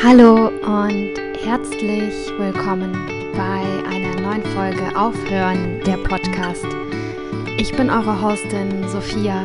[0.00, 2.92] Hallo und herzlich willkommen
[3.32, 6.64] bei einer neuen Folge Aufhören der Podcast.
[7.56, 9.42] Ich bin eure Hostin Sophia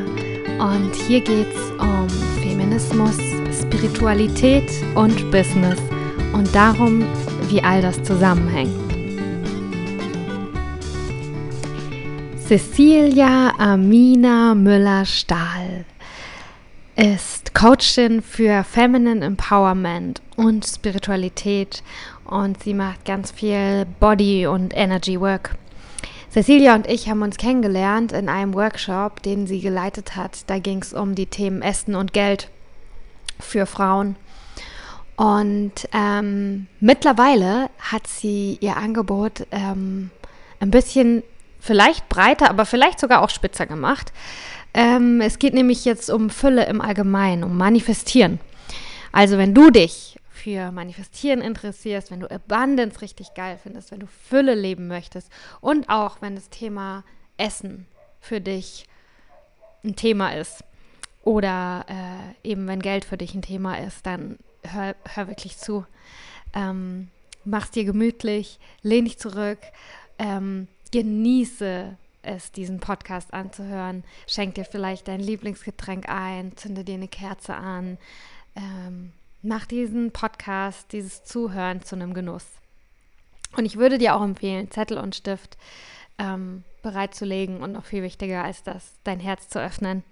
[0.59, 2.07] und hier geht es um
[2.43, 3.17] Feminismus,
[3.61, 5.79] Spiritualität und Business
[6.33, 7.03] und darum,
[7.49, 8.69] wie all das zusammenhängt.
[12.37, 15.85] Cecilia Amina Müller-Stahl
[16.95, 21.81] ist Coachin für Feminine Empowerment und Spiritualität
[22.25, 25.55] und sie macht ganz viel Body und Energy Work.
[26.29, 30.43] Cecilia und ich haben uns kennengelernt in einem Workshop, den sie geleitet hat.
[30.47, 32.49] Da ging es um die Themen Essen und Geld
[33.39, 34.17] für Frauen.
[35.15, 40.09] Und ähm, mittlerweile hat sie ihr Angebot ähm,
[40.59, 41.23] ein bisschen
[41.61, 44.11] vielleicht breiter, aber vielleicht sogar auch spitzer gemacht.
[44.73, 48.39] Ähm, es geht nämlich jetzt um Fülle im Allgemeinen, um Manifestieren.
[49.11, 54.07] Also wenn du dich für Manifestieren interessierst, wenn du Abundance richtig geil findest, wenn du
[54.07, 57.03] Fülle leben möchtest und auch wenn das Thema
[57.37, 57.85] Essen
[58.19, 58.85] für dich
[59.83, 60.63] ein Thema ist
[61.23, 65.85] oder äh, eben wenn Geld für dich ein Thema ist, dann hör, hör wirklich zu.
[66.53, 67.09] Ähm,
[67.45, 69.59] mach's dir gemütlich, lehn dich zurück,
[70.19, 74.03] ähm, genieße es, diesen Podcast anzuhören.
[74.27, 77.97] Schenk dir vielleicht dein Lieblingsgetränk ein, zünde dir eine Kerze an.
[78.55, 82.45] Ähm, mach diesen Podcast, dieses Zuhören zu einem Genuss.
[83.55, 85.57] Und ich würde dir auch empfehlen, Zettel und Stift
[86.17, 90.03] ähm, bereitzulegen und noch viel wichtiger als das, dein Herz zu öffnen.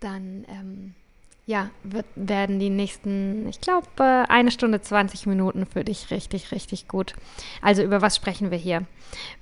[0.00, 0.94] Dann ähm,
[1.46, 6.88] ja, wird, werden die nächsten, ich glaube, eine Stunde 20 Minuten für dich richtig, richtig
[6.88, 7.14] gut.
[7.62, 8.84] Also über was sprechen wir hier?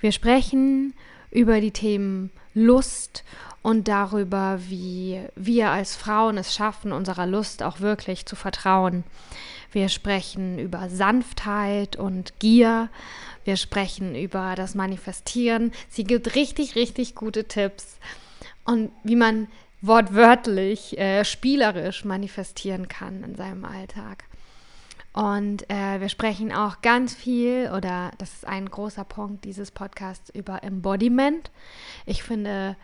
[0.00, 1.13] Wir sprechen über
[1.60, 3.24] die Themen Lust
[3.62, 9.04] und darüber, wie wir als Frauen es schaffen, unserer Lust auch wirklich zu vertrauen.
[9.72, 12.90] Wir sprechen über Sanftheit und Gier.
[13.44, 15.72] Wir sprechen über das Manifestieren.
[15.88, 17.98] Sie gibt richtig, richtig gute Tipps.
[18.64, 19.48] Und wie man
[19.80, 24.24] wortwörtlich, äh, spielerisch manifestieren kann in seinem Alltag.
[25.14, 30.28] Und äh, wir sprechen auch ganz viel, oder das ist ein großer Punkt dieses Podcasts,
[30.28, 31.52] über Embodiment.
[32.04, 32.76] Ich finde,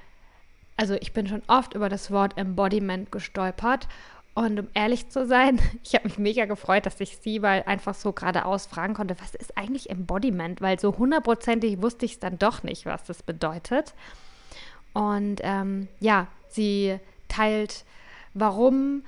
[0.77, 3.89] also ich bin schon oft über das Wort Embodiment gestolpert.
[4.35, 7.95] Und um ehrlich zu sein, ich habe mich mega gefreut, dass ich sie mal einfach
[7.95, 10.61] so geradeaus fragen konnte, was ist eigentlich Embodiment?
[10.61, 13.93] Weil so hundertprozentig wusste ich es dann doch nicht, was das bedeutet.
[14.93, 17.85] Und ähm, ja, sie teilt,
[18.35, 19.03] warum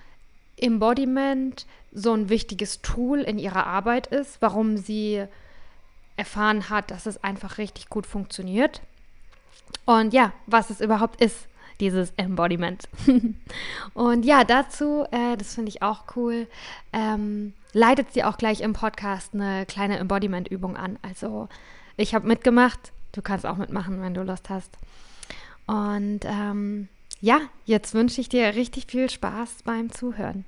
[0.56, 5.24] Embodiment so ein wichtiges Tool in ihrer Arbeit ist, warum sie
[6.16, 8.80] erfahren hat, dass es einfach richtig gut funktioniert.
[9.84, 11.48] Und ja, was es überhaupt ist,
[11.80, 12.88] dieses Embodiment.
[13.94, 16.46] und ja, dazu, äh, das finde ich auch cool,
[16.92, 20.98] ähm, leitet sie auch gleich im Podcast eine kleine Embodiment-Übung an.
[21.02, 21.48] Also
[21.96, 24.70] ich habe mitgemacht, du kannst auch mitmachen, wenn du Lust hast.
[25.66, 26.88] Und ähm,
[27.22, 30.44] ja, jetzt wünsche ich dir richtig viel Spaß beim Zuhören.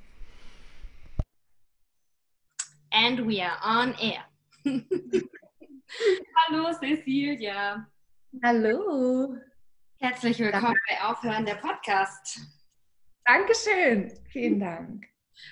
[2.90, 4.24] And we are on air.
[6.36, 7.88] Hallo Cecilia.
[8.42, 9.36] Hallo.
[10.00, 12.40] Herzlich willkommen bei Aufhören der Podcast.
[13.24, 14.12] Dankeschön.
[14.30, 15.06] Vielen Dank.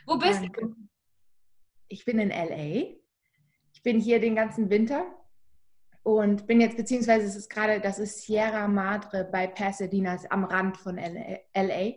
[0.06, 0.60] Wo bist Danke.
[0.60, 0.74] du?
[1.86, 2.96] Ich bin in LA.
[3.72, 5.06] Ich bin hier den ganzen Winter
[6.02, 10.76] und bin jetzt, beziehungsweise es ist gerade, das ist Sierra Madre bei Pasadena, am Rand
[10.76, 11.92] von LA.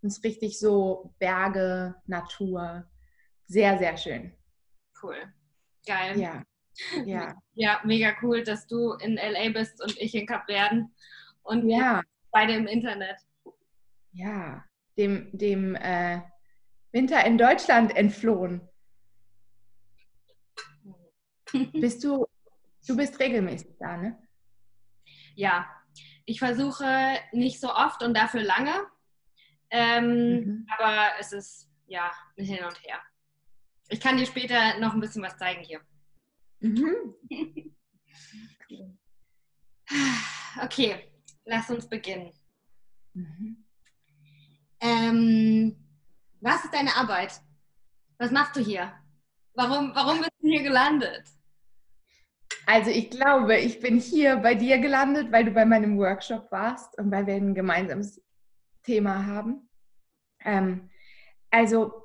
[0.00, 2.88] Und es ist richtig so Berge, Natur.
[3.46, 4.32] Sehr, sehr schön.
[5.02, 5.16] Cool.
[5.86, 6.18] Geil.
[6.18, 6.44] Ja.
[7.04, 7.34] Ja.
[7.60, 10.94] Ja, mega cool, dass du in LA bist und ich in Kapverden.
[11.42, 12.02] Und ja.
[12.30, 13.16] beide im Internet.
[14.12, 14.64] Ja,
[14.96, 16.20] dem, dem äh,
[16.92, 18.60] Winter in Deutschland entflohen.
[21.72, 22.27] Bist du
[22.88, 24.18] Du bist regelmäßig da, ne?
[25.34, 25.68] Ja,
[26.24, 28.86] ich versuche nicht so oft und dafür lange.
[29.70, 30.66] Ähm, mhm.
[30.78, 33.02] Aber es ist ja ein Hin und Her.
[33.90, 35.82] Ich kann dir später noch ein bisschen was zeigen hier.
[36.60, 37.14] Mhm.
[40.62, 41.12] okay,
[41.44, 42.32] lass uns beginnen.
[43.12, 43.66] Mhm.
[44.80, 45.76] Ähm,
[46.40, 47.38] was ist deine Arbeit?
[48.16, 48.94] Was machst du hier?
[49.52, 51.37] Warum, warum bist du hier gelandet?
[52.70, 56.98] Also ich glaube, ich bin hier bei dir gelandet, weil du bei meinem Workshop warst
[56.98, 58.22] und weil wir ein gemeinsames
[58.82, 59.70] Thema haben.
[60.44, 60.90] Ähm,
[61.50, 62.02] also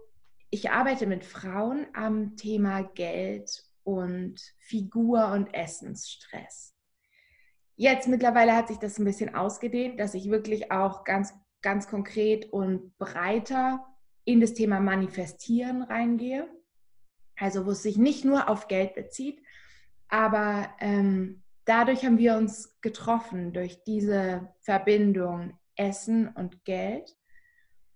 [0.51, 6.73] ich arbeite mit Frauen am Thema Geld und Figur und Essensstress.
[7.75, 12.53] Jetzt mittlerweile hat sich das ein bisschen ausgedehnt, dass ich wirklich auch ganz, ganz konkret
[12.53, 13.85] und breiter
[14.23, 16.47] in das Thema Manifestieren reingehe.
[17.35, 19.42] Also wo es sich nicht nur auf Geld bezieht,
[20.07, 27.15] aber ähm, dadurch haben wir uns getroffen, durch diese Verbindung Essen und Geld.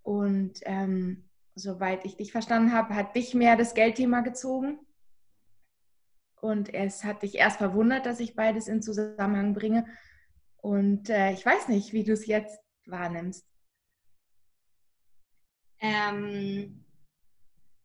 [0.02, 4.78] Und ähm, soweit ich dich verstanden habe, hat dich mehr das Geldthema gezogen.
[6.40, 9.86] Und es hat dich erst verwundert, dass ich beides in Zusammenhang bringe.
[10.56, 13.44] Und äh, ich weiß nicht, wie du es jetzt wahrnimmst.
[15.80, 16.84] Ähm,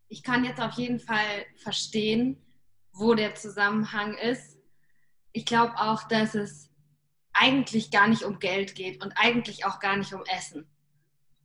[0.07, 2.43] ich kann jetzt auf jeden Fall verstehen,
[2.93, 4.57] wo der Zusammenhang ist.
[5.31, 6.69] Ich glaube auch, dass es
[7.33, 10.69] eigentlich gar nicht um Geld geht und eigentlich auch gar nicht um Essen,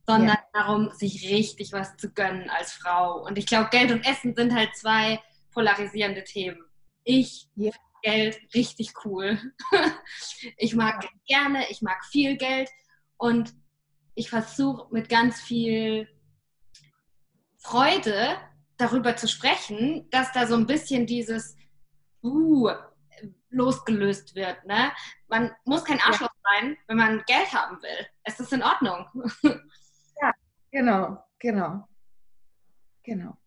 [0.05, 0.43] sondern ja.
[0.53, 3.23] darum, sich richtig was zu gönnen als Frau.
[3.25, 5.19] Und ich glaube, Geld und Essen sind halt zwei
[5.51, 6.63] polarisierende Themen.
[7.03, 7.71] Ich ja.
[8.01, 9.39] Geld richtig cool.
[10.57, 11.09] ich mag ja.
[11.27, 12.69] gerne, ich mag viel Geld
[13.17, 13.53] und
[14.15, 16.07] ich versuche mit ganz viel
[17.57, 18.37] Freude
[18.79, 21.55] darüber zu sprechen, dass da so ein bisschen dieses
[22.23, 22.69] uh,
[23.49, 24.65] losgelöst wird.
[24.65, 24.91] Ne?
[25.27, 26.61] Man muss kein Arschloch ja.
[26.61, 28.07] sein, wenn man Geld haben will.
[28.23, 29.05] Es ist in Ordnung.
[30.21, 30.31] ja,
[30.71, 31.87] genau, genau.
[33.03, 33.37] Genau.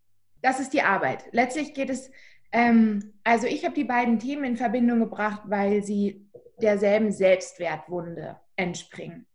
[0.42, 1.24] Das ist die Arbeit.
[1.32, 2.10] Letztlich geht es,
[2.50, 6.28] ähm, also ich habe die beiden Themen in Verbindung gebracht, weil sie
[6.60, 9.26] derselben Selbstwertwunde entspringen.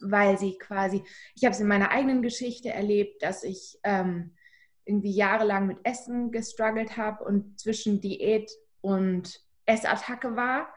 [0.00, 1.04] Weil sie quasi,
[1.36, 4.34] ich habe es in meiner eigenen Geschichte erlebt, dass ich ähm,
[4.84, 8.50] irgendwie jahrelang mit Essen gestruggelt habe und zwischen Diät
[8.80, 10.72] und Essattacke war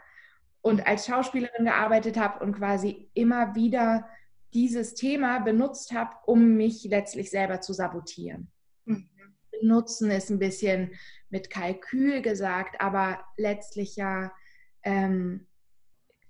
[0.61, 4.07] und als Schauspielerin gearbeitet habe und quasi immer wieder
[4.53, 8.51] dieses Thema benutzt habe, um mich letztlich selber zu sabotieren.
[8.85, 9.09] Mhm.
[9.59, 10.93] Benutzen ist ein bisschen
[11.29, 14.31] mit Kalkül gesagt, aber letztlich ja,
[14.83, 15.47] ähm,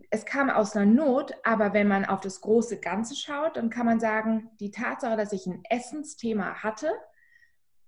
[0.10, 3.86] es kam aus einer Not, aber wenn man auf das große Ganze schaut, dann kann
[3.86, 6.92] man sagen, die Tatsache, dass ich ein Essensthema hatte,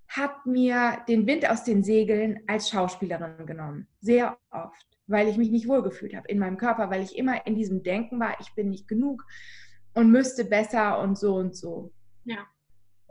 [0.07, 3.87] hat mir den Wind aus den Segeln als Schauspielerin genommen.
[3.99, 7.55] Sehr oft, weil ich mich nicht wohlgefühlt habe in meinem Körper, weil ich immer in
[7.55, 9.25] diesem Denken war, ich bin nicht genug
[9.93, 11.93] und müsste besser und so und so.
[12.23, 12.45] Ja.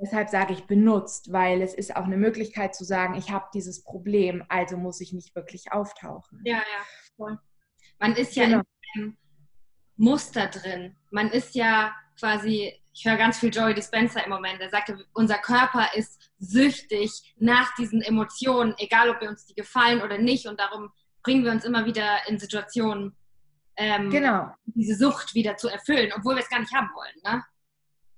[0.01, 3.83] Deshalb sage ich benutzt, weil es ist auch eine Möglichkeit zu sagen, ich habe dieses
[3.83, 6.43] Problem, also muss ich nicht wirklich auftauchen.
[6.45, 6.85] Ja, ja,
[7.17, 7.39] voll.
[7.99, 8.63] Man ist ja genau.
[8.95, 9.17] in einem
[9.97, 10.97] Muster drin.
[11.11, 15.37] Man ist ja quasi ich höre ganz viel Joey Dispenza im Moment, der sagte, unser
[15.37, 20.47] Körper ist süchtig nach diesen Emotionen, egal ob wir uns die gefallen oder nicht.
[20.47, 20.91] Und darum
[21.23, 23.15] bringen wir uns immer wieder in Situationen,
[23.77, 24.51] ähm, genau.
[24.65, 27.35] diese Sucht wieder zu erfüllen, obwohl wir es gar nicht haben wollen.
[27.35, 27.45] Ne?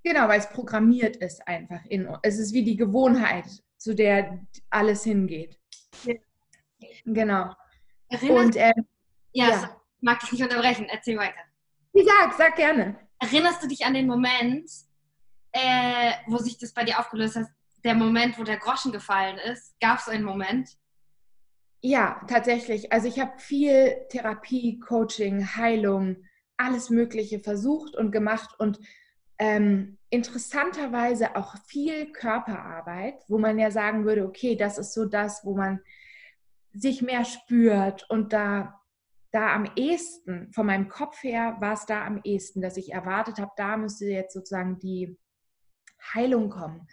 [0.05, 1.85] Genau, weil es programmiert ist einfach.
[1.89, 3.47] In, es ist wie die Gewohnheit,
[3.79, 5.59] zu der alles hingeht.
[6.05, 6.15] Ja.
[7.05, 7.53] Genau.
[8.11, 8.73] Erinnerst Und, äh,
[9.33, 10.87] ja, ja, mag dich nicht unterbrechen.
[10.89, 11.41] Erzähl weiter.
[11.95, 13.08] Ich sag, sag gerne.
[13.19, 14.71] Erinnerst du dich an den Moment,
[15.53, 17.47] äh, wo sich das bei dir aufgelöst hat?
[17.85, 19.79] Der Moment, wo der Groschen gefallen ist?
[19.81, 20.69] Gab es so einen Moment?
[21.81, 22.93] Ja, tatsächlich.
[22.93, 26.25] Also ich habe viel Therapie, Coaching, Heilung,
[26.57, 28.81] alles Mögliche versucht und gemacht und
[29.39, 35.45] ähm, interessanterweise auch viel Körperarbeit, wo man ja sagen würde, okay, das ist so das,
[35.45, 35.81] wo man
[36.73, 38.81] sich mehr spürt und da
[39.31, 43.39] da am ehesten, von meinem Kopf her war es da am ehesten, dass ich erwartet
[43.39, 45.19] habe, da müsste jetzt sozusagen die
[46.15, 46.87] Heilung kommen.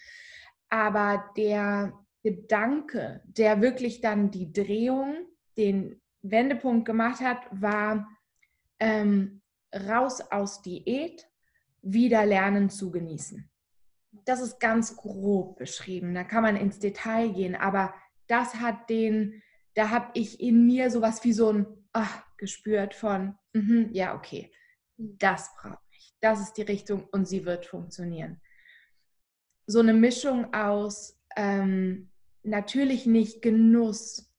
[0.69, 1.93] Aber der
[2.24, 8.07] Gedanke, der wirklich dann die Drehung, den Wendepunkt gemacht hat, war
[8.79, 9.41] ähm,
[9.74, 11.29] raus aus Diät,
[11.81, 13.50] wieder lernen zu genießen.
[14.25, 16.15] Das ist ganz grob beschrieben.
[16.15, 17.93] Da kann man ins Detail gehen, aber
[18.27, 19.43] das hat den,
[19.75, 24.51] da habe ich in mir sowas wie so ein, ach, gespürt von, mm ja, okay,
[24.97, 26.13] das brauche ich.
[26.21, 28.41] Das ist die Richtung und sie wird funktionieren.
[29.65, 32.11] So eine Mischung aus ähm,
[32.43, 34.31] natürlich nicht Genuss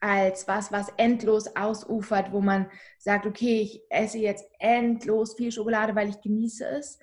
[0.00, 5.96] als was, was endlos ausufert, wo man sagt, okay, ich esse jetzt endlos viel Schokolade,
[5.96, 6.98] weil ich genieße es.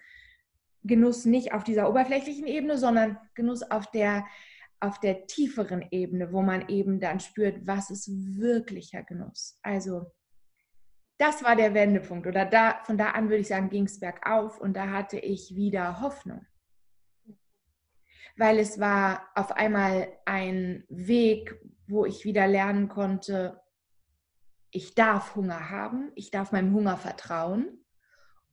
[0.84, 4.26] Genuss nicht auf dieser oberflächlichen Ebene, sondern Genuss auf der,
[4.86, 9.60] auf der tieferen Ebene, wo man eben dann spürt, was ist wirklicher Genuss.
[9.62, 10.12] Also
[11.18, 12.28] das war der Wendepunkt.
[12.28, 15.56] Oder da, von da an würde ich sagen, ging es bergauf und da hatte ich
[15.56, 16.46] wieder Hoffnung.
[18.38, 21.56] Weil es war auf einmal ein Weg,
[21.88, 23.62] wo ich wieder lernen konnte,
[24.72, 27.86] ich darf Hunger haben, ich darf meinem Hunger vertrauen.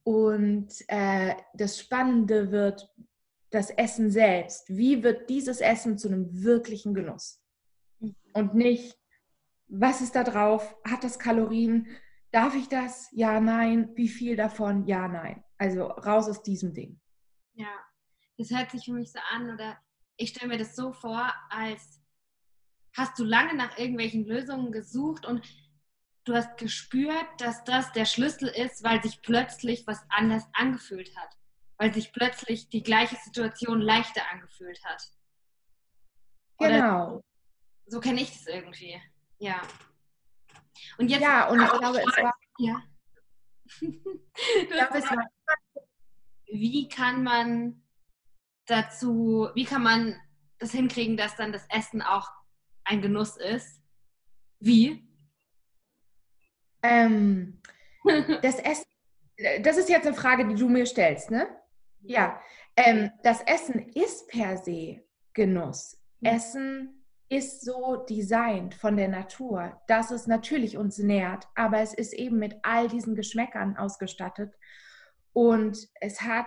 [0.04, 2.88] Und äh, das Spannende wird
[3.52, 4.68] das Essen selbst.
[4.68, 7.40] Wie wird dieses Essen zu einem wirklichen Genuss?
[8.32, 8.98] Und nicht,
[9.68, 10.76] was ist da drauf?
[10.84, 11.86] Hat das Kalorien?
[12.30, 13.08] Darf ich das?
[13.12, 13.90] Ja, nein.
[13.94, 14.86] Wie viel davon?
[14.86, 15.44] Ja, nein.
[15.58, 16.98] Also raus aus diesem Ding.
[17.54, 17.78] Ja,
[18.38, 19.78] das hört sich für mich so an oder
[20.16, 22.00] ich stelle mir das so vor, als
[22.96, 25.46] hast du lange nach irgendwelchen Lösungen gesucht und
[26.24, 31.36] du hast gespürt, dass das der Schlüssel ist, weil sich plötzlich was anders angefühlt hat.
[31.78, 35.02] Weil sich plötzlich die gleiche Situation leichter angefühlt hat.
[36.58, 37.24] Oder genau.
[37.86, 39.00] So kenne ich es irgendwie.
[39.38, 39.60] Ja.
[40.98, 41.22] Und jetzt.
[41.22, 42.34] Ja, und ich glaube, es war.
[42.58, 42.82] Ja.
[43.80, 45.26] ich glaube, es war.
[46.46, 47.82] Wie kann man
[48.66, 50.20] dazu, wie kann man
[50.58, 52.30] das hinkriegen, dass dann das Essen auch
[52.84, 53.82] ein Genuss ist?
[54.60, 55.08] Wie?
[56.82, 57.60] Ähm,
[58.42, 58.86] das Essen,
[59.62, 61.48] das ist jetzt eine Frage, die du mir stellst, ne?
[62.02, 62.40] Ja.
[62.76, 65.02] Ähm, das Essen ist per se
[65.34, 65.98] Genuss.
[66.20, 66.28] Mhm.
[66.28, 72.12] Essen ist so designt von der Natur, dass es natürlich uns nährt, aber es ist
[72.12, 74.54] eben mit all diesen Geschmäckern ausgestattet
[75.32, 76.46] und es hat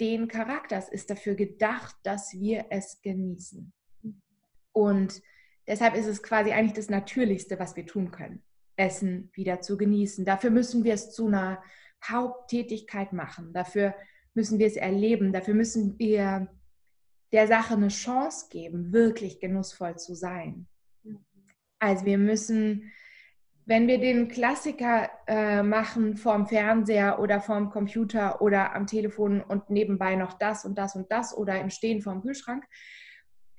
[0.00, 3.72] den Charakter, es ist dafür gedacht, dass wir es genießen.
[4.72, 5.22] Und
[5.66, 8.42] deshalb ist es quasi eigentlich das Natürlichste, was wir tun können,
[8.76, 10.24] Essen wieder zu genießen.
[10.24, 11.62] Dafür müssen wir es zu einer
[12.02, 13.94] Haupttätigkeit machen, dafür
[14.40, 16.48] müssen wir es erleben, dafür müssen wir
[17.30, 20.66] der Sache eine Chance geben, wirklich genussvoll zu sein.
[21.78, 22.90] Also wir müssen,
[23.66, 29.68] wenn wir den Klassiker äh, machen vorm Fernseher oder vorm Computer oder am Telefon und
[29.68, 32.64] nebenbei noch das und das und das oder im Stehen vorm Kühlschrank,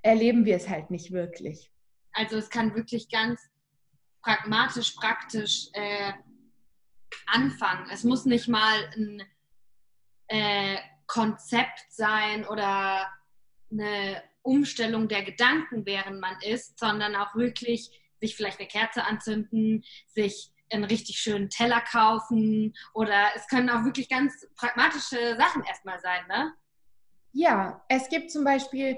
[0.01, 1.71] erleben wir es halt nicht wirklich.
[2.11, 3.39] Also es kann wirklich ganz
[4.23, 6.13] pragmatisch, praktisch äh,
[7.27, 7.87] anfangen.
[7.93, 9.21] Es muss nicht mal ein
[10.31, 13.05] äh, Konzept sein oder
[13.69, 19.83] eine Umstellung der Gedanken, während man isst, sondern auch wirklich sich vielleicht eine Kerze anzünden,
[20.07, 25.99] sich einen richtig schönen Teller kaufen oder es können auch wirklich ganz pragmatische Sachen erstmal
[25.99, 26.53] sein, ne?
[27.33, 28.97] Ja, es gibt zum Beispiel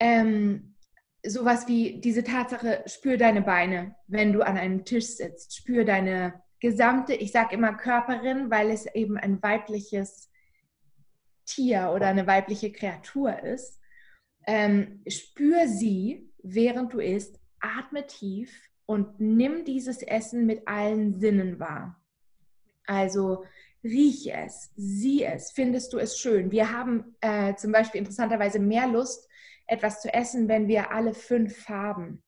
[0.00, 0.76] ähm,
[1.24, 6.42] sowas wie diese Tatsache, spür deine Beine, wenn du an einem Tisch sitzt, spür deine
[6.60, 10.28] gesamte, ich sage immer Körperin, weil es eben ein weibliches
[11.48, 13.78] Tier oder eine weibliche Kreatur ist
[14.48, 18.50] ähm, spür sie, während du isst, atme tief
[18.86, 22.02] und nimm dieses Essen mit allen Sinnen wahr.
[22.86, 23.44] Also
[23.84, 26.50] riech es, sieh es, findest du es schön.
[26.50, 29.28] Wir haben äh, zum Beispiel interessanterweise mehr Lust,
[29.66, 32.22] etwas zu essen, wenn wir alle fünf Farben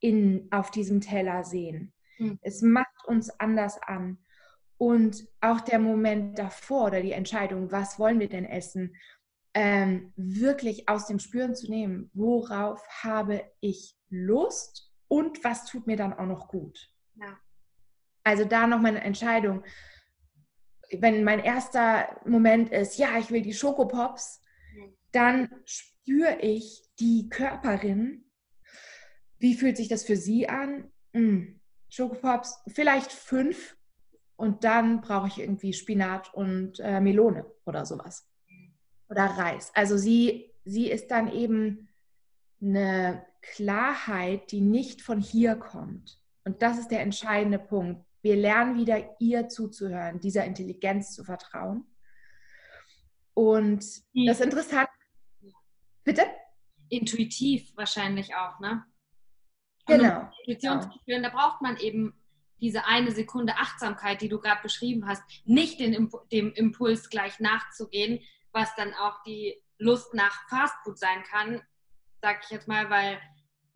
[0.00, 1.94] in, auf diesem Teller sehen.
[2.18, 2.38] Mhm.
[2.42, 4.18] Es macht uns anders an.
[4.78, 8.94] Und auch der Moment davor oder die Entscheidung, was wollen wir denn essen,
[9.54, 15.96] ähm, wirklich aus dem Spüren zu nehmen, worauf habe ich Lust und was tut mir
[15.96, 16.90] dann auch noch gut.
[17.14, 17.38] Ja.
[18.22, 19.64] Also da noch meine Entscheidung.
[20.92, 24.42] Wenn mein erster Moment ist, ja, ich will die Schokopops,
[25.12, 28.30] dann spüre ich die Körperin.
[29.38, 30.92] Wie fühlt sich das für sie an?
[31.14, 33.75] Hm, Schokopops, vielleicht fünf
[34.36, 38.28] und dann brauche ich irgendwie Spinat und äh, Melone oder sowas
[39.08, 39.70] oder Reis.
[39.74, 41.88] Also sie, sie ist dann eben
[42.60, 46.20] eine Klarheit, die nicht von hier kommt.
[46.44, 48.04] Und das ist der entscheidende Punkt.
[48.22, 51.86] Wir lernen wieder ihr zuzuhören, dieser Intelligenz zu vertrauen.
[53.34, 54.90] Und das Interessante.
[56.04, 56.22] Bitte?
[56.88, 58.84] Intuitiv wahrscheinlich auch, ne?
[59.86, 60.20] Genau.
[60.20, 62.14] Um Intuition zu spüren, da braucht man eben
[62.60, 68.20] diese eine Sekunde Achtsamkeit, die du gerade beschrieben hast, nicht den, dem Impuls gleich nachzugehen,
[68.52, 71.62] was dann auch die Lust nach Fastfood sein kann,
[72.22, 73.20] sag ich jetzt mal, weil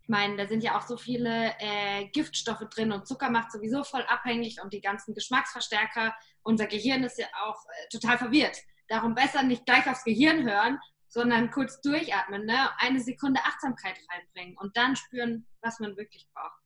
[0.01, 3.83] ich meine, da sind ja auch so viele äh, Giftstoffe drin und Zucker macht sowieso
[3.83, 6.15] voll abhängig und die ganzen Geschmacksverstärker.
[6.41, 8.57] Unser Gehirn ist ja auch äh, total verwirrt.
[8.87, 12.69] Darum besser nicht gleich aufs Gehirn hören, sondern kurz durchatmen, ne?
[12.79, 16.61] eine Sekunde Achtsamkeit reinbringen und dann spüren, was man wirklich braucht.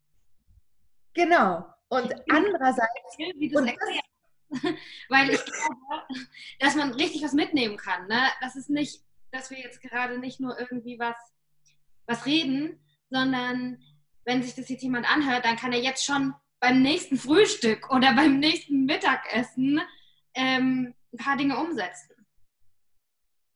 [1.14, 1.75] Genau.
[1.90, 4.10] Und andererseits, wie du erklärst,
[5.10, 6.06] Weil ich glaube,
[6.60, 8.08] dass man richtig was mitnehmen kann.
[8.08, 8.22] Ne?
[8.42, 9.02] Das ist nicht,
[9.32, 11.16] dass wir jetzt gerade nicht nur irgendwie was,
[12.06, 13.82] was reden, sondern
[14.24, 18.16] wenn sich das jetzt jemand anhört, dann kann er jetzt schon beim nächsten Frühstück oder
[18.16, 19.82] beim nächsten Mittagessen
[20.34, 22.12] ähm, ein paar Dinge umsetzen.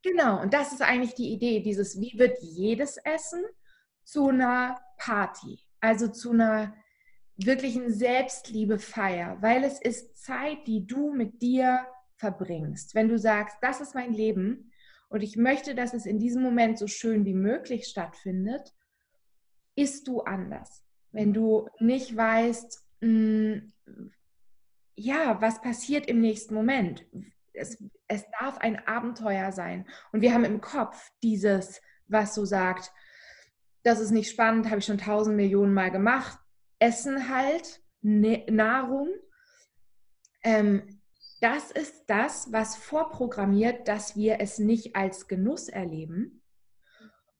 [0.03, 3.43] Genau, und das ist eigentlich die Idee, dieses, wie wird jedes Essen
[4.03, 6.74] zu einer Party, also zu einer
[7.46, 11.86] wirklichen Selbstliebefeier, weil es ist Zeit, die du mit dir
[12.17, 12.96] verbringst.
[12.96, 14.72] Wenn du sagst, das ist mein Leben
[15.08, 18.74] und ich möchte, dass es in diesem Moment so schön wie möglich stattfindet,
[19.75, 20.84] isst du anders.
[21.12, 24.12] Wenn du nicht weißt, mh, hm,
[24.96, 27.05] ja, was passiert im nächsten Moment?
[27.53, 29.88] Es, es darf ein Abenteuer sein.
[30.12, 32.91] Und wir haben im Kopf dieses, was so sagt,
[33.84, 36.38] das ist nicht spannend, habe ich schon tausend Millionen Mal gemacht.
[36.79, 39.09] Essen halt, ne Nahrung.
[40.43, 41.00] Ähm,
[41.41, 46.41] das ist das, was vorprogrammiert, dass wir es nicht als Genuss erleben.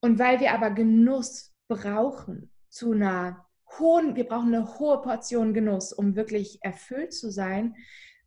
[0.02, 3.46] Und weil wir aber Genuss brauchen zu einer
[3.78, 7.76] hohen, wir brauchen eine hohe Portion Genuss, um wirklich erfüllt zu sein,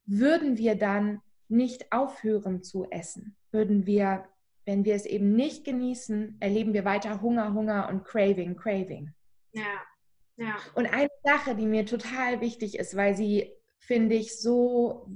[0.05, 3.37] würden wir dann nicht aufhören zu essen.
[3.51, 4.27] Würden wir,
[4.65, 9.13] wenn wir es eben nicht genießen, erleben wir weiter Hunger, Hunger und Craving, Craving.
[9.53, 9.83] Ja.
[10.37, 10.57] Ja.
[10.75, 15.09] Und eine Sache, die mir total wichtig ist, weil sie, finde ich, so,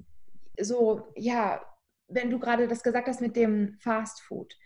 [0.58, 1.64] so, ja,
[2.08, 4.56] wenn du gerade das gesagt hast mit dem Fast Food.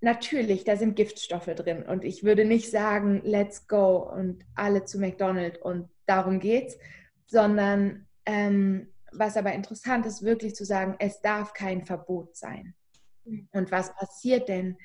[0.00, 4.98] Natürlich, da sind Giftstoffe drin und ich würde nicht sagen, let's go und alle zu
[4.98, 6.78] McDonald's und darum geht's,
[7.26, 12.74] sondern ähm, was aber interessant ist, wirklich zu sagen, es darf kein Verbot sein.
[13.24, 13.48] Mhm.
[13.52, 14.78] Und was passiert denn,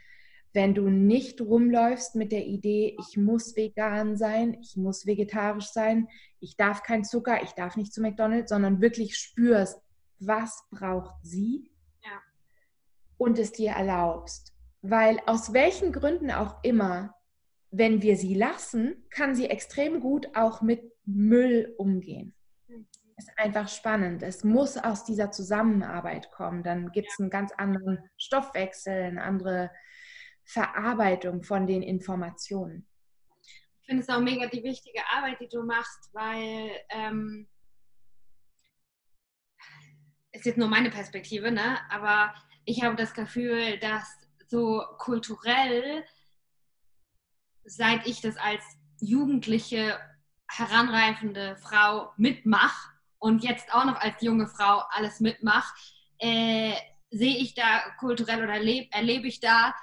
[0.55, 6.07] wenn du nicht rumläufst mit der Idee, ich muss vegan sein, ich muss vegetarisch sein,
[6.39, 9.79] ich darf kein Zucker, ich darf nicht zu McDonald's, sondern wirklich spürst,
[10.19, 11.71] was braucht sie
[12.03, 12.21] ja.
[13.17, 14.53] und es dir erlaubst.
[14.81, 17.13] Weil aus welchen Gründen auch immer,
[17.71, 22.33] wenn wir sie lassen, kann sie extrem gut auch mit Müll umgehen
[23.17, 24.23] ist einfach spannend.
[24.23, 26.63] Es muss aus dieser Zusammenarbeit kommen.
[26.63, 29.71] Dann gibt es einen ganz anderen Stoffwechsel, eine andere
[30.45, 32.87] Verarbeitung von den Informationen.
[33.81, 37.47] Ich finde es auch mega die wichtige Arbeit, die du machst, weil ähm,
[40.31, 41.79] ist jetzt nur meine Perspektive, ne?
[41.89, 42.33] aber
[42.65, 44.07] ich habe das Gefühl, dass
[44.47, 46.03] so kulturell,
[47.63, 48.63] seit ich das als
[48.99, 49.99] jugendliche,
[50.47, 55.73] heranreifende Frau mitmache, und jetzt auch noch als junge Frau alles mitmache,
[56.19, 56.73] äh,
[57.09, 59.73] sehe ich da kulturell oder erlebe, erlebe ich da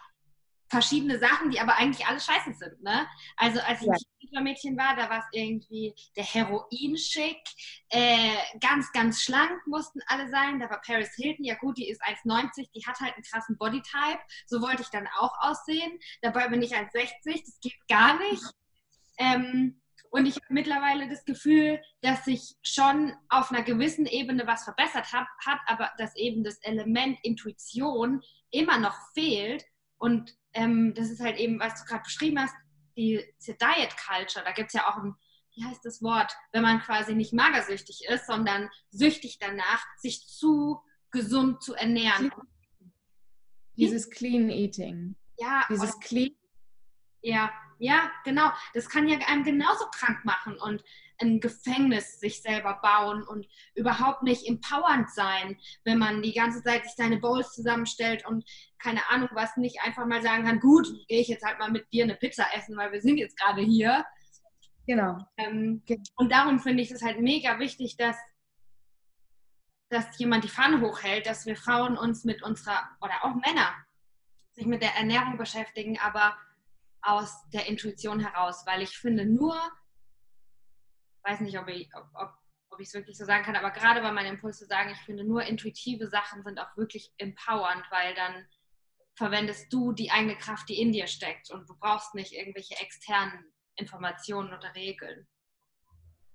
[0.72, 2.82] verschiedene Sachen, die aber eigentlich alle scheiße sind.
[2.82, 3.06] Ne?
[3.36, 4.38] Also als ich ja.
[4.38, 7.42] ein Mädchen war, da war es irgendwie der Heroin-Schick,
[7.90, 10.58] äh, ganz, ganz schlank mussten alle sein.
[10.60, 14.20] Da war Paris Hilton, ja gut, die ist 1,90, die hat halt einen krassen Bodytype.
[14.46, 16.00] So wollte ich dann auch aussehen.
[16.22, 18.42] Dabei bin ich 1,60, das geht gar nicht.
[19.18, 24.64] Ähm, und ich habe mittlerweile das Gefühl, dass sich schon auf einer gewissen Ebene was
[24.64, 29.66] verbessert hat, hat aber dass eben das Element Intuition immer noch fehlt.
[29.98, 32.54] Und ähm, das ist halt eben, was du gerade beschrieben hast,
[32.96, 34.44] die, die Diet Culture.
[34.44, 35.14] Da gibt es ja auch ein,
[35.54, 40.80] wie heißt das Wort, wenn man quasi nicht magersüchtig ist, sondern süchtig danach, sich zu
[41.10, 42.30] gesund zu ernähren.
[43.76, 45.16] Dieses Clean Eating.
[45.38, 45.64] Ja.
[45.68, 46.34] Dieses Clean.
[47.22, 48.50] Ja, ja, genau.
[48.74, 50.82] Das kann ja einem genauso krank machen und
[51.22, 56.84] ein Gefängnis sich selber bauen und überhaupt nicht empowernd sein, wenn man die ganze Zeit
[56.84, 58.44] sich seine Bowls zusammenstellt und
[58.78, 61.90] keine Ahnung was, nicht einfach mal sagen kann, gut, gehe ich jetzt halt mal mit
[61.92, 64.04] dir eine Pizza essen, weil wir sind jetzt gerade hier.
[64.86, 65.18] Genau.
[65.36, 65.82] Ähm,
[66.16, 68.16] und darum finde ich es halt mega wichtig, dass,
[69.88, 73.72] dass jemand die Pfanne hochhält, dass wir Frauen uns mit unserer, oder auch Männer,
[74.52, 76.36] sich mit der Ernährung beschäftigen, aber
[77.00, 79.56] aus der Intuition heraus, weil ich finde nur,
[81.24, 82.34] weiß nicht, ob ich ob, ob,
[82.70, 85.24] ob es wirklich so sagen kann, aber gerade bei meinem Impuls zu sagen, ich finde
[85.24, 88.46] nur intuitive Sachen sind auch wirklich empowernd, weil dann
[89.14, 93.52] verwendest du die eigene Kraft, die in dir steckt und du brauchst nicht irgendwelche externen
[93.76, 95.26] Informationen oder Regeln.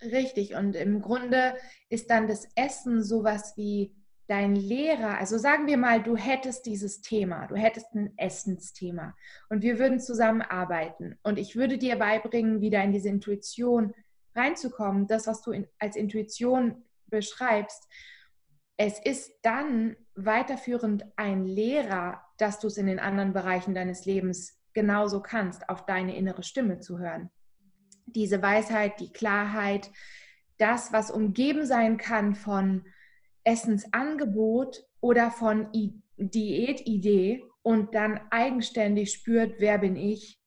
[0.02, 1.58] Richtig, und im Grunde
[1.90, 3.96] ist dann das Essen sowas wie
[4.28, 9.16] dein Lehrer, also sagen wir mal, du hättest dieses Thema, du hättest ein Essensthema
[9.50, 13.94] und wir würden zusammenarbeiten und ich würde dir beibringen, wieder in diese Intuition
[14.38, 17.88] reinzukommen, das, was du in, als Intuition beschreibst.
[18.78, 24.62] Es ist dann weiterführend ein Lehrer, dass du es in den anderen Bereichen deines Lebens
[24.74, 27.32] genauso kannst, auf deine innere Stimme zu hören.
[28.06, 29.90] Diese Weisheit, die Klarheit,
[30.58, 32.86] das, was umgeben sein kann von
[33.44, 35.70] Essensangebot oder von
[36.18, 40.40] Diätidee und dann eigenständig spürt, wer bin ich,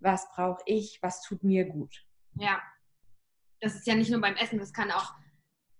[0.00, 2.04] was brauche ich, was tut mir gut.
[2.34, 2.60] Ja,
[3.60, 5.12] das ist ja nicht nur beim Essen, das kann auch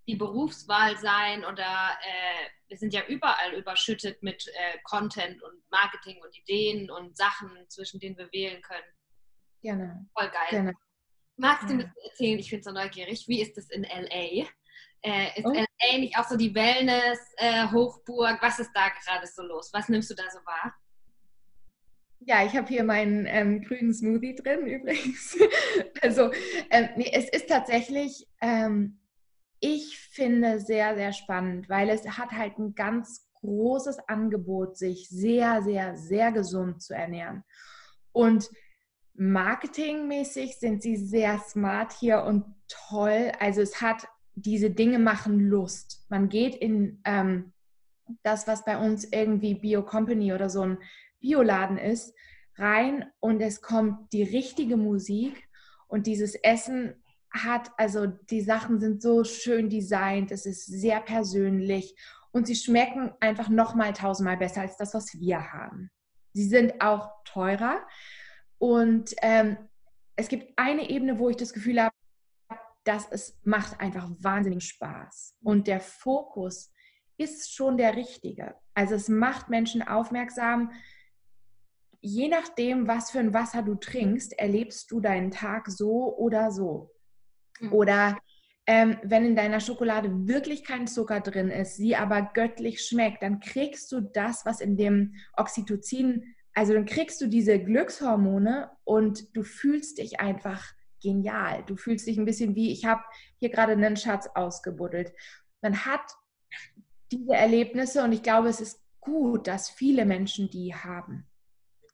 [0.08, 6.20] die Berufswahl sein oder äh, wir sind ja überall überschüttet mit äh, Content und Marketing
[6.22, 8.84] und Ideen und Sachen, zwischen denen wir wählen können.
[9.62, 10.08] Gerne.
[10.16, 10.46] Voll geil.
[10.50, 10.74] Gerne.
[11.36, 14.46] Magst du mir erzählen, ich bin so neugierig, wie ist es in LA?
[15.02, 15.52] Äh, ist oh.
[15.52, 18.38] LA nicht auch so die Wellness-Hochburg?
[18.38, 19.70] Äh, Was ist da gerade so los?
[19.72, 20.74] Was nimmst du da so wahr?
[22.20, 25.36] Ja, ich habe hier meinen ähm, grünen Smoothie drin übrigens.
[26.02, 26.30] also
[26.70, 29.00] ähm, nee, es ist tatsächlich, ähm,
[29.60, 35.62] ich finde sehr, sehr spannend, weil es hat halt ein ganz großes Angebot, sich sehr,
[35.62, 37.44] sehr, sehr gesund zu ernähren.
[38.12, 38.50] Und
[39.14, 43.32] marketingmäßig sind sie sehr smart hier und toll.
[43.40, 46.04] Also es hat diese Dinge machen Lust.
[46.08, 47.52] Man geht in ähm,
[48.22, 50.78] das, was bei uns irgendwie Bio Company oder so ein
[51.20, 52.14] Bioladen ist,
[52.56, 55.48] rein und es kommt die richtige Musik
[55.88, 61.94] und dieses Essen hat, also die Sachen sind so schön designt, es ist sehr persönlich
[62.32, 65.90] und sie schmecken einfach nochmal tausendmal besser als das, was wir haben.
[66.32, 67.86] Sie sind auch teurer
[68.58, 69.56] und ähm,
[70.16, 71.94] es gibt eine Ebene, wo ich das Gefühl habe,
[72.84, 76.72] dass es macht einfach wahnsinnig Spaß und der Fokus
[77.18, 78.54] ist schon der richtige.
[78.74, 80.70] Also es macht Menschen aufmerksam,
[82.06, 86.94] je nachdem, was für ein Wasser du trinkst, erlebst du deinen Tag so oder so.
[87.60, 87.72] Mhm.
[87.72, 88.18] Oder
[88.66, 93.40] ähm, wenn in deiner Schokolade wirklich kein Zucker drin ist, sie aber göttlich schmeckt, dann
[93.40, 99.42] kriegst du das, was in dem Oxytocin, also dann kriegst du diese Glückshormone und du
[99.42, 100.64] fühlst dich einfach
[101.02, 101.64] genial.
[101.66, 103.02] Du fühlst dich ein bisschen wie, ich habe
[103.38, 105.12] hier gerade einen Schatz ausgebuddelt.
[105.60, 106.12] Man hat
[107.10, 111.26] diese Erlebnisse und ich glaube, es ist gut, dass viele Menschen die haben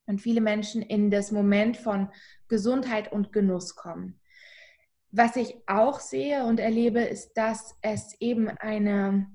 [0.07, 2.09] und viele Menschen in das Moment von
[2.49, 4.21] Gesundheit und Genuss kommen.
[5.11, 9.31] Was ich auch sehe und erlebe, ist, dass es eben eine,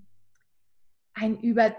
[1.14, 1.76] ein über,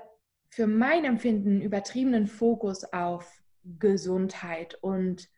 [0.51, 3.43] für mein Empfinden übertriebenen Fokus auf
[3.79, 5.29] Gesundheit und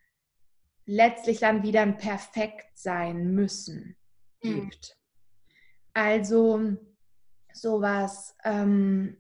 [0.85, 3.97] letztlich dann wieder ein Perfekt sein müssen
[4.43, 4.55] mhm.
[4.55, 4.97] gibt.
[4.97, 5.01] Mhm.
[5.95, 6.77] Also
[7.53, 9.17] sowas, ähm,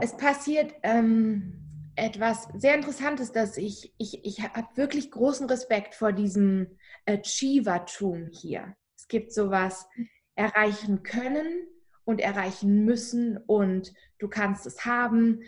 [0.00, 6.12] es passiert ähm, etwas sehr Interessantes, dass ich, ich, ich habe wirklich großen Respekt vor
[6.12, 8.76] diesem Achievertum hier.
[8.96, 9.88] Es gibt sowas
[10.34, 11.66] erreichen können
[12.04, 15.40] und erreichen müssen und du kannst es haben,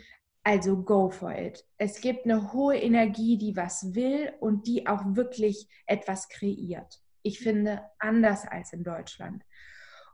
[0.43, 1.65] also go for it.
[1.77, 7.01] Es gibt eine hohe Energie, die was will und die auch wirklich etwas kreiert.
[7.21, 9.43] Ich finde anders als in Deutschland.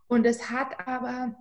[0.08, 1.36] Und es hat aber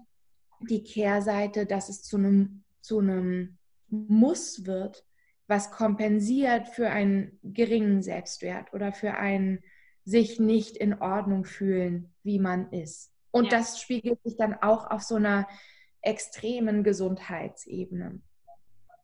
[0.60, 3.56] die Kehrseite, dass es zu einem zu einem
[3.88, 5.06] Muss wird,
[5.46, 9.64] was kompensiert für einen geringen Selbstwert oder für ein
[10.04, 13.10] sich nicht in Ordnung fühlen, wie man ist.
[13.30, 13.58] Und ja.
[13.58, 15.48] das spiegelt sich dann auch auf so einer
[16.02, 18.20] extremen Gesundheitsebene.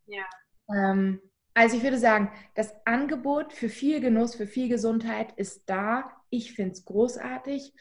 [0.07, 0.25] Ja.
[0.69, 1.23] Ähm,
[1.55, 6.11] also ich würde sagen, das Angebot für viel Genuss, für viel Gesundheit ist da.
[6.29, 7.73] Ich finde es großartig.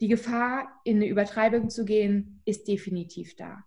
[0.00, 3.64] Die Gefahr, in eine Übertreibung zu gehen, ist definitiv da.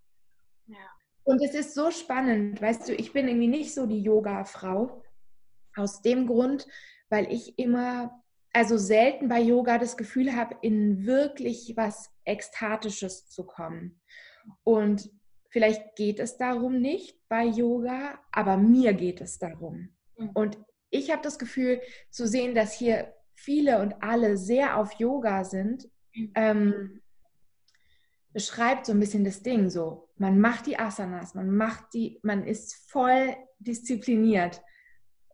[1.27, 5.03] Und es ist so spannend, weißt du, ich bin irgendwie nicht so die Yoga-Frau.
[5.75, 6.65] Aus dem Grund,
[7.09, 13.45] weil ich immer, also selten bei Yoga das Gefühl habe, in wirklich was Ekstatisches zu
[13.45, 13.99] kommen.
[14.63, 15.11] Und
[15.49, 19.89] vielleicht geht es darum nicht bei Yoga, aber mir geht es darum.
[20.17, 20.29] Mhm.
[20.33, 20.57] Und
[20.89, 25.89] ich habe das Gefühl zu sehen, dass hier viele und alle sehr auf Yoga sind.
[26.13, 26.31] Mhm.
[26.35, 27.01] Ähm,
[28.31, 30.06] beschreibt so ein bisschen das Ding so.
[30.19, 34.61] Man macht die Asanas, man macht die, man ist voll diszipliniert.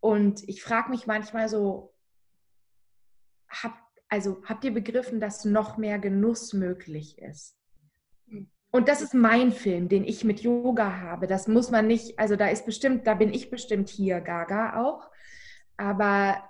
[0.02, 1.94] Und ich frage mich manchmal so,
[3.50, 3.78] hab,
[4.10, 7.58] also habt ihr begriffen, dass noch mehr Genuss möglich ist?
[8.72, 11.28] Und das ist mein Film, den ich mit Yoga habe.
[11.28, 15.12] Das muss man nicht, also da ist bestimmt, da bin ich bestimmt hier, Gaga auch.
[15.78, 16.50] Aber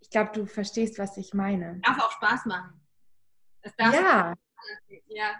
[0.00, 1.80] ich glaube, du verstehst, was ich meine.
[1.80, 2.80] Darf auch Spaß machen.
[3.78, 4.34] ja.
[5.06, 5.34] ja.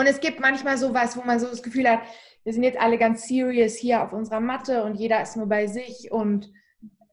[0.00, 2.00] Und es gibt manchmal sowas, wo man so das Gefühl hat,
[2.44, 5.66] wir sind jetzt alle ganz serious hier auf unserer Matte und jeder ist nur bei
[5.66, 6.50] sich und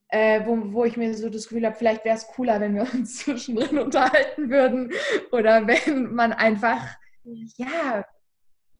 [0.07, 2.83] äh, wo, wo ich mir so das Gefühl habe, vielleicht wäre es cooler, wenn wir
[2.93, 4.93] uns zwischendrin unterhalten würden
[5.33, 6.95] oder wenn man einfach,
[7.25, 8.05] ja,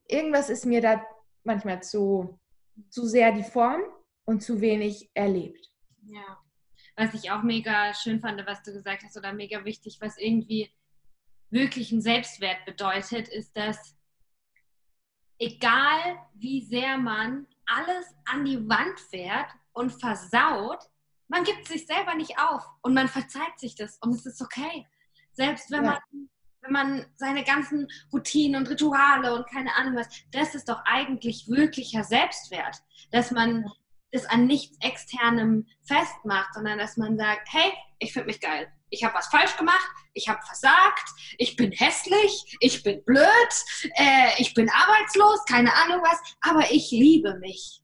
[0.07, 1.05] irgendwas ist mir da
[1.43, 2.39] manchmal zu,
[2.89, 3.81] zu sehr die Form
[4.23, 5.69] und zu wenig erlebt.
[6.03, 6.37] Ja,
[6.95, 10.71] was ich auch mega schön fand, was du gesagt hast oder mega wichtig, was irgendwie
[11.49, 13.96] wirklich einen Selbstwert bedeutet, ist, dass
[15.39, 20.79] egal wie sehr man alles an die Wand fährt und versaut,
[21.27, 24.85] man gibt sich selber nicht auf und man verzeiht sich das und es ist okay.
[25.33, 25.91] Selbst wenn ja.
[25.91, 26.29] man
[26.61, 31.47] wenn man seine ganzen Routinen und Rituale und keine Ahnung was, das ist doch eigentlich
[31.47, 33.65] wirklicher Selbstwert, dass man
[34.11, 39.03] es an nichts externem festmacht, sondern dass man sagt, hey, ich finde mich geil ich
[39.03, 43.53] habe was falsch gemacht, ich habe versagt, ich bin hässlich, ich bin blöd,
[43.95, 47.81] äh, ich bin arbeitslos, keine Ahnung was, aber ich liebe mich.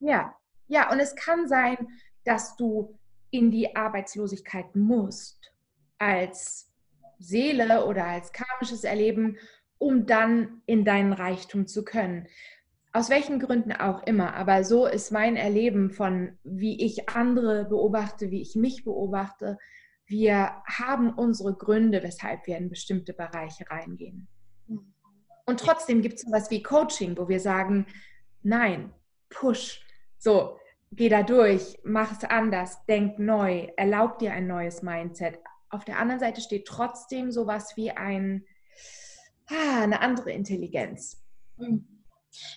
[0.00, 0.34] Ja,
[0.68, 1.88] ja, und es kann sein,
[2.24, 2.98] dass du
[3.30, 5.52] in die Arbeitslosigkeit musst
[5.98, 6.70] als
[7.18, 9.38] Seele oder als karmisches Erleben,
[9.78, 12.28] um dann in deinen Reichtum zu können.
[12.92, 18.30] aus welchen Gründen auch immer, aber so ist mein Erleben von, wie ich andere beobachte,
[18.30, 19.58] wie ich mich beobachte.
[20.06, 24.28] Wir haben unsere Gründe, weshalb wir in bestimmte Bereiche reingehen.
[25.44, 27.86] Und trotzdem gibt es sowas wie Coaching, wo wir sagen,
[28.42, 28.92] nein,
[29.28, 29.84] push,
[30.18, 30.58] so,
[30.92, 35.40] geh da durch, mach es anders, denk neu, erlaub dir ein neues Mindset.
[35.70, 38.44] Auf der anderen Seite steht trotzdem sowas wie ein,
[39.48, 41.24] ah, eine andere Intelligenz.
[41.56, 41.88] Mhm.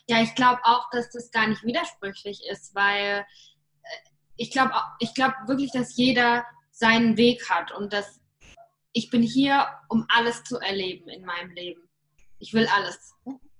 [0.08, 5.14] Ja, ich glaube auch, dass das gar nicht widersprüchlich ist, weil äh, ich glaube ich
[5.14, 8.20] glaub wirklich, dass jeder seinen Weg hat und dass
[8.92, 11.82] ich bin hier, um alles zu erleben in meinem Leben.
[12.40, 13.14] Ich will alles.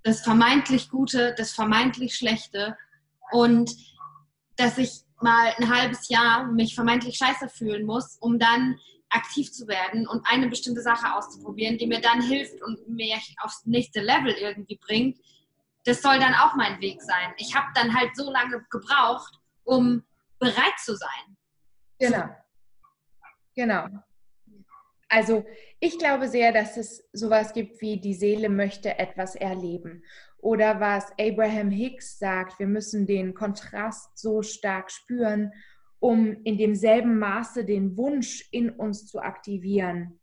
[0.04, 2.78] Das vermeintlich Gute, das vermeintlich Schlechte
[3.32, 3.72] und
[4.58, 8.78] dass ich mal ein halbes Jahr mich vermeintlich scheiße fühlen muss, um dann
[9.10, 13.66] aktiv zu werden und eine bestimmte Sache auszuprobieren, die mir dann hilft und mir aufs
[13.66, 15.18] nächste Level irgendwie bringt,
[15.86, 17.34] das soll dann auch mein Weg sein.
[17.38, 20.04] Ich habe dann halt so lange gebraucht, um
[20.40, 21.38] bereit zu sein.
[22.00, 22.30] Genau.
[23.56, 23.88] Genau.
[25.08, 25.46] Also
[25.80, 30.04] ich glaube sehr, dass es sowas gibt wie die Seele möchte etwas erleben.
[30.40, 35.54] Oder was Abraham Hicks sagt, wir müssen den Kontrast so stark spüren,
[36.00, 40.20] um in demselben Maße den Wunsch in uns zu aktivieren,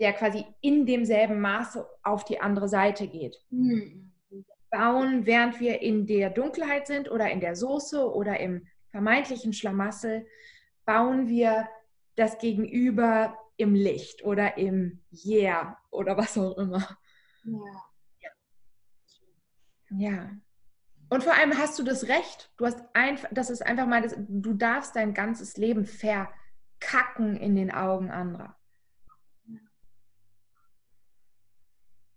[0.00, 3.36] der quasi in demselben Maße auf die andere Seite geht.
[3.50, 4.12] Mhm
[4.72, 10.26] bauen, während wir in der Dunkelheit sind oder in der Soße oder im vermeintlichen Schlamassel,
[10.84, 11.68] bauen wir
[12.16, 16.98] das Gegenüber im Licht oder im Yeah oder was auch immer.
[17.44, 17.92] Ja.
[19.90, 20.30] Ja.
[21.10, 24.16] Und vor allem hast du das Recht, du hast einfach, das ist einfach mal, das,
[24.16, 28.56] du darfst dein ganzes Leben verkacken in den Augen anderer.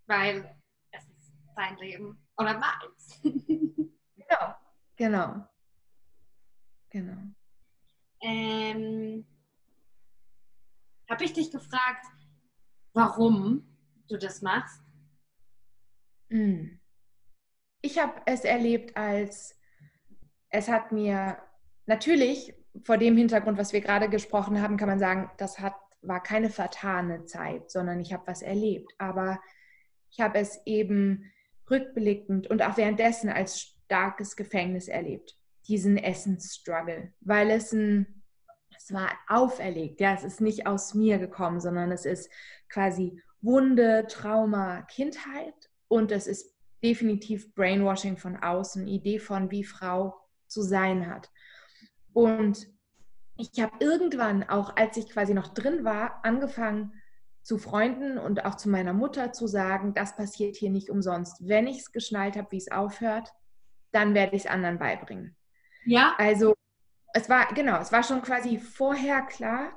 [0.08, 0.56] Weil
[0.92, 2.18] es ist dein Leben.
[2.38, 3.22] Oder meins.
[4.16, 4.56] genau,
[4.96, 5.48] genau.
[6.90, 7.22] Genau.
[8.22, 9.26] Ähm,
[11.10, 12.06] Habe ich dich gefragt,
[12.94, 14.82] warum du das machst?
[16.30, 16.80] Hm.
[17.82, 19.60] Ich habe es erlebt als,
[20.50, 21.38] es hat mir
[21.86, 26.22] natürlich vor dem Hintergrund, was wir gerade gesprochen haben, kann man sagen, das hat, war
[26.22, 28.94] keine vertane Zeit, sondern ich habe was erlebt.
[28.98, 29.40] Aber
[30.10, 31.32] ich habe es eben
[31.70, 35.38] rückblickend und auch währenddessen als starkes Gefängnis erlebt,
[35.68, 38.15] diesen Essensstruggle, weil es ein,
[38.86, 42.30] es war auferlegt, ja, es ist nicht aus mir gekommen, sondern es ist
[42.70, 50.16] quasi Wunde, Trauma, Kindheit und es ist definitiv Brainwashing von außen, Idee von, wie Frau
[50.46, 51.32] zu sein hat.
[52.14, 52.68] Und
[53.38, 56.94] ich habe irgendwann, auch als ich quasi noch drin war, angefangen,
[57.42, 61.48] zu Freunden und auch zu meiner Mutter zu sagen, das passiert hier nicht umsonst.
[61.48, 63.34] Wenn ich es geschnallt habe, wie es aufhört,
[63.92, 65.36] dann werde ich es anderen beibringen.
[65.86, 66.14] Ja.
[66.20, 66.54] Also
[67.16, 69.72] es war, genau, es war schon quasi vorher klar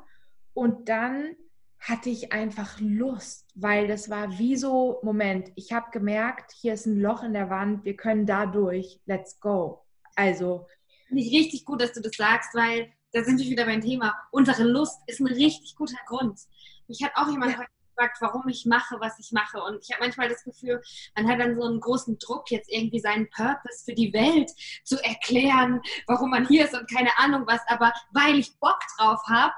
[0.55, 1.37] und dann
[1.79, 6.87] hatte ich einfach Lust, weil das war wie so, Moment, ich habe gemerkt, hier ist
[6.87, 9.85] ein Loch in der Wand, wir können da durch, let's go.
[10.17, 10.67] Also.
[11.11, 14.17] Nicht richtig gut, dass du das sagst, weil da sind wir wieder beim Thema.
[14.33, 16.41] Unsere Lust ist ein richtig guter Grund.
[16.89, 17.65] Mich hat auch jemand ja.
[17.99, 19.63] Gefragt, warum ich mache, was ich mache.
[19.63, 20.81] Und ich habe manchmal das Gefühl,
[21.17, 24.51] man hat dann so einen großen Druck, jetzt irgendwie seinen Purpose für die Welt
[24.85, 27.61] zu erklären, warum man hier ist und keine Ahnung was.
[27.67, 29.55] Aber weil ich Bock drauf habe,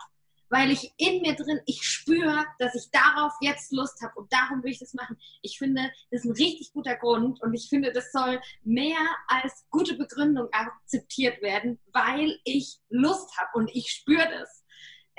[0.48, 4.64] weil ich in mir drin, ich spüre, dass ich darauf jetzt Lust habe und darum
[4.64, 5.16] will ich das machen.
[5.42, 8.98] Ich finde, das ist ein richtig guter Grund und ich finde, das soll mehr
[9.28, 14.59] als gute Begründung akzeptiert werden, weil ich Lust habe und ich spüre das.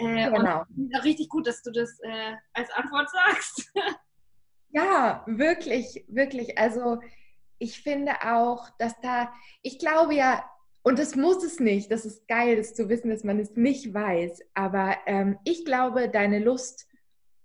[0.01, 0.63] Äh, genau.
[1.03, 3.71] Richtig gut, dass du das äh, als Antwort sagst.
[4.69, 6.57] ja, wirklich, wirklich.
[6.57, 6.99] Also
[7.59, 10.43] ich finde auch, dass da, ich glaube ja,
[10.83, 11.91] und das muss es nicht.
[11.91, 14.41] Das ist geil, das zu wissen, dass man es nicht weiß.
[14.53, 16.87] Aber ähm, ich glaube, deine Lust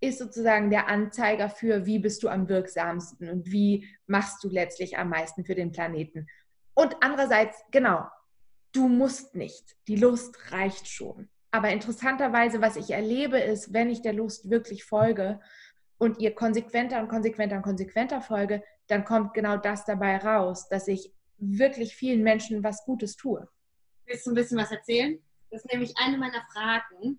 [0.00, 4.98] ist sozusagen der Anzeiger für, wie bist du am wirksamsten und wie machst du letztlich
[4.98, 6.26] am meisten für den Planeten.
[6.74, 8.06] Und andererseits, genau,
[8.72, 9.76] du musst nicht.
[9.88, 11.28] Die Lust reicht schon.
[11.56, 15.40] Aber interessanterweise, was ich erlebe, ist, wenn ich der Lust wirklich folge
[15.96, 20.86] und ihr konsequenter und konsequenter und konsequenter folge, dann kommt genau das dabei raus, dass
[20.86, 23.48] ich wirklich vielen Menschen was Gutes tue.
[24.04, 25.18] Willst du ein bisschen was erzählen?
[25.50, 27.18] Das ist nämlich eine meiner Fragen.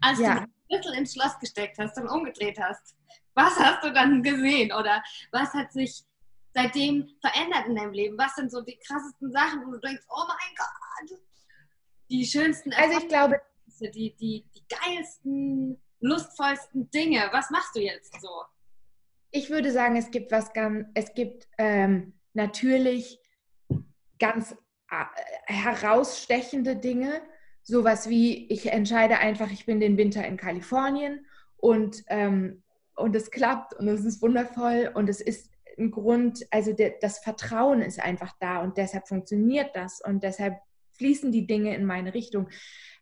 [0.00, 0.36] Als ja.
[0.36, 2.96] du den Schlüssel ins Schloss gesteckt hast und umgedreht hast,
[3.34, 4.72] was hast du dann gesehen?
[4.72, 6.02] Oder was hat sich
[6.54, 8.16] seitdem verändert in deinem Leben?
[8.16, 11.18] Was sind so die krassesten Sachen, wo du denkst, oh mein Gott,
[12.12, 13.40] die schönsten Also ich glaube,
[13.80, 17.28] die, die, die geilsten, lustvollsten Dinge.
[17.32, 18.28] Was machst du jetzt so?
[19.30, 23.18] Ich würde sagen, es gibt was ganz, es gibt ähm, natürlich
[24.18, 24.54] ganz
[24.90, 25.04] äh,
[25.46, 27.22] herausstechende Dinge,
[27.62, 32.62] sowas wie ich entscheide einfach, ich bin den Winter in Kalifornien und, ähm,
[32.94, 37.20] und es klappt und es ist wundervoll und es ist ein Grund, also der, das
[37.20, 40.58] Vertrauen ist einfach da und deshalb funktioniert das und deshalb
[41.02, 42.48] fließen die Dinge in meine Richtung.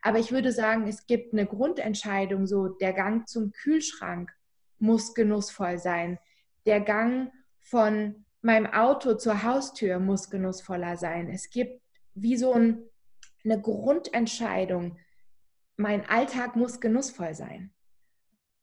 [0.00, 4.30] Aber ich würde sagen, es gibt eine Grundentscheidung, so der Gang zum Kühlschrank
[4.78, 6.18] muss genussvoll sein.
[6.64, 11.28] Der Gang von meinem Auto zur Haustür muss genussvoller sein.
[11.28, 11.82] Es gibt
[12.14, 12.84] wie so ein,
[13.44, 14.98] eine Grundentscheidung.
[15.76, 17.74] Mein Alltag muss genussvoll sein.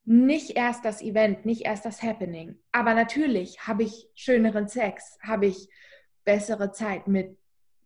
[0.06, 2.58] Nicht erst das Event, nicht erst das Happening.
[2.72, 5.70] Aber natürlich habe ich schöneren Sex, habe ich
[6.24, 7.38] bessere Zeit mit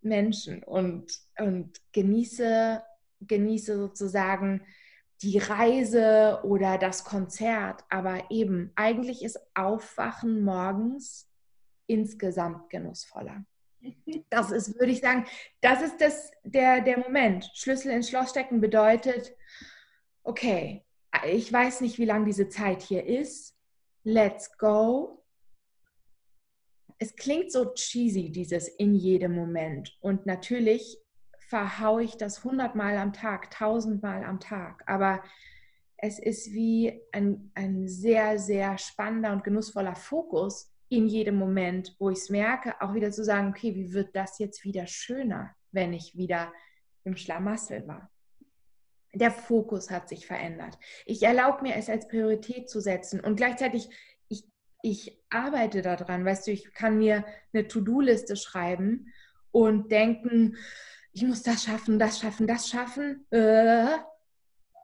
[0.02, 2.84] Menschen und, und genieße,
[3.22, 4.62] genieße sozusagen
[5.22, 7.84] die Reise oder das Konzert.
[7.90, 11.30] Aber eben, eigentlich ist Aufwachen morgens
[11.88, 13.46] insgesamt genussvoller.
[14.30, 15.26] Das ist, würde ich sagen,
[15.60, 17.50] das ist das, der, der Moment.
[17.54, 19.36] Schlüssel ins Schloss stecken bedeutet,
[20.24, 20.86] okay,
[21.26, 23.58] ich weiß nicht, wie lange diese Zeit hier ist.
[24.04, 25.21] Let's go.
[27.02, 29.98] Es klingt so cheesy, dieses in jedem Moment.
[30.02, 31.00] Und natürlich
[31.40, 34.84] verhaue ich das hundertmal am Tag, tausendmal am Tag.
[34.86, 35.24] Aber
[35.98, 42.12] es ist wie ein, ein sehr, sehr spannender und genussvoller Fokus in jedem Moment, wo
[42.12, 45.94] ich es merke, auch wieder zu sagen, okay, wie wird das jetzt wieder schöner, wenn
[45.94, 46.54] ich wieder
[47.04, 48.12] im Schlamassel war.
[49.16, 50.78] Der Fokus hat sich verändert.
[51.08, 53.90] Ich erlaube mir es als Priorität zu setzen und gleichzeitig,
[54.82, 59.12] ich, arbeite daran, weißt du, ich kann mir eine To-Do-Liste schreiben
[59.52, 60.58] und denken,
[61.14, 63.26] ich muss das schaffen, das schaffen, das schaffen.
[63.32, 63.98] Äh.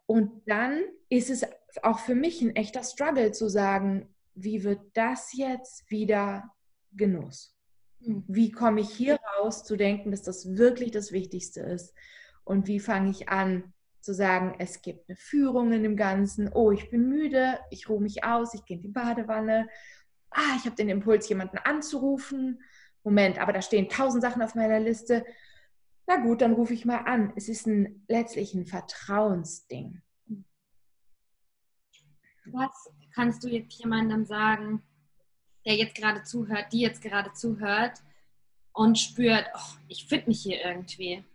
[0.06, 1.46] Und dann ist es
[1.84, 6.52] auch für mich ein echter Struggle zu sagen, wie wird das jetzt wieder
[6.94, 7.56] Genuss?
[8.02, 8.24] Hm.
[8.28, 11.94] Wie komme ich hier raus zu denken, dass das wirklich das Wichtigste ist?
[12.44, 13.74] Und wie fange ich an
[14.08, 16.50] zu sagen, es gibt eine Führung in dem Ganzen.
[16.54, 19.67] Oh, ich bin müde, ich ruhe mich aus, ich gehe in die Badewanne.
[20.30, 22.63] Ah, ich habe den Impuls, jemanden anzurufen.
[23.04, 25.26] Moment, aber da stehen tausend Sachen auf meiner Liste.
[26.06, 27.34] Na gut, dann rufe ich mal an.
[27.36, 30.02] Es ist ein, letztlich ein Vertrauensding.
[32.46, 34.84] Was kannst du jetzt jemandem sagen,
[35.65, 38.02] der jetzt gerade zuhört, die jetzt gerade zuhört
[38.72, 41.26] und spürt, oh, ich finde mich hier irgendwie,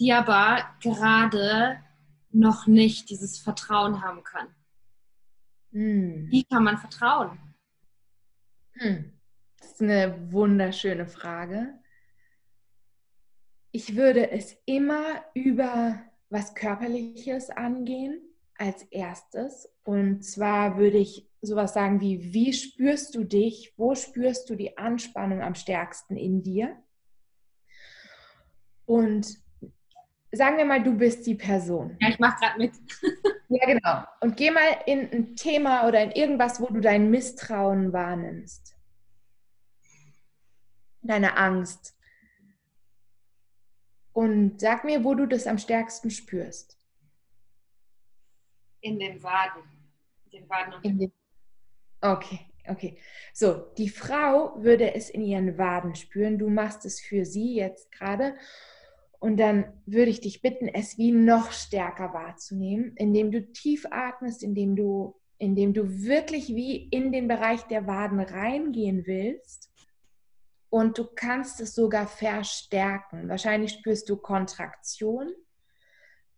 [0.00, 1.84] die aber gerade
[2.30, 4.48] noch nicht dieses Vertrauen haben kann?
[5.72, 6.26] Hm.
[6.30, 7.38] Wie kann man vertrauen?
[8.72, 9.12] Hm.
[9.58, 11.78] Das ist eine wunderschöne Frage.
[13.72, 18.22] Ich würde es immer über was Körperliches angehen
[18.56, 19.68] als erstes.
[19.84, 23.74] Und zwar würde ich sowas sagen wie, wie spürst du dich?
[23.76, 26.82] Wo spürst du die Anspannung am stärksten in dir?
[28.86, 29.38] Und
[30.32, 31.96] sagen wir mal, du bist die Person.
[32.00, 32.72] Ja, ich mache gerade mit.
[33.48, 34.04] ja, genau.
[34.20, 38.76] Und geh mal in ein Thema oder in irgendwas, wo du dein Misstrauen wahrnimmst.
[41.02, 41.96] Deine Angst.
[44.12, 46.78] Und sag mir, wo du das am stärksten spürst.
[48.82, 49.62] In den Waden.
[50.26, 51.12] In den Waden und in den
[52.02, 52.96] Okay, okay.
[53.34, 56.38] So, die Frau würde es in ihren Waden spüren.
[56.38, 58.36] Du machst es für sie jetzt gerade.
[59.20, 64.42] Und dann würde ich dich bitten, es wie noch stärker wahrzunehmen, indem du tief atmest,
[64.42, 69.70] indem du, indem du wirklich wie in den Bereich der Waden reingehen willst.
[70.70, 73.28] Und du kannst es sogar verstärken.
[73.28, 75.32] Wahrscheinlich spürst du Kontraktion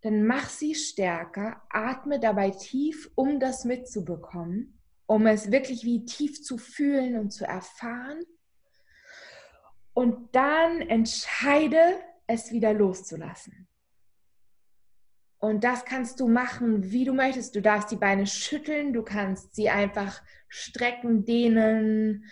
[0.03, 6.43] dann mach sie stärker, atme dabei tief, um das mitzubekommen, um es wirklich wie tief
[6.43, 8.25] zu fühlen und zu erfahren.
[9.95, 12.01] Und dann entscheide,
[12.33, 13.69] es wieder loszulassen.
[15.39, 17.55] Und das kannst du machen, wie du möchtest.
[17.57, 22.25] Du darfst die Beine schütteln, du kannst sie einfach strecken, dehnen,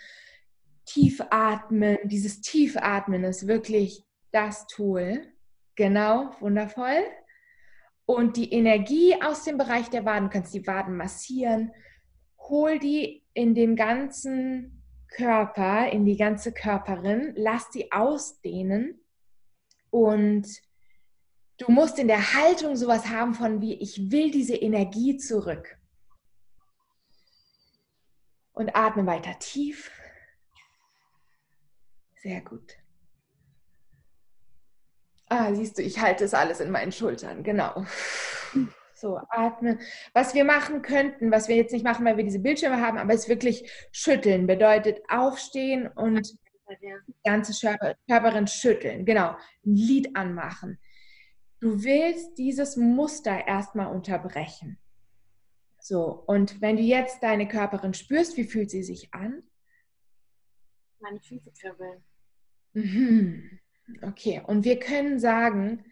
[0.85, 1.97] tief atmen.
[2.05, 5.27] Dieses Tiefatmen ist wirklich das Tool.
[5.75, 7.03] Genau, wundervoll
[8.05, 11.71] und die Energie aus dem Bereich der Waden, du kannst die Waden massieren,
[12.37, 19.00] hol die in den ganzen Körper, in die ganze Körperin, lass sie ausdehnen
[19.91, 20.47] und
[21.57, 25.77] du musst in der Haltung sowas haben von wie, ich will diese Energie zurück.
[28.53, 29.91] Und atme weiter tief.
[32.21, 32.73] Sehr gut.
[35.27, 37.85] Ah, siehst du, ich halte es alles in meinen Schultern, genau.
[38.93, 39.79] So, atmen.
[40.13, 43.13] Was wir machen könnten, was wir jetzt nicht machen, weil wir diese Bildschirme haben, aber
[43.13, 46.37] es wirklich schütteln bedeutet aufstehen und
[46.79, 49.35] Die ganze Körperin schütteln, genau.
[49.65, 50.79] Ein Lied anmachen.
[51.59, 54.79] Du willst dieses Muster erstmal unterbrechen.
[55.79, 59.43] So, und wenn du jetzt deine Körperin spürst, wie fühlt sie sich an?
[60.99, 62.03] Meine Füße kribbeln.
[62.73, 63.59] Mhm.
[64.03, 65.83] Okay, und wir können sagen,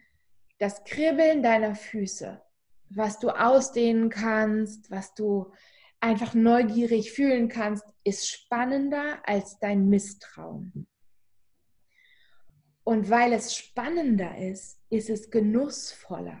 [0.58, 2.40] das Kribbeln deiner Füße,
[2.90, 5.52] was du ausdehnen kannst, was du
[6.00, 10.88] einfach neugierig fühlen kannst, ist spannender als dein Misstrauen.
[12.84, 16.40] Und weil es spannender ist, ist es genussvoller.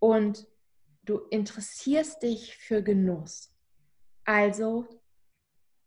[0.00, 0.46] Und
[1.04, 3.54] du interessierst dich für Genuss.
[4.24, 4.86] Also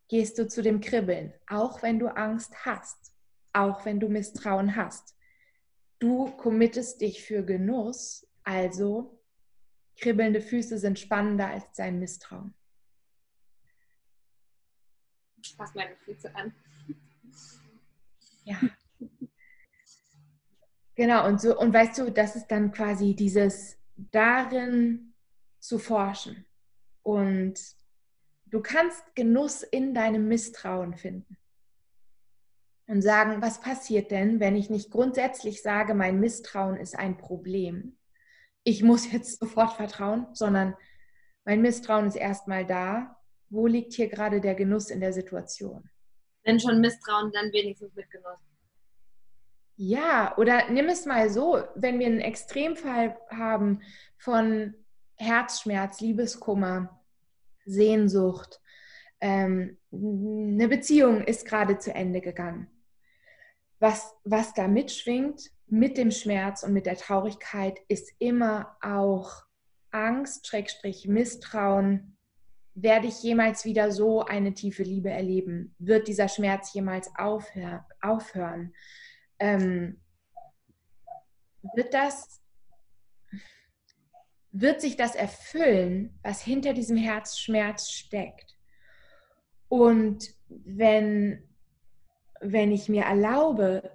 [0.08, 3.14] gehst du zu dem Kribbeln, auch wenn du Angst hast,
[3.54, 5.16] auch wenn du Misstrauen hast.
[6.00, 9.22] Du committest dich für Genuss, also
[9.98, 12.56] kribbelnde Füße sind spannender als dein Misstrauen.
[15.42, 16.54] Ich fasse meine Füße an.
[18.46, 18.58] Ja.
[20.94, 25.14] Genau, und so, und weißt du, das ist dann quasi dieses darin
[25.60, 26.46] zu forschen.
[27.02, 27.60] Und
[28.46, 31.38] du kannst Genuss in deinem Misstrauen finden.
[32.88, 37.98] Und sagen, was passiert denn, wenn ich nicht grundsätzlich sage, mein Misstrauen ist ein Problem?
[38.64, 40.76] Ich muss jetzt sofort vertrauen, sondern
[41.46, 43.18] mein Misstrauen ist erstmal da
[43.52, 45.90] wo liegt hier gerade der Genuss in der Situation?
[46.44, 48.40] Wenn schon Misstrauen, dann wenigstens mit Genuss.
[49.76, 53.82] Ja, oder nimm es mal so, wenn wir einen Extremfall haben
[54.18, 54.74] von
[55.16, 57.00] Herzschmerz, Liebeskummer,
[57.66, 58.60] Sehnsucht,
[59.20, 62.68] ähm, eine Beziehung ist gerade zu Ende gegangen.
[63.80, 69.44] Was, was da mitschwingt mit dem Schmerz und mit der Traurigkeit, ist immer auch
[69.92, 72.18] Angst, Schrägstrich, Misstrauen,
[72.74, 75.76] werde ich jemals wieder so eine tiefe Liebe erleben?
[75.80, 78.74] Wird dieser Schmerz jemals aufhör aufhören?
[79.40, 80.02] Ähm,
[81.76, 82.42] wird das,
[84.52, 88.58] wird sich das erfüllen, was hinter diesem Herzschmerz steckt?
[89.68, 91.48] Und wenn,
[92.40, 93.92] wenn ich mir erlaube,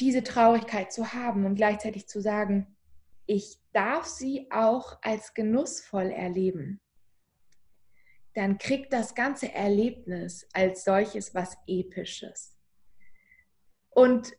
[0.00, 2.76] diese Traurigkeit zu haben und gleichzeitig zu sagen,
[3.26, 6.80] ich darf sie auch als genussvoll erleben
[8.34, 12.56] dann kriegt das ganze Erlebnis als solches was Episches.
[13.90, 14.32] Und,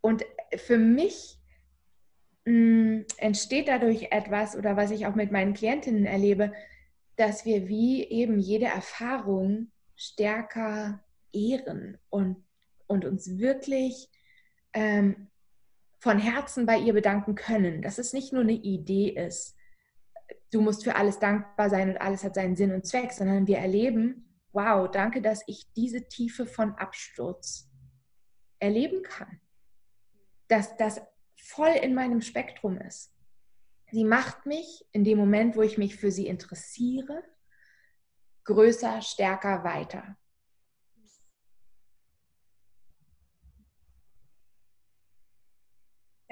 [0.00, 0.24] und
[0.56, 1.38] für mich
[2.44, 6.52] mh, mm, entsteht dadurch etwas, oder was ich auch mit meinen Klientinnen erlebe,
[7.16, 12.42] dass wir wie eben jede Erfahrung stärker ehren und,
[12.86, 14.08] und uns wirklich
[14.72, 15.28] ähm,
[15.98, 19.56] von Herzen bei ihr bedanken können, dass es nicht nur eine Idee ist,
[20.52, 23.58] du musst für alles dankbar sein und alles hat seinen Sinn und Zweck, sondern wir
[23.58, 27.70] erleben, wow, danke, dass ich diese Tiefe von Absturz
[28.58, 29.40] erleben kann.
[30.48, 31.00] Dass das
[31.36, 33.12] voll in meinem Spektrum ist.
[33.90, 37.22] Sie macht mich in dem Moment, wo ich mich für sie interessiere,
[38.44, 40.16] größer, stärker, weiter.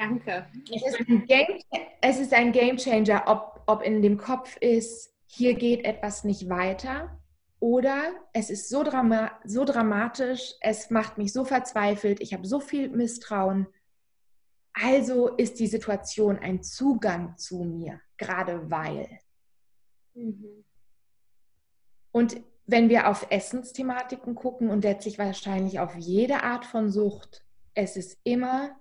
[0.00, 0.46] Danke.
[0.74, 1.60] Es ist ein Game,
[2.00, 6.48] es ist ein Game Changer, ob, ob in dem Kopf ist, hier geht etwas nicht
[6.48, 7.20] weiter
[7.58, 12.60] oder es ist so, drama so dramatisch, es macht mich so verzweifelt, ich habe so
[12.60, 13.66] viel Misstrauen.
[14.72, 19.06] Also ist die Situation ein Zugang zu mir, gerade weil.
[20.14, 20.64] Mhm.
[22.10, 27.44] Und wenn wir auf Essensthematiken gucken und letztlich wahrscheinlich auf jede Art von Sucht,
[27.74, 28.80] es ist immer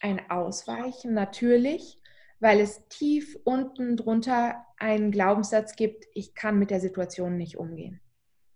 [0.00, 2.00] ein Ausweichen natürlich,
[2.40, 8.00] weil es tief unten drunter einen Glaubenssatz gibt, ich kann mit der Situation nicht umgehen.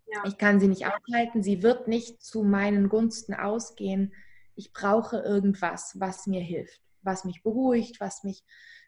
[0.07, 0.23] Ja.
[0.27, 4.13] Ich kann sie nicht aufhalten, sie wird nicht zu meinen Gunsten ausgehen.
[4.55, 8.45] Ich brauche irgendwas, was mir hilft, was mich beruhigt, was mich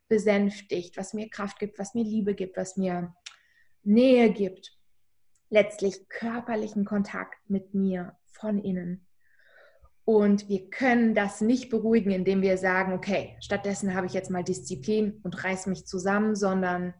[0.08, 3.14] besänftigt, was mir Kraft gibt, was mir Liebe gibt, was mir
[3.82, 4.76] Nähe gibt.
[5.48, 9.06] Letztlich körperlichen Kontakt mit mir von innen.
[10.04, 14.44] Und wir können das nicht beruhigen, indem wir sagen, okay, stattdessen habe ich jetzt mal
[14.44, 16.92] Disziplin und reiße mich zusammen, sondern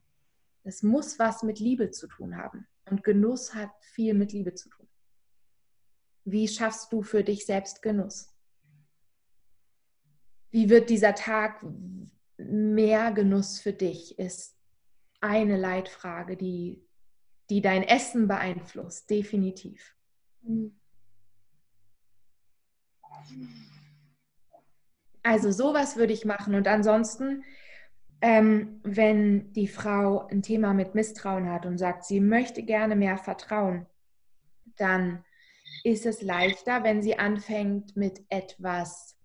[0.63, 2.67] es muss was mit Liebe zu tun haben.
[2.91, 4.87] Und Genuss hat viel mit Liebe zu tun.
[6.25, 8.35] Wie schaffst du für dich selbst Genuss?
[10.51, 11.63] Wie wird dieser Tag
[12.37, 14.57] mehr Genuss für dich, ist
[15.21, 16.87] eine Leitfrage, die,
[17.51, 19.95] die dein Essen beeinflusst, definitiv.
[20.43, 20.79] Mhm.
[25.23, 26.55] Also sowas würde ich machen.
[26.55, 27.45] Und ansonsten,
[28.21, 33.17] ähm, wenn die Frau ein Thema mit Misstrauen hat und sagt, sie möchte gerne mehr
[33.17, 33.87] vertrauen,
[34.77, 35.25] dann
[35.83, 39.17] ist es leichter, wenn sie anfängt mit etwas,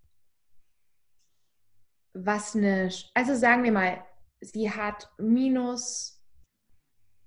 [2.14, 4.04] was eine, also sagen wir mal,
[4.42, 6.20] sie hat minus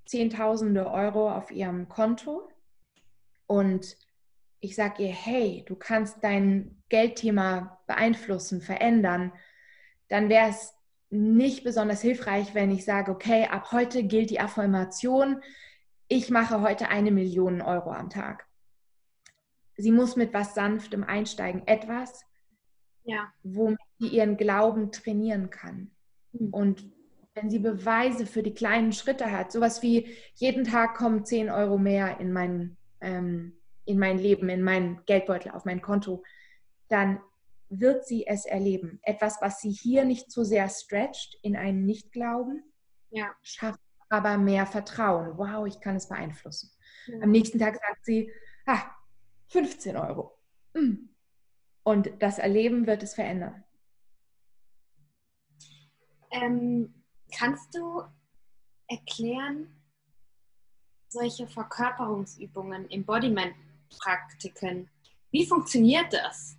[0.04, 2.50] Zehntausende Euro auf ihrem Konto
[3.46, 3.96] und
[4.62, 9.32] ich sage ihr, hey, du kannst dein Geldthema beeinflussen, verändern,
[10.08, 10.72] dann wäre es
[11.10, 15.42] nicht besonders hilfreich, wenn ich sage, okay, ab heute gilt die Affirmation,
[16.06, 18.46] ich mache heute eine Million Euro am Tag.
[19.76, 22.24] Sie muss mit was Sanftem einsteigen, etwas,
[23.02, 23.32] ja.
[23.42, 25.90] womit sie ihren Glauben trainieren kann.
[26.32, 26.54] Mhm.
[26.54, 26.92] Und
[27.34, 31.78] wenn sie Beweise für die kleinen Schritte hat, sowas wie jeden Tag kommen 10 Euro
[31.78, 33.54] mehr in mein, ähm,
[33.84, 36.22] in mein Leben, in meinen Geldbeutel, auf mein Konto,
[36.88, 37.20] dann
[37.68, 39.00] wird sie es erleben.
[39.02, 42.62] Etwas, was sie hier nicht so sehr stretcht in einen Nichtglauben,
[43.10, 43.34] ja.
[43.42, 45.38] schafft aber mehr Vertrauen.
[45.38, 46.70] Wow, ich kann es beeinflussen.
[47.06, 47.20] Ja.
[47.22, 48.30] Am nächsten Tag sagt sie,
[48.66, 48.82] ah,
[49.48, 50.38] 15 Euro.
[50.74, 51.08] Hm.
[51.82, 53.64] Und das Erleben wird es verändern.
[56.30, 56.94] Ähm,
[57.34, 58.02] Kannst du
[58.88, 59.74] erklären,
[61.08, 62.88] solche Verkörperungsübungen,
[63.92, 64.88] Embodiment-Praktiken,
[65.30, 66.56] wie funktioniert das?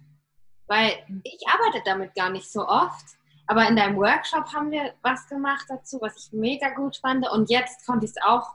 [0.67, 0.91] Weil
[1.23, 3.05] ich arbeite damit gar nicht so oft,
[3.47, 7.49] aber in deinem Workshop haben wir was gemacht dazu, was ich mega gut fand und
[7.49, 8.53] jetzt konnte ich es auch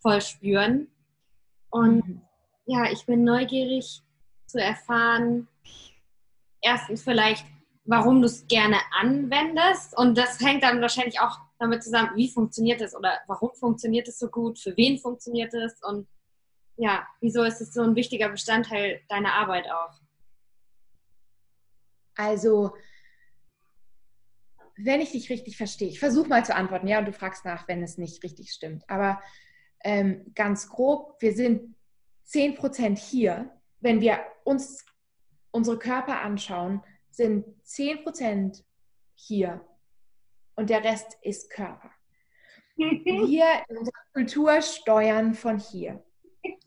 [0.00, 0.88] voll spüren.
[1.70, 2.20] Und mhm.
[2.66, 4.02] ja, ich bin neugierig
[4.46, 5.48] zu erfahren,
[6.60, 7.46] erstens vielleicht,
[7.84, 12.80] warum du es gerne anwendest und das hängt dann wahrscheinlich auch damit zusammen, wie funktioniert
[12.80, 16.06] es oder warum funktioniert es so gut, für wen funktioniert es und
[16.76, 20.00] ja, wieso ist es so ein wichtiger Bestandteil deiner Arbeit auch?
[22.14, 22.74] Also,
[24.76, 27.66] wenn ich dich richtig verstehe, ich versuche mal zu antworten, ja, und du fragst nach,
[27.68, 28.88] wenn es nicht richtig stimmt.
[28.88, 29.20] Aber
[29.84, 31.74] ähm, ganz grob, wir sind
[32.28, 33.50] 10% hier.
[33.80, 34.84] Wenn wir uns
[35.50, 38.62] unsere Körper anschauen, sind 10%
[39.14, 39.64] hier
[40.54, 41.90] und der Rest ist Körper.
[42.76, 46.04] Wir in unserer Kultur steuern von hier,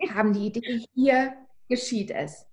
[0.08, 1.34] haben die Idee, hier
[1.68, 2.45] geschieht es.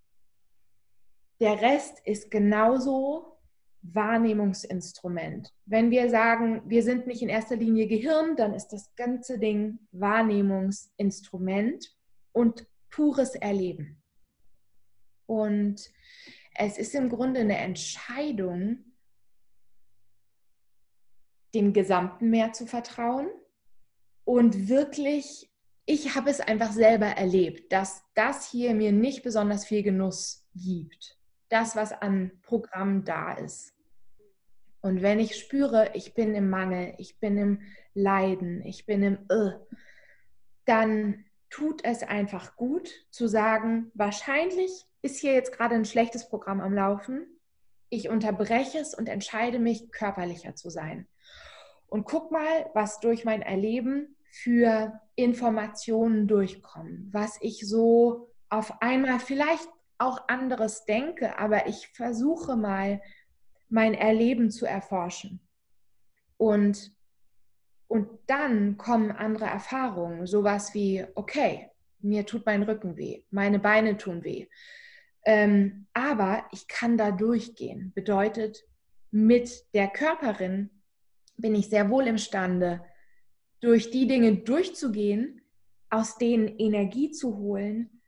[1.41, 3.37] Der Rest ist genauso
[3.83, 5.53] Wahrnehmungsinstrument.
[5.65, 9.79] Wenn wir sagen, wir sind nicht in erster Linie Gehirn, dann ist das ganze Ding
[9.93, 11.95] Wahrnehmungsinstrument
[12.33, 14.03] und pures Erleben.
[15.27, 15.91] Und
[16.55, 18.79] es ist im Grunde eine Entscheidung,
[21.55, 23.29] dem gesamten Meer zu vertrauen
[24.25, 25.51] und wirklich,
[25.87, 31.17] ich habe es einfach selber erlebt, dass das hier mir nicht besonders viel Genuss gibt.
[31.49, 33.73] Das, was an Programm da ist.
[34.81, 37.63] Und wenn ich spüre, ich bin im Mangel, ich bin im
[37.95, 39.53] Leiden, ich bin im äh,
[40.65, 46.61] dann tut es einfach gut zu sagen, wahrscheinlich ist hier jetzt gerade ein schlechtes Programm
[46.61, 47.27] am Laufen.
[47.89, 51.07] Ich unterbreche es und entscheide mich, körperlicher zu sein
[51.89, 59.19] und guck mal, was durch mein Erleben für Informationen durchkommen, was ich so auf einmal
[59.19, 59.69] vielleicht
[59.99, 63.01] auch anderes denke, aber ich versuche mal
[63.71, 65.41] mein Erleben zu erforschen.
[66.37, 66.93] Und,
[67.89, 71.71] und dann kommen andere Erfahrungen, sowas wie, okay,
[72.01, 74.49] mir tut mein Rücken weh, meine Beine tun weh.
[75.25, 77.93] Ähm, aber ich kann da durchgehen.
[77.95, 78.65] Bedeutet,
[79.11, 80.71] mit der Körperin
[81.39, 82.85] bin ich sehr wohl imstande,
[83.61, 85.41] durch die Dinge durchzugehen,
[85.91, 88.03] aus denen Energie zu holen,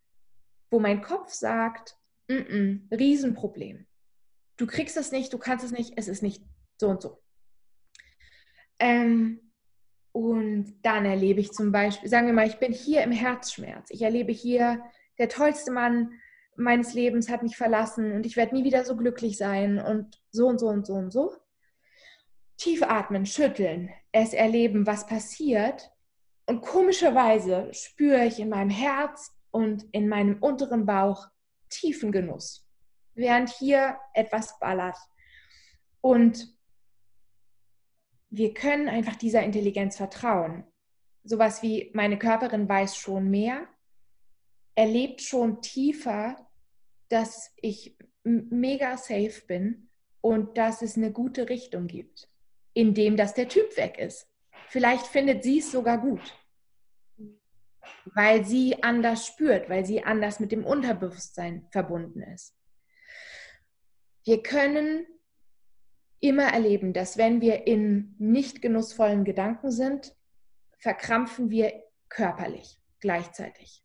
[0.71, 1.97] wo mein Kopf sagt,
[2.29, 3.87] mm -mm, Riesenproblem.
[4.57, 6.45] Du kriegst es nicht, du kannst es nicht, es ist nicht
[6.77, 7.23] so und so.
[8.79, 9.53] Ähm,
[10.13, 13.91] und dann erlebe ich zum Beispiel, sagen wir mal, ich bin hier im Herzschmerz.
[13.91, 14.83] Ich erlebe hier,
[15.19, 16.13] der tollste Mann
[16.57, 20.49] meines Lebens hat mich verlassen und ich werde nie wieder so glücklich sein und so
[20.49, 21.33] und so und so und so
[22.59, 25.91] tief atmen, schütteln, es erleben, was passiert.
[26.45, 31.29] Und komischerweise spüre ich in meinem Herz und in meinem unteren Bauch
[31.71, 32.67] tiefen Genuss,
[33.15, 34.97] während hier etwas ballert.
[36.01, 36.55] Und
[38.31, 40.65] wir können einfach dieser Intelligenz vertrauen.
[41.25, 43.67] Sowas wie meine Körperin weiß schon mehr,
[44.75, 46.37] erlebt schon tiefer,
[47.09, 49.91] dass ich mega safe bin
[50.21, 52.29] und dass es eine gute Richtung gibt
[52.79, 54.29] indem dass der Typ weg ist.
[54.69, 56.21] Vielleicht findet sie es sogar gut,
[58.15, 62.55] weil sie anders spürt, weil sie anders mit dem Unterbewusstsein verbunden ist.
[64.25, 65.07] Wir können
[66.21, 70.15] immer erleben, dass wenn wir in nicht genussvollen Gedanken sind,
[70.79, 71.73] verkrampfen wir
[72.09, 73.83] körperlich gleichzeitig.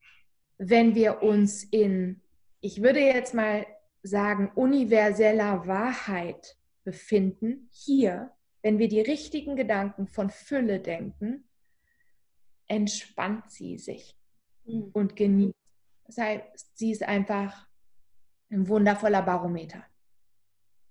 [0.58, 2.22] Wenn wir uns in
[2.64, 3.66] ich würde jetzt mal
[4.04, 8.32] sagen, universeller Wahrheit befinden, hier,
[8.64, 11.48] wenn wir die richtigen Gedanken von Fülle denken,
[12.68, 14.18] entspannt sie sich
[14.64, 14.90] mhm.
[14.94, 15.54] und genießt.
[16.06, 17.68] Das heißt, sie ist einfach
[18.50, 19.86] ein wundervoller Barometer.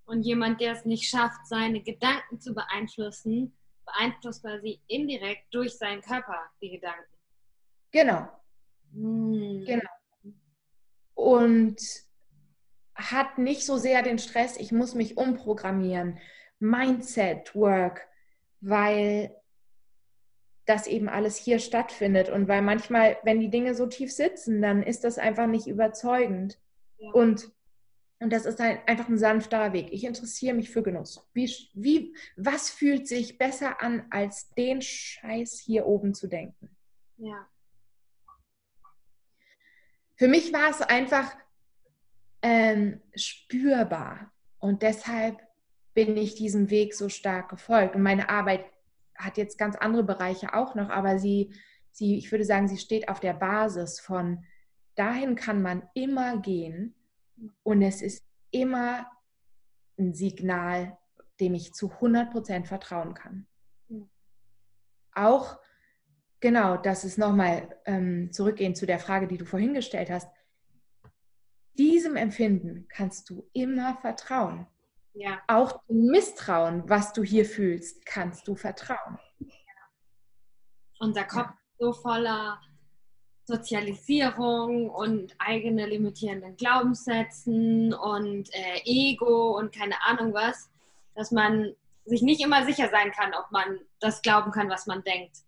[0.05, 3.57] Und jemand, der es nicht schafft, seine Gedanken zu beeinflussen,
[3.87, 7.17] beeinflusst quasi indirekt durch seinen Körper die Gedanken.
[7.91, 8.29] Genau.
[8.93, 9.65] Mhm.
[9.65, 9.91] Genau.
[11.15, 11.81] Und
[12.95, 16.19] hat nicht so sehr den Stress, ich muss mich umprogrammieren,
[16.63, 18.07] Mindset, Work,
[18.61, 19.35] weil
[20.65, 24.83] das eben alles hier stattfindet und weil manchmal, wenn die Dinge so tief sitzen, dann
[24.85, 26.61] ist das einfach nicht überzeugend.
[26.99, 27.11] Ja.
[27.11, 27.51] Und,
[28.21, 29.93] und das ist ein, einfach ein sanfterer Weg.
[29.93, 31.29] Ich interessiere mich für Genuss.
[31.33, 36.77] Wie, wie, was fühlt sich besser an, als den Scheiß hier oben zu denken?
[37.17, 37.49] Ja.
[40.15, 41.37] Für mich war es einfach
[42.43, 44.33] ähm, spürbar.
[44.61, 45.43] Und deshalb
[45.95, 47.95] bin ich diesem Weg so stark gefolgt.
[47.95, 48.65] Und meine Arbeit
[49.17, 51.53] hat jetzt ganz andere Bereiche auch noch, aber sie,
[51.91, 54.45] sie, ich würde sagen, sie steht auf der Basis von
[54.95, 56.95] dahin kann man immer gehen
[57.63, 59.11] und es ist immer
[59.99, 60.99] ein Signal,
[61.41, 63.47] dem ich zu 100% vertrauen kann.
[65.15, 65.59] Auch,
[66.41, 70.29] genau, das ist nochmal ähm, zurückgehend zu der Frage, die du vorhin gestellt hast
[71.79, 74.67] diesem Empfinden kannst du immer vertrauen.
[75.15, 75.43] Ja.
[75.47, 79.19] Auch dem Misstrauen, was du hier fühlst, kannst du vertrauen.
[80.99, 82.61] Unser Kopf ist so voller
[83.45, 90.71] Sozialisierung und eigene limitierenden Glaubenssätzen und äh, Ego und keine Ahnung was,
[91.15, 95.03] dass man sich nicht immer sicher sein kann, ob man das glauben kann, was man
[95.03, 95.39] denkt.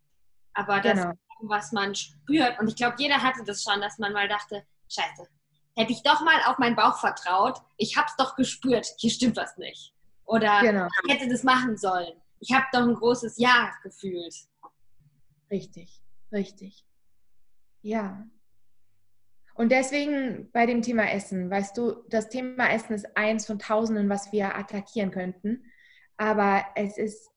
[0.54, 1.14] Aber das, genau.
[1.40, 5.28] was man spürt, und ich glaube, jeder hatte das schon, dass man mal dachte, scheiße,
[5.76, 7.60] hätte ich doch mal auf meinen Bauch vertraut.
[7.76, 9.94] Ich habe es doch gespürt, hier stimmt was nicht.
[10.24, 10.88] Oder genau.
[11.06, 12.12] ich hätte das machen sollen.
[12.40, 14.34] Ich habe doch ein großes Ja gefühlt.
[15.50, 16.00] Richtig,
[16.32, 16.84] richtig.
[17.82, 18.26] Ja.
[19.54, 24.08] Und deswegen bei dem Thema Essen, weißt du, das Thema Essen ist eins von Tausenden,
[24.08, 25.64] was wir attackieren könnten.
[26.16, 27.30] Aber es ist,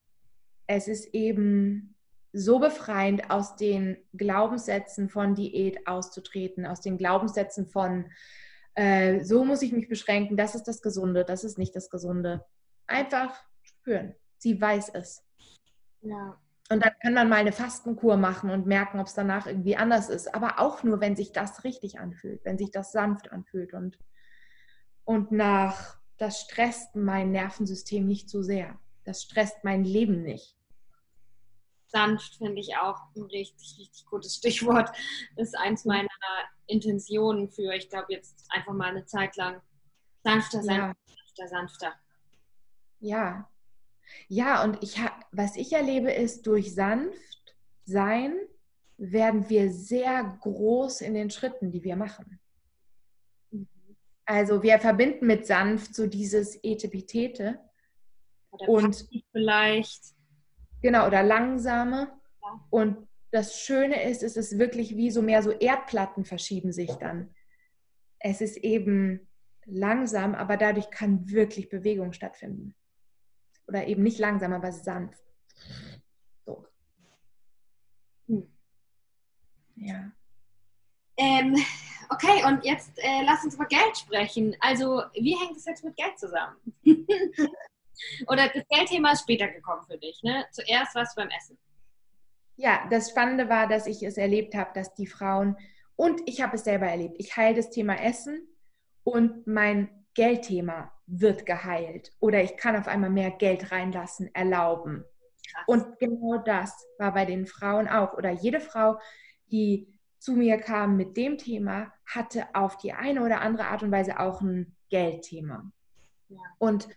[0.66, 1.96] es ist eben
[2.38, 8.12] so befreiend, aus den Glaubenssätzen von Diät auszutreten, aus den Glaubenssätzen von,
[8.76, 12.46] äh, so muss ich mich beschränken, das ist das Gesunde, das ist nicht das Gesunde.
[12.86, 14.16] Einfach spüren.
[14.38, 15.24] Sie weiß es.
[16.02, 16.40] Ja.
[16.70, 20.10] Und dann kann man mal eine Fastenkur machen und merken, ob es danach irgendwie anders
[20.10, 20.36] ist.
[20.36, 23.74] Aber auch nur, wenn sich das richtig anfühlt, wenn sich das sanft anfühlt.
[23.74, 23.98] Und,
[25.06, 28.78] und nach, das stresst mein Nervensystem nicht so sehr.
[29.06, 30.57] Das stresst mein Leben nicht
[31.88, 34.90] sanft finde ich auch ein richtig, richtig gutes Stichwort.
[35.36, 36.10] Das ist eins meiner
[36.68, 39.62] Intentionen für, ich glaube, jetzt einfach mal eine Zeit lang
[40.24, 40.94] sanfter sein, ja.
[41.06, 41.94] sanfter, sanfter.
[43.00, 43.50] Ja.
[44.28, 45.00] Ja, und ich
[45.32, 48.36] was ich erlebe, ist, durch sanft sein
[48.98, 52.40] werden wir sehr groß in den Schritten, die wir machen.
[53.52, 53.68] Mhm.
[54.26, 57.60] Also wir verbinden mit sanft so dieses Etepetete.
[58.50, 60.17] und vielleicht
[60.82, 62.12] Genau, oder langsame.
[62.42, 62.68] Ja.
[62.70, 67.34] Und das Schöne ist, es ist wirklich wie so mehr so Erdplatten verschieben sich dann.
[68.20, 69.28] Es ist eben
[69.66, 72.74] langsam, aber dadurch kann wirklich Bewegung stattfinden.
[73.68, 75.22] Oder eben nicht langsam, aber sanft.
[76.46, 76.66] So.
[78.28, 78.50] Hm.
[79.76, 80.12] Ja.
[81.18, 81.56] Ähm,
[82.10, 84.56] okay, und jetzt äh, lass uns über Geld sprechen.
[84.62, 86.56] Also, wie hängt es jetzt mit Geld zusammen?
[88.28, 90.46] Oder das Geldthema ist später gekommen für dich, ne?
[90.52, 91.58] Zuerst was beim Essen.
[92.56, 95.58] Ja, das Spannende war, dass ich es erlebt habe, dass die Frauen,
[95.96, 98.48] und ich habe es selber erlebt, ich heile das Thema Essen
[99.04, 102.12] und mein Geldthema wird geheilt.
[102.20, 105.06] Oder ich kann auf einmal mehr Geld reinlassen, erlauben.
[105.52, 105.64] Krass.
[105.68, 108.14] Und genau das war bei den Frauen auch.
[108.14, 109.00] Oder jede Frau,
[109.52, 109.88] die
[110.20, 114.20] zu mir kam mit dem Thema, hatte auf die eine oder andere Art und Weise
[114.20, 115.72] auch ein Geldthema.
[116.30, 116.40] Ja.
[116.58, 116.90] Und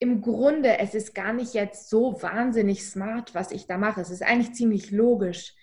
[0.00, 4.00] im Grunde, es ist gar nicht jetzt so wahnsinnig smart, was ich da mache.
[4.00, 5.54] Es ist eigentlich ziemlich logisch,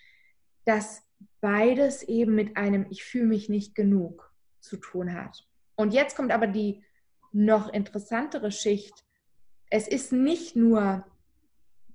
[0.63, 1.01] dass
[1.41, 5.47] beides eben mit einem Ich fühle mich nicht genug zu tun hat.
[5.75, 6.83] Und jetzt kommt aber die
[7.31, 9.03] noch interessantere Schicht.
[9.71, 11.03] Es ist nicht nur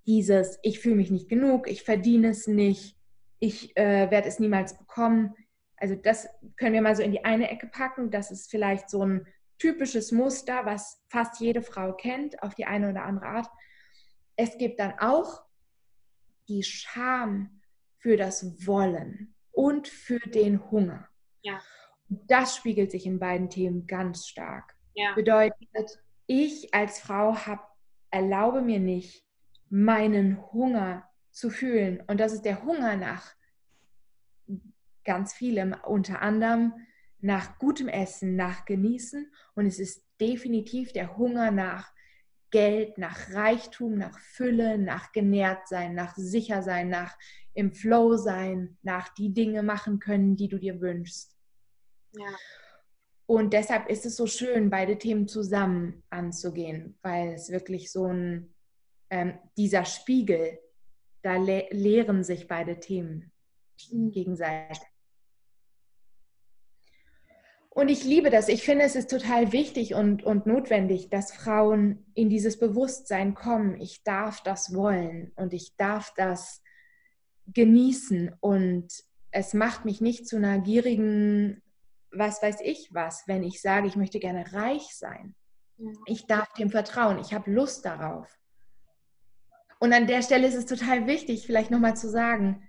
[0.05, 2.97] dieses Ich fühle mich nicht genug, ich verdiene es nicht,
[3.38, 5.36] ich äh, werde es niemals bekommen.
[5.76, 8.11] Also das können wir mal so in die eine Ecke packen.
[8.11, 9.26] Das ist vielleicht so ein
[9.62, 13.48] typisches Muster, was fast jede Frau kennt, auf die eine oder andere Art.
[14.34, 15.44] Es gibt dann auch
[16.48, 17.60] die Scham
[17.98, 21.08] für das Wollen und für den Hunger.
[21.42, 21.60] Ja.
[22.08, 24.74] Das spiegelt sich in beiden Themen ganz stark.
[24.94, 25.14] Ja.
[25.14, 27.70] Bedeutet, ich als Frau hab,
[28.10, 29.24] erlaube mir nicht,
[29.70, 32.02] meinen Hunger zu fühlen.
[32.08, 33.32] Und das ist der Hunger nach
[35.04, 36.74] ganz vielem, unter anderem
[37.23, 39.33] nach gutem Essen, nach Genießen.
[39.55, 41.93] Und es ist definitiv der Hunger nach
[42.51, 47.16] Geld, nach Reichtum, nach Fülle, nach genährt sein, nach sicher sein, nach
[47.55, 51.37] im Flow sein, nach die Dinge machen können, die du dir wünschst.
[52.12, 52.29] Ja.
[53.27, 58.55] Und deshalb ist es so schön, beide Themen zusammen anzugehen, weil es wirklich so ein,
[59.09, 60.59] ähm, dieser Spiegel,
[61.23, 63.33] da le lehren sich beide Themen
[63.91, 64.11] mhm.
[64.11, 64.91] gegenseitig.
[67.75, 68.49] Und ich liebe das.
[68.49, 73.81] Ich finde, es ist total wichtig und, und notwendig, dass Frauen in dieses Bewusstsein kommen.
[73.81, 76.62] Ich darf das wollen und ich darf das
[77.47, 78.35] genießen.
[78.41, 78.93] Und
[79.31, 81.62] es macht mich nicht zu einer gierigen,
[82.11, 85.35] was weiß ich was, wenn ich sage, ich möchte gerne reich sein.
[86.05, 87.20] Ich darf dem vertrauen.
[87.20, 88.39] Ich habe Lust darauf.
[89.81, 92.68] Und an der Stelle ist es total wichtig, vielleicht nochmal zu sagen,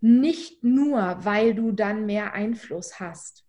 [0.00, 3.47] nicht nur, weil du dann mehr Einfluss hast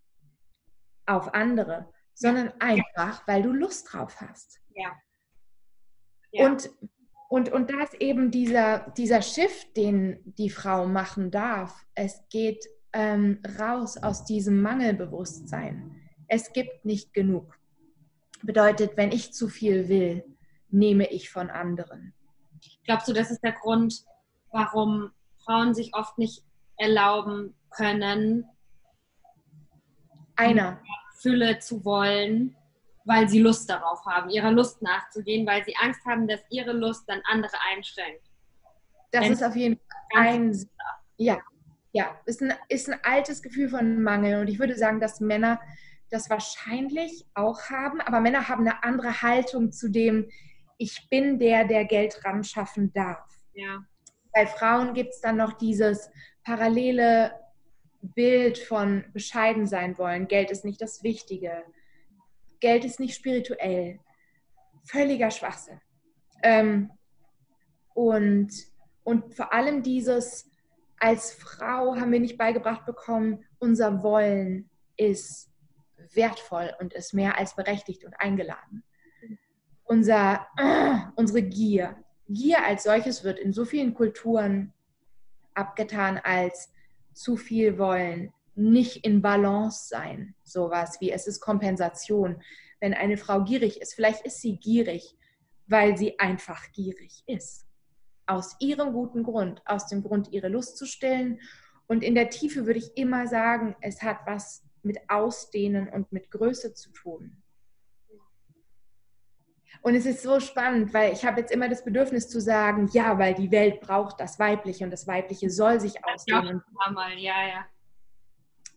[1.10, 4.60] auf andere, sondern einfach, weil du Lust drauf hast.
[4.74, 4.92] Ja.
[6.32, 6.46] ja.
[6.46, 6.70] Und,
[7.28, 11.84] und, und das eben dieser, dieser Shift, den die Frau machen darf.
[11.94, 16.00] Es geht ähm, raus aus diesem Mangelbewusstsein.
[16.28, 17.58] Es gibt nicht genug.
[18.42, 20.24] Bedeutet, wenn ich zu viel will,
[20.68, 22.14] nehme ich von anderen.
[22.84, 24.04] Glaubst du, das ist der Grund,
[24.50, 25.10] warum
[25.44, 26.44] Frauen sich oft nicht
[26.76, 28.44] erlauben können,
[30.36, 30.80] einer.
[31.20, 32.56] Fülle zu wollen,
[33.04, 37.08] weil sie Lust darauf haben, ihrer Lust nachzugehen, weil sie Angst haben, dass ihre Lust
[37.08, 38.22] dann andere einschränkt.
[39.10, 39.76] Das Wenn ist auf jeden
[40.12, 40.68] Fall ein,
[41.16, 41.38] ja,
[41.92, 44.40] ja, ist ein, ist ein altes Gefühl von Mangel.
[44.40, 45.60] Und ich würde sagen, dass Männer
[46.10, 50.28] das wahrscheinlich auch haben, aber Männer haben eine andere Haltung zu dem,
[50.78, 53.28] ich bin der, der Geld ran schaffen darf.
[53.54, 53.84] Ja.
[54.32, 56.10] Bei Frauen gibt es dann noch dieses
[56.44, 57.32] parallele
[58.02, 60.28] Bild von bescheiden sein wollen.
[60.28, 61.62] Geld ist nicht das Wichtige.
[62.60, 64.00] Geld ist nicht spirituell.
[64.84, 65.80] Völliger Schwachsinn.
[66.42, 66.90] Ähm,
[67.94, 68.50] und,
[69.04, 70.50] und vor allem dieses,
[70.98, 75.50] als Frau haben wir nicht beigebracht bekommen, unser Wollen ist
[76.14, 78.84] wertvoll und ist mehr als berechtigt und eingeladen.
[79.84, 81.96] Unser, äh, unsere Gier.
[82.28, 84.72] Gier als solches wird in so vielen Kulturen
[85.54, 86.72] abgetan als
[87.12, 92.42] zu viel wollen, nicht in Balance sein, sowas wie es ist Kompensation.
[92.80, 95.16] Wenn eine Frau gierig ist, vielleicht ist sie gierig,
[95.66, 97.66] weil sie einfach gierig ist.
[98.26, 101.40] Aus ihrem guten Grund, aus dem Grund, ihre Lust zu stillen.
[101.86, 106.30] Und in der Tiefe würde ich immer sagen, es hat was mit Ausdehnen und mit
[106.30, 107.39] Größe zu tun.
[109.82, 113.18] Und es ist so spannend, weil ich habe jetzt immer das Bedürfnis zu sagen, ja,
[113.18, 116.62] weil die Welt braucht das Weibliche und das Weibliche soll sich ausdehnen.
[116.96, 117.66] Ja, ja, ja.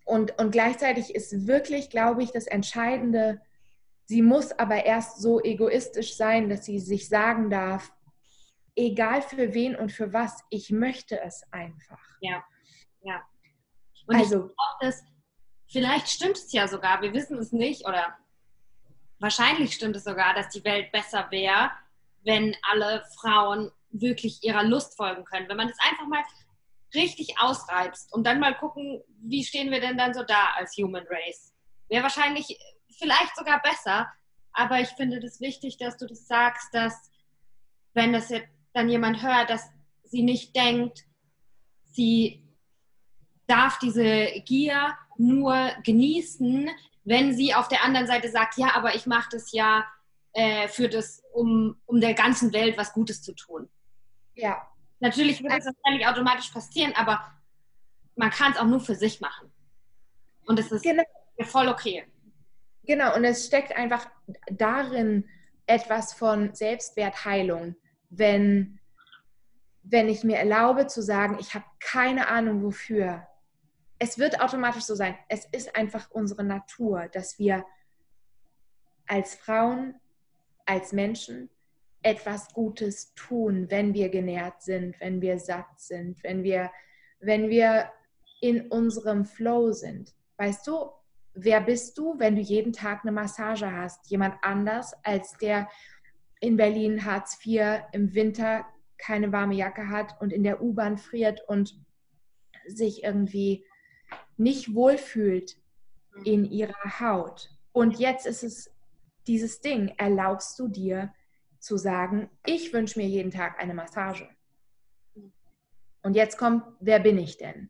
[0.05, 3.41] Und, und gleichzeitig ist wirklich, glaube ich, das Entscheidende,
[4.05, 7.91] sie muss aber erst so egoistisch sein, dass sie sich sagen darf,
[8.75, 12.01] egal für wen und für was, ich möchte es einfach.
[12.21, 12.43] Ja,
[13.01, 13.21] ja.
[14.07, 15.03] Und also, ich glaube, das,
[15.67, 18.17] vielleicht stimmt es ja sogar, wir wissen es nicht oder
[19.23, 21.71] wahrscheinlich stimmt es sogar, dass die Welt besser wäre,
[22.23, 25.47] wenn alle Frauen wirklich ihrer Lust folgen können.
[25.47, 26.23] Wenn man das einfach mal
[26.93, 31.05] richtig ausreizt und dann mal gucken, wie stehen wir denn dann so da als Human
[31.09, 31.53] Race.
[31.87, 32.59] Wäre wahrscheinlich
[32.99, 34.11] vielleicht sogar besser,
[34.51, 37.09] aber ich finde das wichtig, dass du das sagst, dass
[37.93, 39.69] wenn das jetzt dann jemand hört, dass
[40.03, 41.05] sie nicht denkt,
[41.85, 42.43] sie
[43.47, 46.69] darf diese Gier nur genießen,
[47.03, 49.85] wenn sie auf der anderen Seite sagt, ja, aber ich mache das ja
[50.33, 53.69] äh, für das, um, um der ganzen Welt was Gutes zu tun.
[54.35, 54.67] Ja.
[54.99, 57.21] Natürlich wird das wahrscheinlich automatisch passieren, aber
[58.15, 59.51] man kann es auch nur für sich machen.
[60.45, 61.03] Und es ist genau.
[61.41, 62.05] voll okay.
[62.85, 64.09] Genau, und es steckt einfach
[64.49, 65.29] darin
[65.65, 67.75] etwas von Selbstwertheilung,
[68.09, 68.79] wenn,
[69.83, 73.25] wenn ich mir erlaube zu sagen, ich habe keine Ahnung wofür,
[74.03, 75.15] es wird automatisch so sein.
[75.29, 77.65] Es ist einfach unsere Natur, dass wir
[79.07, 79.95] als Frauen,
[80.65, 81.49] als Menschen
[82.01, 86.69] etwas Gutes tun, wenn wir genährt sind, wenn wir satt sind, wenn wir,
[87.21, 87.93] wenn wir
[88.41, 90.13] in unserem Flow sind.
[90.35, 90.89] Weißt du,
[91.33, 94.11] wer bist du, wenn du jeden Tag eine Massage hast?
[94.11, 95.69] Jemand anders als der
[96.41, 98.65] in Berlin Hartz IV im Winter
[98.97, 101.79] keine warme Jacke hat und in der U-Bahn friert und
[102.67, 103.65] sich irgendwie
[104.37, 105.57] nicht wohlfühlt,
[106.15, 106.23] mhm.
[106.25, 107.49] in ihrer Haut.
[107.71, 108.71] Und jetzt ist es
[109.27, 111.13] dieses Ding, erlaubst du dir
[111.59, 114.29] zu sagen, ich wünsche mir jeden Tag eine Massage.
[116.01, 117.69] Und jetzt kommt, wer bin ich denn?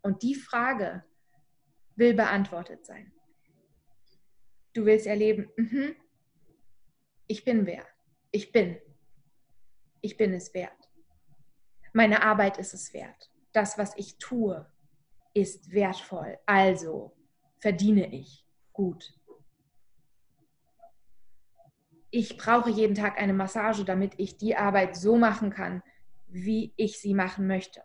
[0.00, 1.04] Und die Frage
[1.96, 3.12] will beantwortet sein.
[4.72, 5.94] Du willst erleben, mhm,
[7.26, 7.84] ich bin wer.
[8.30, 8.78] Ich bin.
[10.00, 10.88] Ich bin es wert.
[11.92, 13.30] Meine Arbeit ist es wert.
[13.52, 14.66] Das, was ich tue,
[15.34, 16.38] ist wertvoll.
[16.46, 17.12] Also
[17.58, 19.14] verdiene ich gut.
[22.10, 25.82] Ich brauche jeden Tag eine Massage, damit ich die Arbeit so machen kann,
[26.26, 27.82] wie ich sie machen möchte.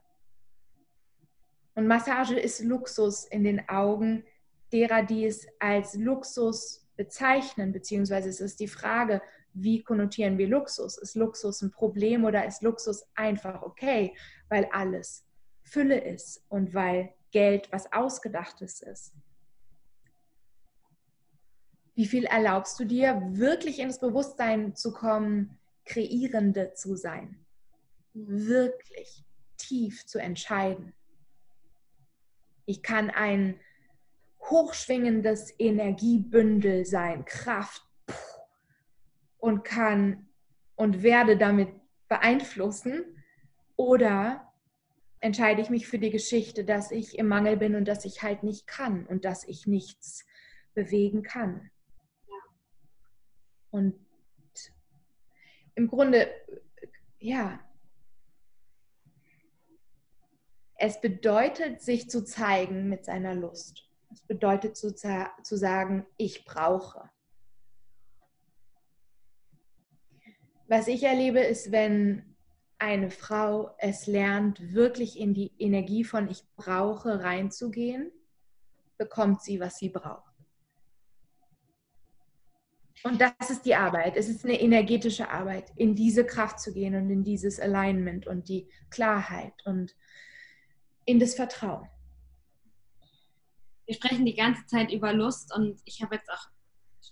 [1.76, 4.24] Und Massage ist Luxus in den Augen
[4.72, 9.22] derer, die es als Luxus bezeichnen, beziehungsweise es ist die Frage,
[9.54, 10.98] wie konnotieren wir Luxus?
[10.98, 14.16] Ist Luxus ein Problem oder ist Luxus einfach okay,
[14.50, 15.26] weil alles
[15.64, 19.13] Fülle ist und weil Geld was Ausgedachtes ist?
[21.95, 27.43] Wie viel erlaubst du dir, wirklich ins Bewusstsein zu kommen, Kreierende zu sein?
[28.13, 29.23] wirklich
[29.57, 30.93] tief zu entscheiden.
[32.65, 33.59] Ich kann ein
[34.39, 37.84] hochschwingendes Energiebündel sein, Kraft
[39.38, 40.27] und kann
[40.75, 41.69] und werde damit
[42.07, 43.03] beeinflussen
[43.75, 44.53] oder
[45.24, 48.43] entscheide ich mich für die Geschichte, dass ich im Mangel bin und dass ich halt
[48.43, 50.26] nicht kann und dass ich nichts
[50.74, 51.71] bewegen kann.
[53.71, 53.95] Und
[55.76, 56.30] im Grunde,
[57.19, 57.59] ja,
[60.86, 63.89] Es bedeutet, sich zu zeigen mit seiner Lust.
[64.11, 67.09] Es bedeutet zu, zu sagen, ich brauche.
[70.67, 72.32] Was ich erlebe, ist, wenn
[72.84, 78.11] eine Frau es lernt, wirklich in die Energie von ich brauche reinzugehen,
[78.97, 80.34] bekommt sie, was sie braucht.
[83.03, 84.17] Und das ist die Arbeit.
[84.17, 88.49] Es ist eine energetische Arbeit, in diese Kraft zu gehen und in dieses Alignment und
[88.49, 89.95] die Klarheit und
[91.05, 91.88] in das Vertrauen.
[93.86, 96.49] Wir sprechen die ganze Zeit über Lust und ich habe jetzt auch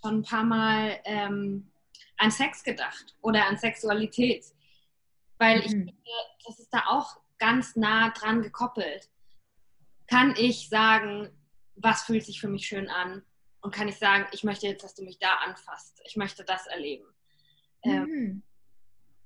[0.02, 1.70] schon ein paar Mal ähm,
[2.18, 4.44] an Sex gedacht oder an Sexualität,
[5.42, 5.64] weil mhm.
[5.64, 5.92] ich finde,
[6.46, 9.10] das ist da auch ganz nah dran gekoppelt.
[10.06, 11.30] Kann ich sagen,
[11.74, 13.24] was fühlt sich für mich schön an?
[13.60, 16.00] Und kann ich sagen, ich möchte jetzt, dass du mich da anfasst.
[16.04, 17.04] Ich möchte das erleben.
[17.82, 18.14] Ähm, mhm.
[18.14, 18.42] Ähm,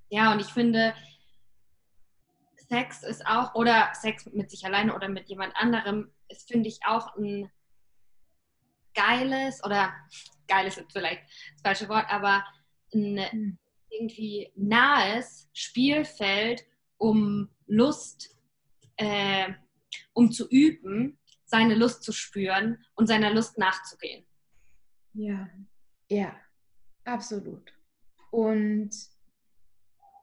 [0.09, 0.95] ja, und ich finde,
[2.69, 6.81] Sex ist auch, oder Sex mit sich alleine oder mit jemand anderem, ist, finde ich,
[6.87, 7.51] auch ein
[8.95, 9.93] geiles, oder
[10.49, 12.43] geiles ist vielleicht das falsche Wort, aber
[12.95, 13.59] ein hm.
[13.99, 16.65] Irgendwie nahes Spielfeld,
[16.99, 18.37] um Lust,
[18.97, 19.53] äh,
[20.15, 24.27] um zu üben, seine Lust zu spüren und seiner Lust nachzugehen.
[25.15, 25.49] Ja,
[26.09, 26.37] ja,
[27.05, 27.73] absolut.
[28.31, 28.91] Und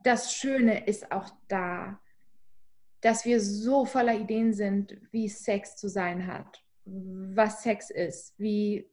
[0.04, 2.00] das Schöne ist auch da,
[3.02, 8.90] dass wir so voller Ideen sind, wie Sex zu sein hat, was Sex ist, wie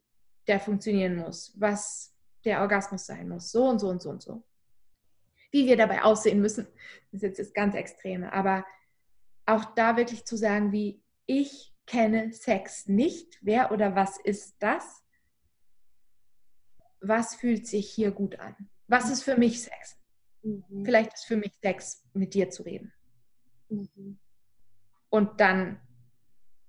[0.46, 2.14] der funktionieren muss, was
[2.44, 4.42] der Orgasmus sein muss, so und so und so und so.
[5.51, 6.66] Wie wir dabei aussehen müssen,
[7.11, 8.64] das ist jetzt das ganz Extreme, aber
[9.46, 15.03] auch da wirklich zu sagen, wie ich kenne Sex nicht, wer oder was ist das?
[17.01, 18.55] Was fühlt sich hier gut an?
[18.86, 19.98] Was ist für mich Sex?
[20.42, 20.84] Mhm.
[20.84, 22.92] Vielleicht ist für mich Sex, mit dir zu reden.
[23.68, 24.18] Mhm.
[25.09, 25.80] Und dann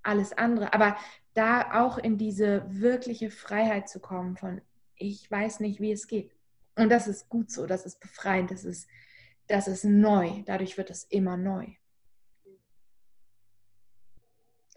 [0.04, 0.74] alles andere.
[0.74, 0.98] Aber
[1.34, 4.62] da auch in diese wirkliche Freiheit zu kommen von,
[4.96, 6.36] ich weiß nicht, wie es geht.
[6.82, 8.90] Und das ist gut so, das ist befreiend, das ist,
[9.48, 10.42] das ist neu.
[10.48, 11.68] Dadurch wird es immer neu.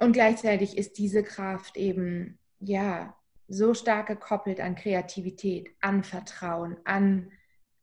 [0.00, 3.16] Und gleichzeitig ist diese Kraft eben, ja,
[3.48, 7.32] so stark gekoppelt an Kreativität, an Vertrauen, an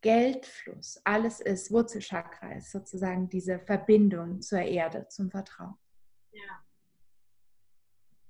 [0.02, 5.76] Geldfluss, alles ist Wurzelchakra, ist sozusagen diese Verbindung zur Erde, zum Vertrauen.
[6.30, 6.64] Ja.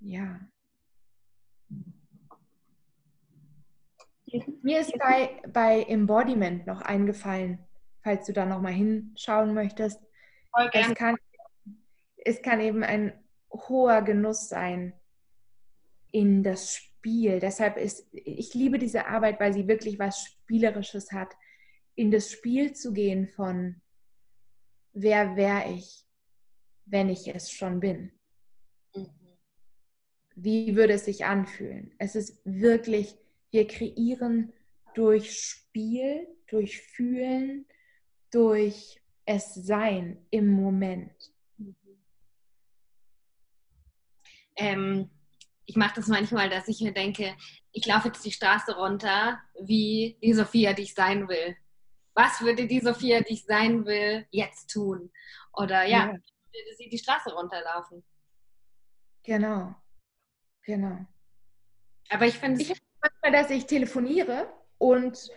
[0.00, 0.40] Ja.
[4.62, 7.58] Mir ist bei, bei Embodiment noch eingefallen,
[8.02, 10.00] falls du da nochmal hinschauen möchtest.
[10.54, 11.16] Voll Es kann,
[12.16, 13.12] es kann eben ein
[13.50, 14.94] hoher Genuss sein
[16.10, 17.40] in das Spiel.
[17.40, 21.34] Deshalb ist, ich liebe diese Arbeit, weil sie wirklich was Spielerisches hat
[21.94, 23.80] in das Spiel zu gehen von,
[24.92, 26.06] wer wäre ich,
[26.86, 28.12] wenn ich es schon bin?
[28.94, 29.08] Mhm.
[30.34, 31.94] Wie würde es sich anfühlen?
[31.98, 33.18] Es ist wirklich,
[33.52, 34.52] wir kreieren
[34.94, 37.66] durch Spiel, durch Fühlen,
[38.30, 41.12] durch es Sein im Moment.
[44.56, 45.10] Ähm,
[45.64, 47.36] ich mache das manchmal, dass ich mir denke,
[47.72, 51.56] ich laufe jetzt die Straße runter, wie die Sophia, die ich sein will.
[52.14, 55.10] Was würde die Sophia, die ich sein will, jetzt tun?
[55.54, 56.06] Oder ja, ja.
[56.08, 58.04] würde sie die Straße runterlaufen?
[59.22, 59.74] Genau.
[60.64, 61.06] Genau.
[62.10, 62.91] Aber ich finde es.
[63.02, 64.48] Manchmal, dass ich telefoniere
[64.78, 65.28] und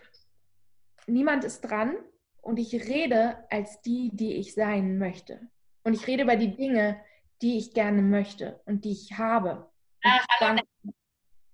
[1.08, 1.96] niemand ist dran
[2.42, 5.42] und ich rede als die, die ich sein möchte.
[5.84, 7.02] Und ich rede über die Dinge,
[7.42, 9.70] die ich gerne möchte und die ich habe.
[10.04, 10.62] Ach, hallo.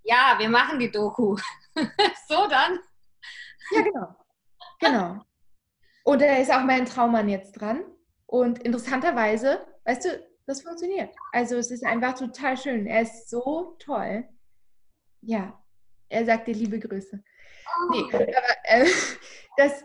[0.03, 1.37] Ja, wir machen die Doku.
[2.27, 2.79] so dann.
[3.71, 4.15] Ja, genau.
[4.79, 5.21] Genau.
[6.03, 7.83] Und da ist auch mein Traummann jetzt dran.
[8.25, 11.13] Und interessanterweise, weißt du, das funktioniert.
[11.31, 12.87] Also es ist einfach total schön.
[12.87, 14.27] Er ist so toll.
[15.21, 15.60] Ja,
[16.11, 17.23] er sagt dir liebe Grüße.
[17.91, 18.27] Nee, aber
[18.63, 18.85] äh,
[19.57, 19.83] das,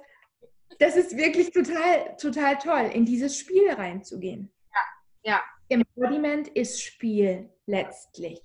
[0.78, 4.52] das ist wirklich total, total toll, in dieses Spiel reinzugehen.
[4.72, 5.42] Ja, ja.
[5.68, 8.40] Embodiment ist Spiel letztlich.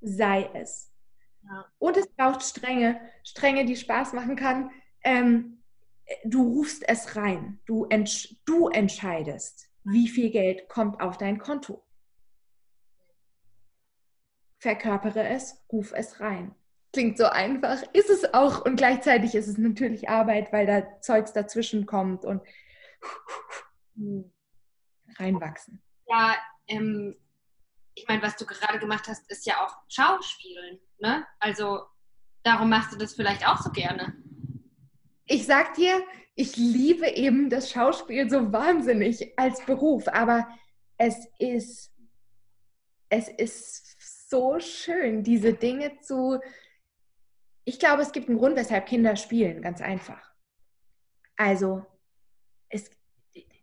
[0.00, 0.92] Sei es.
[1.42, 1.66] Ja.
[1.78, 4.70] Und es braucht Stränge, Stränge, die Spaß machen kann.
[5.02, 5.62] Ähm,
[6.24, 7.60] du rufst es rein.
[7.66, 11.82] Du, entsch du entscheidest, wie viel Geld kommt auf dein Konto.
[14.58, 16.54] Verkörpere es, ruf es rein.
[16.96, 21.34] Klingt so einfach, ist es auch und gleichzeitig ist es natürlich Arbeit, weil da Zeugs
[21.34, 22.40] dazwischen kommt und
[25.18, 25.82] reinwachsen.
[26.08, 26.36] Ja,
[26.68, 27.14] ähm,
[27.94, 30.80] ich meine, was du gerade gemacht hast, ist ja auch Schauspielen.
[30.98, 31.26] Ne?
[31.38, 31.82] Also
[32.42, 34.16] darum machst du das vielleicht auch so gerne.
[35.26, 36.02] Ich sag dir,
[36.34, 40.48] ich liebe eben das Schauspiel so wahnsinnig als Beruf, aber
[40.96, 41.92] es ist,
[43.10, 46.40] es ist so schön, diese Dinge zu.
[47.68, 50.32] Ich glaube, es gibt einen Grund, weshalb Kinder spielen, ganz einfach.
[51.36, 51.84] Also,
[52.68, 52.88] es,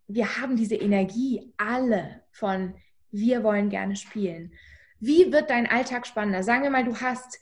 [0.08, 2.76] wir haben diese Energie alle von
[3.12, 4.54] wir wollen gerne spielen.
[5.00, 6.44] Wie wird dein Alltag spannender?
[6.44, 7.40] Sagen wir mal, du hast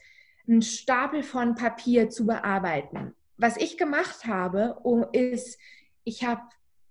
[0.47, 3.15] einen Stapel von Papier zu bearbeiten.
[3.37, 4.77] Was ich gemacht habe,
[5.13, 5.57] ist,
[6.03, 6.41] ich habe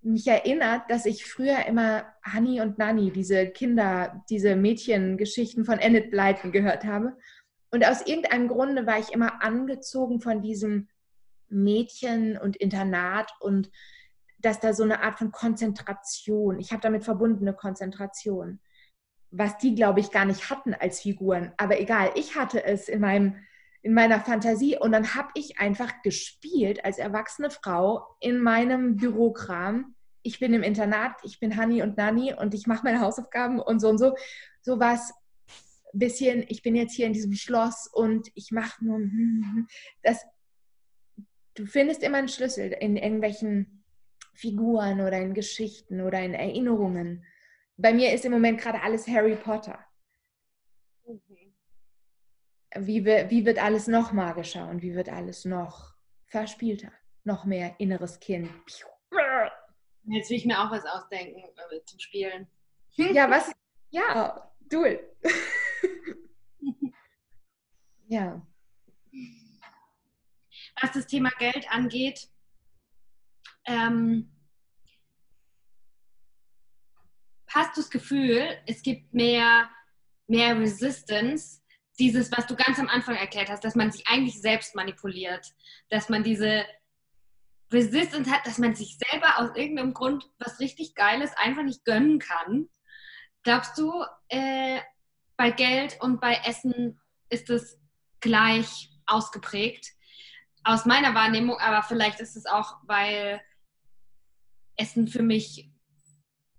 [0.03, 6.11] mich erinnert, dass ich früher immer Honey und Nanny, diese Kinder, diese Mädchengeschichten von Enid
[6.11, 7.16] Blyton gehört habe.
[7.71, 10.89] Und aus irgendeinem Grunde war ich immer angezogen von diesem
[11.49, 13.71] Mädchen und Internat und
[14.39, 18.61] dass da so eine Art von Konzentration, ich habe damit verbundene Konzentration
[19.31, 21.53] was die, glaube ich, gar nicht hatten als Figuren.
[21.57, 23.37] Aber egal, ich hatte es in, meinem,
[23.83, 29.95] in meiner Fantasie und dann habe ich einfach gespielt als erwachsene Frau in meinem Bürokram.
[30.23, 33.81] Ich bin im Internat, ich bin Hani und Nani und ich mache meine Hausaufgaben und
[33.81, 34.14] so und so.
[34.62, 35.14] So was
[35.93, 39.01] bisschen, ich bin jetzt hier in diesem Schloss und ich mache nur
[40.03, 40.24] das.
[41.55, 43.84] Du findest immer einen Schlüssel in irgendwelchen
[44.34, 47.24] Figuren oder in Geschichten oder in Erinnerungen
[47.80, 49.78] bei mir ist im Moment gerade alles Harry Potter.
[51.07, 51.55] Mhm.
[52.76, 55.95] Wie, wie wird alles noch magischer und wie wird alles noch
[56.26, 56.93] verspielter?
[57.24, 58.51] Noch mehr inneres Kind.
[60.05, 62.49] Jetzt will ich mir auch was ausdenken äh, zum Spielen.
[62.93, 63.53] Ja, was?
[63.91, 64.84] Ja, du.
[68.09, 68.47] ja.
[70.81, 72.28] Was das Thema Geld angeht,
[73.66, 74.31] ähm,
[77.49, 79.68] hast du das Gefühl, es gibt mehr,
[80.26, 81.61] mehr Resistance,
[81.99, 85.55] dieses, was du ganz am Anfang erklärt hast, dass man sich eigentlich selbst manipuliert,
[85.91, 86.64] dass man diese
[87.72, 92.18] Resistance hat, dass man sich selber aus irgendeinem Grund was richtig Geiles einfach nicht gönnen
[92.18, 92.68] kann.
[93.43, 93.93] Glaubst du,
[94.28, 94.81] äh,
[95.41, 97.80] bei Geld und bei Essen ist es
[98.20, 99.86] gleich ausgeprägt?
[100.64, 103.41] Aus meiner Wahrnehmung, aber vielleicht ist es auch, weil
[104.76, 105.72] Essen für mich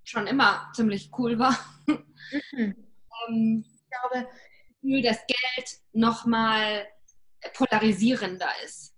[0.04, 1.56] schon immer ziemlich cool war.
[2.54, 2.76] Mhm.
[3.28, 4.28] ähm, ich glaube,
[5.04, 6.88] dass Geld nochmal
[7.54, 8.96] polarisierender ist.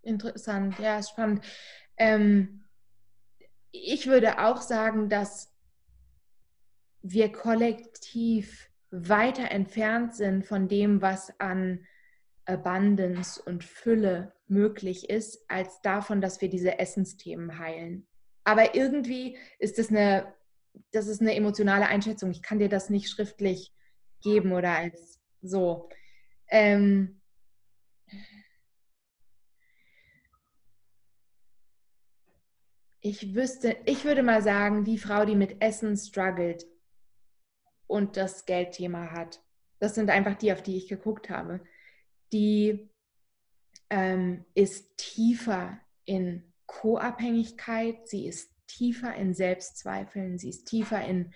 [0.00, 1.44] Interessant, ja, spannend.
[1.98, 2.64] Ähm,
[3.70, 5.51] ich würde auch sagen, dass
[7.02, 11.84] wir kollektiv weiter entfernt sind von dem, was an
[12.44, 18.06] Abundance und Fülle möglich ist, als davon, dass wir diese Essensthemen heilen.
[18.44, 20.34] Aber irgendwie ist das eine,
[20.90, 22.30] das ist eine emotionale Einschätzung.
[22.30, 23.72] Ich kann dir das nicht schriftlich
[24.22, 25.88] geben oder als so.
[26.48, 27.20] Ähm,
[33.00, 36.66] ich wüsste, ich würde mal sagen, die Frau, die mit Essen struggelt
[37.92, 39.42] und das Geldthema hat,
[39.78, 41.60] das sind einfach die, auf die ich geguckt habe,
[42.32, 42.88] die
[43.90, 51.34] ähm, ist tiefer in Co-Abhängigkeit, sie ist tiefer in Selbstzweifeln, sie ist tiefer in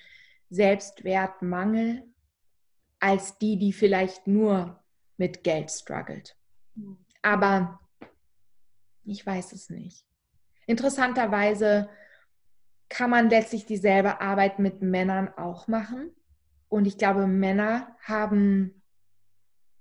[0.48, 2.04] Selbstwertmangel
[3.00, 4.82] als die, die vielleicht nur
[5.18, 6.38] mit Geld struggelt.
[7.20, 7.80] Aber
[9.04, 10.06] ich weiß es nicht.
[10.66, 11.90] Interessanterweise
[12.88, 16.12] kann man letztlich dieselbe Arbeit mit Männern auch machen.
[16.68, 18.82] Und ich glaube, Männer haben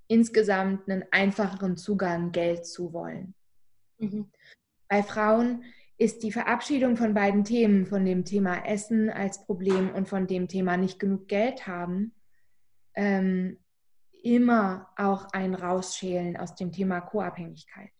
[0.07, 3.33] insgesamt einen einfacheren Zugang, Geld zu wollen.
[3.97, 4.29] Mhm.
[4.87, 5.63] Bei Frauen
[5.97, 10.47] ist die Verabschiedung von beiden Themen, von dem Thema Essen als Problem und von dem
[10.47, 12.13] Thema nicht genug Geld haben,
[12.93, 13.57] ähm,
[14.21, 17.91] immer auch ein Rausschälen aus dem Thema Co-Abhängigkeit.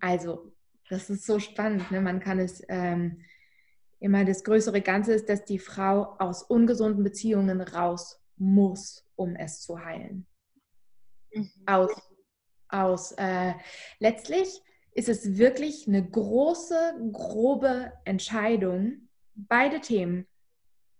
[0.00, 0.52] Also,
[0.88, 1.90] das ist so spannend.
[1.90, 2.00] Ne?
[2.00, 3.22] Man kann es ähm,
[3.98, 9.60] immer das größere Ganze ist, dass die Frau aus ungesunden Beziehungen raus muss, um es
[9.60, 10.26] zu heilen.
[11.32, 11.50] Mhm.
[11.66, 11.90] Aus,
[12.68, 13.54] aus äh,
[13.98, 14.60] letztlich
[14.92, 19.08] ist es wirklich eine große, grobe Entscheidung.
[19.34, 20.26] Beide Themen.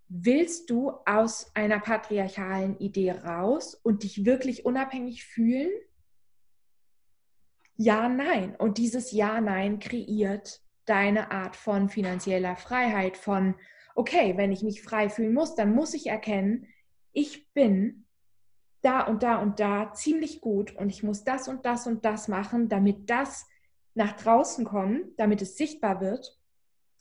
[0.08, 5.70] Willst du aus einer patriarchalen Idee raus und dich wirklich unabhängig fühlen?
[7.76, 8.54] Ja, nein.
[8.56, 13.56] Und dieses Ja, nein kreiert deine Art von finanzieller Freiheit, von,
[13.94, 16.68] okay, wenn ich mich frei fühlen muss, dann muss ich erkennen,
[17.16, 18.04] ich bin
[18.82, 22.28] da und da und da ziemlich gut und ich muss das und das und das
[22.28, 23.46] machen, damit das
[23.94, 26.38] nach draußen kommt, damit es sichtbar wird.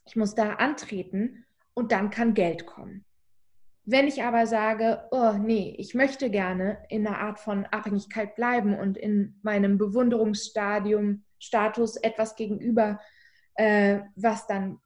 [0.06, 3.04] Ich muss da antreten und dann kann Geld kommen.
[3.84, 8.74] Wenn ich aber sage, oh nee, ich möchte gerne in einer Art von Abhängigkeit bleiben
[8.74, 13.00] und in meinem Bewunderungsstadium, Status etwas gegenüber
[13.56, 14.80] äh, was dann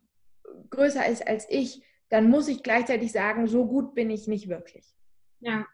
[0.72, 4.99] größer ist als ich, dann muss ich gleichzeitig sagen, so gut bin ich nicht wirklich.
[5.40, 5.66] Ja.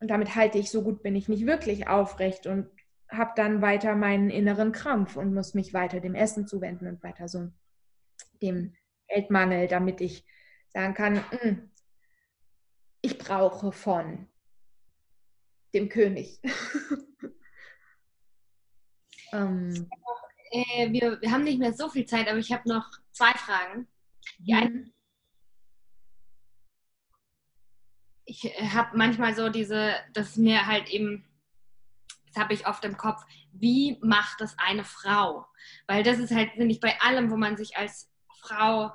[0.00, 2.70] Und damit halte ich, so gut bin ich nicht wirklich aufrecht und
[3.08, 7.26] habe dann weiter meinen inneren Krampf und muss mich weiter dem Essen zuwenden und weiter
[7.28, 7.50] so
[8.42, 8.74] dem
[9.08, 10.24] Geldmangel, damit ich
[10.68, 11.70] sagen kann, mm,
[13.00, 14.28] ich brauche von
[15.74, 16.40] dem König.
[19.32, 19.88] ähm,
[20.50, 23.88] äh, wir, wir haben nicht mehr so viel Zeit, aber ich habe noch zwei Fragen.
[24.38, 24.58] Die mhm.
[24.58, 24.90] eine,
[28.28, 31.24] ich äh, habe manchmal so diese, dass mir halt eben,
[32.26, 33.22] das habe ich oft im Kopf,
[33.52, 35.46] wie macht das eine Frau?
[35.86, 38.10] Weil das ist halt, finde ich, bei allem, wo man sich als
[38.40, 38.92] Frau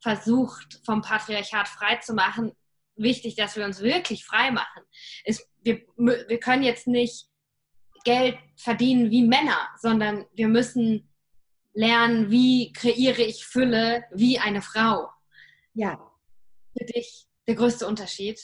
[0.00, 2.52] versucht, vom Patriarchat frei zu machen,
[2.96, 4.82] wichtig, dass wir uns wirklich frei machen.
[5.24, 7.28] Es, wir, wir können jetzt nicht
[8.04, 11.12] Geld verdienen wie Männer, sondern wir müssen
[11.74, 15.10] lernen, wie kreiere ich Fülle wie eine Frau.
[15.74, 16.10] Ja.
[16.76, 18.40] Für dich der größte Unterschied?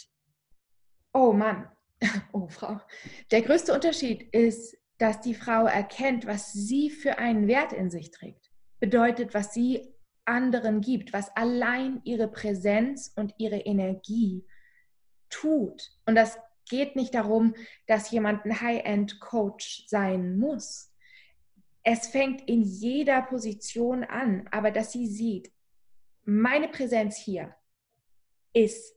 [1.17, 1.67] Oh Mann,
[2.35, 2.79] oh Frau.
[3.31, 8.11] Der größte Unterschied ist, dass die Frau erkennt, was sie für einen Wert in sich
[8.11, 8.51] trägt.
[8.81, 9.95] Bedeutet, was sie
[10.27, 14.45] anderen gibt, was allein ihre Präsenz und ihre Energie
[15.31, 15.91] tut.
[16.05, 16.39] Und das
[16.69, 17.55] geht nicht darum,
[17.87, 20.93] dass jemand ein High-End-Coach sein muss.
[21.83, 25.51] Es fängt in jeder Position an, aber dass sie sieht,
[26.25, 27.57] meine Präsenz hier
[28.53, 28.96] ist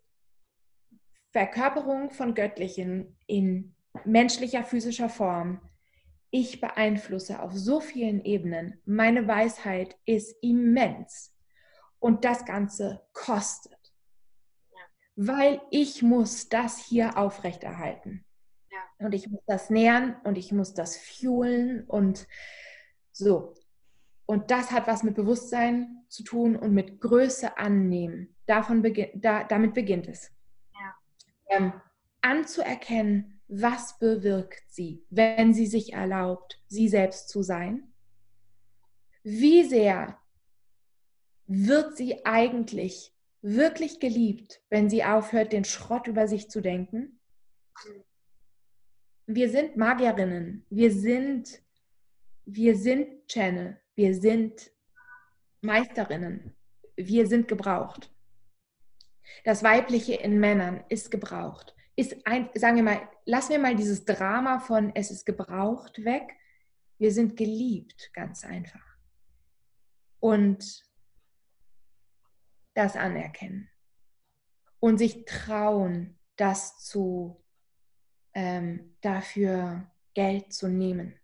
[1.32, 3.76] Verkörperung von Göttlichen in
[4.06, 5.62] menschlicher, physischer Form.
[6.32, 8.82] Ich beeinflusse auf so vielen Ebenen.
[8.86, 11.36] Meine Weisheit ist immens.
[12.00, 13.80] Und das Ganze kostet
[15.22, 18.24] weil ich muss das hier aufrechterhalten.
[18.72, 19.06] Ja.
[19.06, 22.26] Und ich muss das nähern und ich muss das fuelen und
[23.12, 23.54] so.
[24.26, 28.34] Und das hat was mit Bewusstsein zu tun und mit Größe annehmen.
[28.46, 30.32] Davon beginn, da, damit beginnt es.
[31.50, 31.74] Ähm,
[32.22, 37.92] anzuerkennen, was bewirkt sie, wenn sie sich erlaubt, sie selbst zu sein.
[39.24, 40.20] Wie sehr
[41.48, 47.20] wird sie eigentlich wirklich geliebt, wenn sie aufhört, den Schrott über sich zu denken?
[49.26, 51.62] Wir sind Magierinnen, wir sind,
[52.46, 54.72] wir sind Channel, wir sind
[55.62, 56.56] Meisterinnen,
[56.96, 58.12] wir sind gebraucht.
[59.44, 61.76] Das Weibliche in Männern ist gebraucht.
[61.96, 66.36] Ist ein, sagen wir mal, lassen wir mal dieses Drama von es ist gebraucht weg.
[66.98, 68.86] Wir sind geliebt, ganz einfach.
[70.20, 70.84] Und
[72.74, 73.70] das anerkennen
[74.80, 77.44] und sich trauen, das zu
[78.34, 81.16] ähm, dafür Geld zu nehmen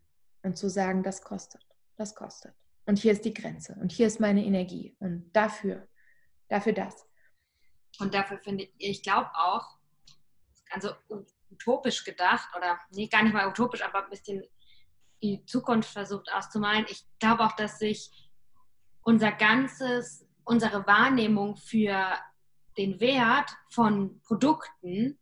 [0.43, 1.65] und zu sagen, das kostet,
[1.95, 2.53] das kostet.
[2.85, 5.87] Und hier ist die Grenze und hier ist meine Energie und dafür,
[6.49, 7.04] dafür das.
[7.99, 9.77] Und dafür finde ich, ich glaube auch,
[10.71, 10.91] also
[11.51, 14.43] utopisch gedacht oder nee, gar nicht mal utopisch, aber ein bisschen
[15.21, 16.85] die Zukunft versucht auszumalen.
[16.89, 18.11] Ich glaube auch, dass sich
[19.03, 22.13] unser ganzes unsere Wahrnehmung für
[22.77, 25.17] den Wert von Produkten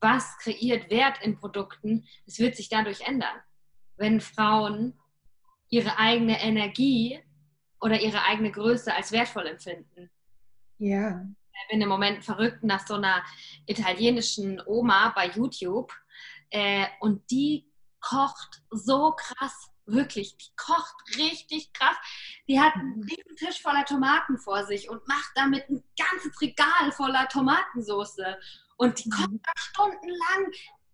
[0.00, 3.36] was kreiert Wert in Produkten, es wird sich dadurch ändern.
[3.96, 4.98] Wenn Frauen
[5.68, 7.18] ihre eigene Energie
[7.80, 10.10] oder ihre eigene Größe als wertvoll empfinden.
[10.78, 11.26] Ja.
[11.62, 13.24] Ich bin im Moment verrückt nach so einer
[13.66, 15.92] italienischen Oma bei YouTube
[16.50, 17.70] äh, und die
[18.00, 21.96] kocht so krass, wirklich, die kocht richtig krass.
[22.48, 26.92] Die hat einen riesen Tisch voller Tomaten vor sich und macht damit ein ganzes Regal
[26.92, 28.38] voller Tomatensoße.
[28.76, 29.40] Und die kocht mhm.
[29.42, 30.52] da stundenlang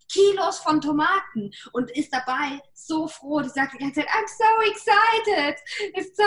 [0.09, 3.41] Kilos von Tomaten und ist dabei so froh.
[3.41, 5.59] Die sagt die ganze Zeit, I'm so excited.
[5.95, 6.25] It's so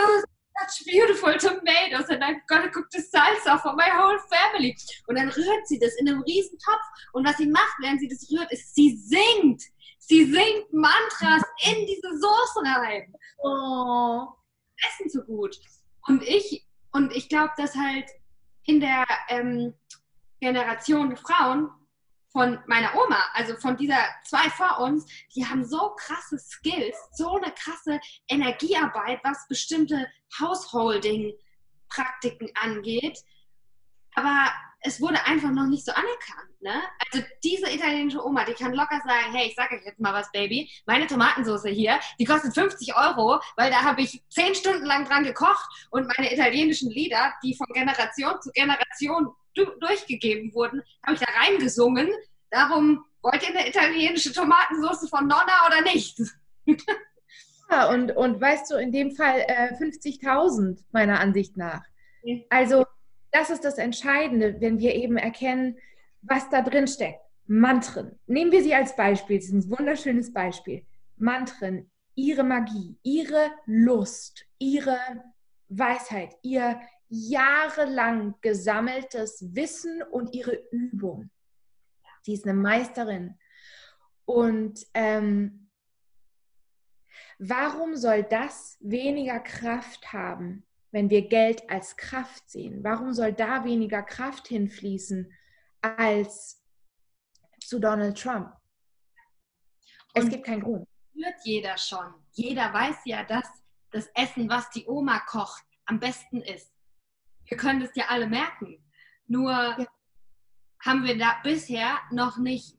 [0.58, 4.76] such beautiful tomatoes and I'm gonna cook the salsa for my whole family.
[5.06, 8.08] Und dann rührt sie das in einem riesen Topf und was sie macht, während sie
[8.08, 9.62] das rührt, ist, sie singt.
[9.98, 13.12] Sie singt Mantras in diese Soße rein.
[13.38, 14.26] Oh.
[14.88, 15.58] Essen so gut.
[16.06, 18.08] Und ich, und ich glaube, dass halt
[18.64, 19.74] in der ähm,
[20.40, 21.70] Generation Frauen
[22.36, 23.96] von meiner Oma, also von dieser
[24.26, 27.98] zwei vor uns, die haben so krasse Skills, so eine krasse
[28.28, 30.06] Energiearbeit, was bestimmte
[30.38, 33.24] Householding-Praktiken angeht.
[34.16, 36.60] Aber es wurde einfach noch nicht so anerkannt.
[36.60, 36.74] Ne?
[37.12, 40.30] Also diese italienische Oma, die kann locker sagen, hey, ich sage euch jetzt mal was,
[40.32, 45.04] Baby, meine Tomatensauce hier, die kostet 50 Euro, weil da habe ich zehn Stunden lang
[45.04, 51.20] dran gekocht und meine italienischen Lieder, die von Generation zu Generation durchgegeben wurden, habe ich
[51.20, 52.08] da reingesungen.
[52.50, 56.20] Darum wollt ihr eine italienische Tomatensauce von Nonna oder nicht?
[57.70, 61.82] ja, und, und weißt du, in dem Fall äh, 50.000 meiner Ansicht nach.
[62.50, 62.84] Also
[63.36, 65.78] das ist das Entscheidende, wenn wir eben erkennen,
[66.22, 67.20] was da drin steckt.
[67.46, 68.18] Mantren.
[68.26, 69.36] Nehmen wir sie als Beispiel.
[69.36, 70.86] Das ist ein wunderschönes Beispiel.
[71.18, 74.96] Mantren, ihre Magie, ihre Lust, ihre
[75.68, 81.30] Weisheit, ihr jahrelang gesammeltes Wissen und ihre Übung.
[82.22, 83.38] Sie ist eine Meisterin.
[84.24, 85.68] Und ähm,
[87.38, 90.65] warum soll das weniger Kraft haben,
[90.96, 92.82] wenn wir Geld als Kraft sehen?
[92.82, 95.30] Warum soll da weniger Kraft hinfließen
[95.82, 96.64] als
[97.60, 98.50] zu Donald Trump?
[100.14, 100.88] Es Und gibt keinen Grund.
[101.14, 102.14] Hört jeder schon.
[102.32, 103.46] Jeder weiß ja, dass
[103.90, 106.76] das Essen, was die Oma kocht, am besten ist
[107.48, 108.82] wir können das ja alle merken.
[109.26, 109.86] Nur ja.
[110.84, 112.76] haben wir da bisher noch nicht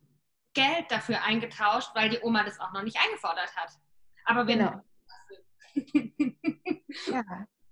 [0.53, 3.71] Geld dafür eingetauscht, weil die Oma das auch noch nicht eingefordert hat.
[4.25, 4.59] Aber wenn.
[4.59, 4.83] Genau.
[7.11, 7.23] ja,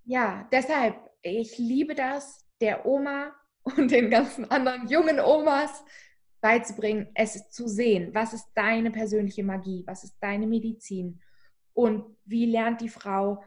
[0.06, 5.84] ja, deshalb, ich liebe das, der Oma und den ganzen anderen jungen Omas
[6.42, 8.14] beizubringen, es zu sehen.
[8.14, 9.84] Was ist deine persönliche Magie?
[9.88, 11.20] Was ist deine Medizin?
[11.74, 13.44] Und wie lernt die Frau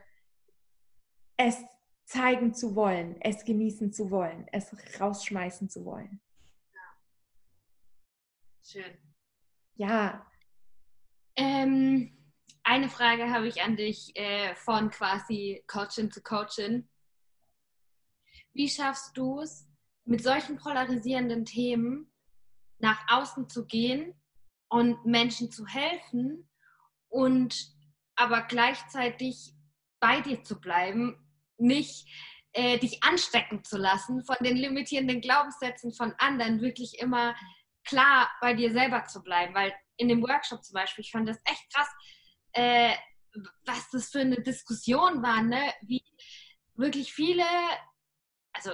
[1.37, 1.65] es
[2.05, 6.21] zeigen zu wollen, es genießen zu wollen, es rausschmeißen zu wollen.
[8.65, 8.99] Schön.
[9.77, 10.27] Ja.
[11.37, 12.18] Ähm,
[12.69, 16.87] eine Frage habe ich an dich äh, von quasi Coachin zu Coachin.
[18.53, 19.67] Wie schaffst du es,
[20.05, 22.13] mit solchen polarisierenden Themen
[22.79, 24.15] nach außen zu gehen
[24.69, 26.49] und Menschen zu helfen
[27.09, 27.57] und
[28.17, 29.55] aber gleichzeitig
[29.99, 31.27] bei dir zu bleiben
[31.57, 32.07] nicht
[32.53, 37.35] äh, dich anstecken zu lassen von den limitierenden Glaubenssätzen von anderen, wirklich immer
[37.85, 39.55] klar bei dir selber zu bleiben.
[39.55, 41.89] Weil in dem Workshop zum Beispiel, ich fand das echt krass,
[42.53, 42.93] äh,
[43.65, 45.73] was das für eine Diskussion war, ne?
[45.83, 46.03] wie
[46.75, 47.45] wirklich viele,
[48.53, 48.71] also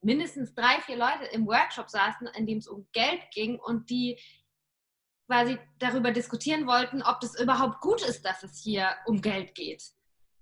[0.00, 4.20] mindestens drei, vier Leute im Workshop saßen, in dem es um Geld ging und die
[5.26, 9.82] quasi darüber diskutieren wollten, ob das überhaupt gut ist, dass es hier um Geld geht.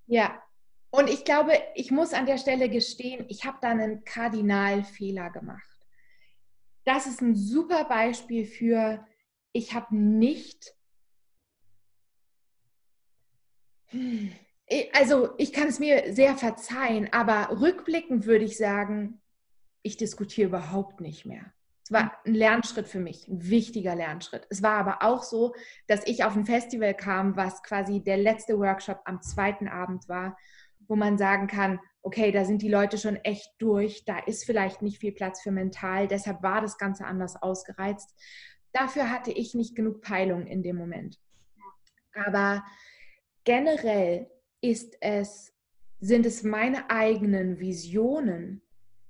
[0.06, 0.42] Ja,
[0.90, 5.68] und ich glaube, ich muss an der Stelle gestehen, ich habe da einen Kardinalfehler gemacht.
[6.84, 9.06] Das ist ein super Beispiel für,
[9.52, 10.74] ich habe nicht,
[14.92, 19.20] also ich kann es mir sehr verzeihen, aber rückblickend würde ich sagen,
[19.82, 21.52] ich diskutiere überhaupt nicht mehr.
[21.84, 24.46] Es war ein Lernschritt für mich, ein wichtiger Lernschritt.
[24.50, 25.54] Es war aber auch so,
[25.88, 30.36] dass ich auf ein Festival kam, was quasi der letzte Workshop am zweiten Abend war
[30.88, 34.82] wo man sagen kann, okay, da sind die Leute schon echt durch, da ist vielleicht
[34.82, 38.14] nicht viel Platz für mental, deshalb war das Ganze anders ausgereizt.
[38.72, 41.18] Dafür hatte ich nicht genug Peilung in dem Moment.
[42.26, 42.64] Aber
[43.44, 45.52] generell ist es,
[46.00, 48.62] sind es meine eigenen Visionen,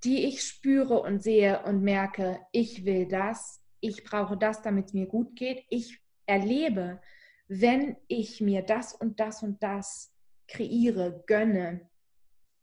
[0.04, 4.92] die ich spüre und sehe und merke, ich will das, ich brauche das, damit es
[4.94, 5.64] mir gut geht.
[5.68, 7.00] Ich erlebe,
[7.48, 10.14] wenn ich mir das und das und das
[10.48, 11.88] kreiere, gönne,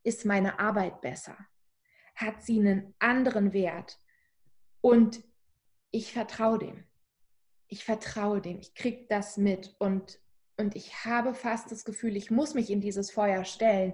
[0.04, 1.38] ist meine Arbeit besser?
[2.16, 4.00] Hat sie einen anderen Wert?
[4.82, 5.24] Und
[5.92, 6.86] ich vertraue dem.
[7.70, 10.20] ich vertraue dem, ich kriege das mit und,
[10.60, 13.94] und ich habe fast das Gefühl, ich muss mich in dieses Feuer stellen,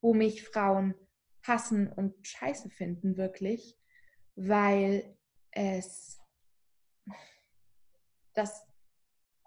[0.00, 0.94] wo mich Frauen
[1.42, 3.78] hassen und scheiße finden, wirklich,
[4.34, 5.16] weil
[5.52, 6.18] es
[8.34, 8.66] das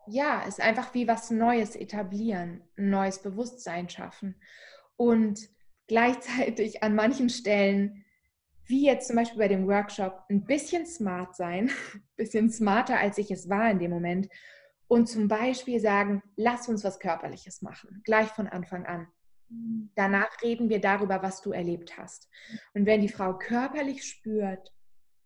[0.08, 4.42] ja, ist einfach wie was Neues etablieren, ein neues Bewusstsein schaffen
[4.96, 5.40] und
[5.88, 8.06] gleichzeitig an manchen Stellen,
[8.66, 13.18] wie jetzt zum Beispiel bei dem Workshop, ein bisschen smart sein, ein bisschen smarter, als
[13.18, 14.30] ich es war in dem Moment
[14.90, 19.08] und zum Beispiel sagen, lass uns was Körperliches machen, gleich von Anfang an.
[19.96, 22.28] Danach reden wir darüber, was du erlebt hast.
[22.74, 24.74] Und wenn die Frau körperlich spürt,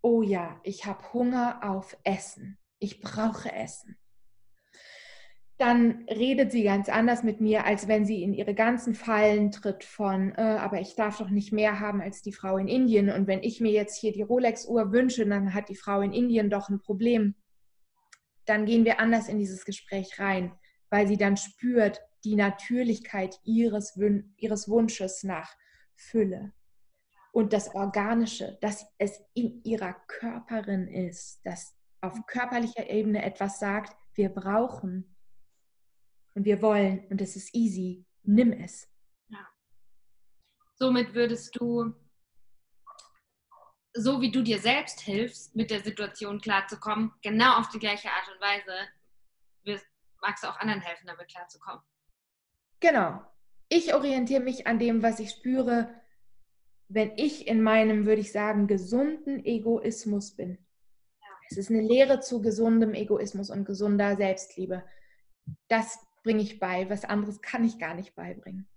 [0.02, 3.98] oh ja, ich habe Hunger auf Essen, ich brauche Essen,
[5.58, 9.86] dann redet sie ganz anders mit mir, als wenn sie in ihre ganzen Fallen tritt
[9.86, 13.10] von, äh, aber ich darf doch nicht mehr haben als die Frau in Indien.
[13.10, 16.50] Und wenn ich mir jetzt hier die Rolex-Uhr wünsche, dann hat die Frau in Indien
[16.50, 17.36] doch ein Problem.
[18.46, 20.58] Dann gehen wir anders in dieses Gespräch rein,
[20.90, 23.98] weil sie dann spürt die Natürlichkeit ihres,
[24.38, 25.54] ihres Wunsches nach
[25.96, 26.54] Fülle.
[27.32, 33.96] Und das Organische, dass es in ihrer Körperin ist, dass auf körperlicher Ebene etwas sagt,
[34.14, 35.16] wir brauchen
[36.36, 38.88] und wir wollen und es ist easy, nimm es.
[39.30, 39.48] Ja.
[40.76, 41.96] Somit würdest du,
[43.94, 48.28] so wie du dir selbst hilfst, mit der Situation klarzukommen, genau auf die gleiche Art
[48.34, 48.74] und Weise
[49.64, 49.86] wirst,
[50.22, 51.82] magst du auch anderen helfen, damit klarzukommen.
[52.80, 53.22] Genau.
[53.70, 55.90] Ich orientiere mich an dem, was ich spüre,
[56.90, 60.58] wenn ich in meinem, würde ich sagen, gesunden Egoismus bin.
[61.22, 61.28] Ja.
[61.50, 64.84] Es ist eine Lehre zu gesundem Egoismus und gesunder Selbstliebe.
[65.68, 68.68] Das bringe ich bei, was anderes kann ich gar nicht beibringen.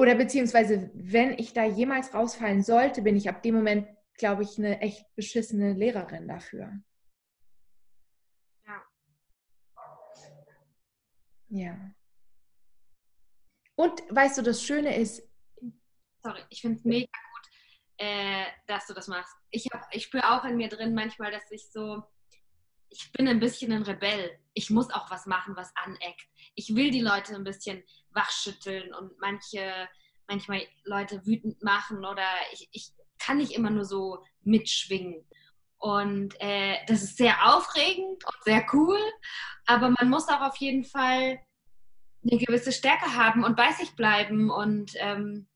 [0.00, 3.86] Oder beziehungsweise, wenn ich da jemals rausfallen sollte, bin ich ab dem Moment,
[4.16, 6.72] glaube ich, eine echt beschissene Lehrerin dafür.
[8.66, 8.82] Ja.
[11.50, 11.94] Ja.
[13.74, 15.22] Und weißt du, das Schöne ist.
[16.22, 17.50] Sorry, ich finde es mega gut,
[17.98, 19.36] äh, dass du das machst.
[19.50, 22.02] Ich, ich spüre auch in mir drin manchmal, dass ich so
[22.88, 24.39] ich bin ein bisschen ein Rebell.
[24.54, 26.26] Ich muss auch was machen, was aneckt.
[26.54, 29.88] Ich will die Leute ein bisschen wachschütteln und manche,
[30.28, 35.24] manchmal Leute wütend machen oder ich, ich kann nicht immer nur so mitschwingen.
[35.78, 38.98] Und äh, das ist sehr aufregend und sehr cool,
[39.66, 41.40] aber man muss auch auf jeden Fall
[42.22, 44.50] eine gewisse Stärke haben und bei sich bleiben.
[44.50, 45.48] Und ähm,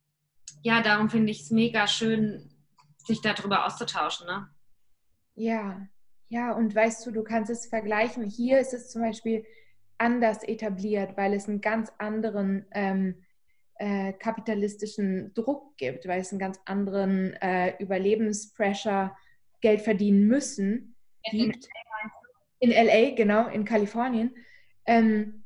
[0.63, 2.51] ja, darum finde ich es mega schön,
[2.99, 4.27] sich darüber auszutauschen.
[4.27, 4.49] Ne?
[5.35, 5.87] Ja,
[6.29, 8.25] ja, und weißt du, du kannst es vergleichen.
[8.25, 9.45] Hier ist es zum Beispiel
[9.99, 13.17] anders etabliert, weil es einen ganz anderen ähm,
[13.77, 19.17] äh, kapitalistischen Druck gibt, weil es einen ganz anderen äh, Überlebenspressure,
[19.61, 20.95] Geld verdienen müssen
[21.31, 21.69] gibt.
[22.59, 24.35] In LA, genau, in Kalifornien.
[24.87, 25.45] Ähm,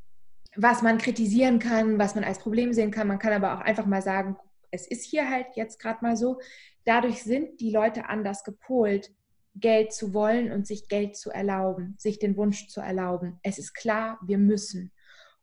[0.57, 3.07] was man kritisieren kann, was man als Problem sehen kann.
[3.07, 4.37] Man kann aber auch einfach mal sagen,
[4.71, 6.41] es ist hier halt jetzt gerade mal so.
[6.85, 9.13] Dadurch sind die Leute anders gepolt
[9.55, 13.41] Geld zu wollen und sich Geld zu erlauben, sich den Wunsch zu erlauben.
[13.43, 14.93] Es ist klar, wir müssen.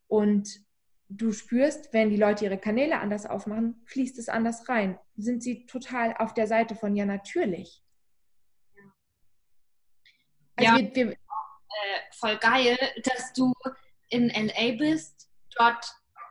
[0.07, 0.61] Und
[1.09, 4.97] du spürst, wenn die Leute ihre Kanäle anders aufmachen, fließt es anders rein.
[5.17, 7.83] Sind sie total auf der Seite von ja natürlich.
[10.55, 11.17] Also ja, wir, wir, äh,
[12.11, 13.53] voll geil, dass du
[14.09, 15.85] in LA bist, dort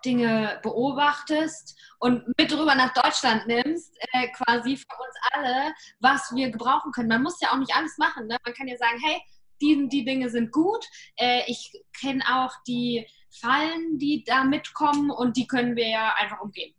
[0.05, 6.51] Dinge beobachtest und mit rüber nach Deutschland nimmst, äh, quasi für uns alle, was wir
[6.51, 7.09] gebrauchen können.
[7.09, 8.27] Man muss ja auch nicht alles machen.
[8.27, 8.37] Ne?
[8.45, 9.21] Man kann ja sagen, hey,
[9.61, 10.85] die, die Dinge sind gut.
[11.17, 16.41] Äh, ich kenne auch die Fallen, die da mitkommen und die können wir ja einfach
[16.41, 16.75] umgehen.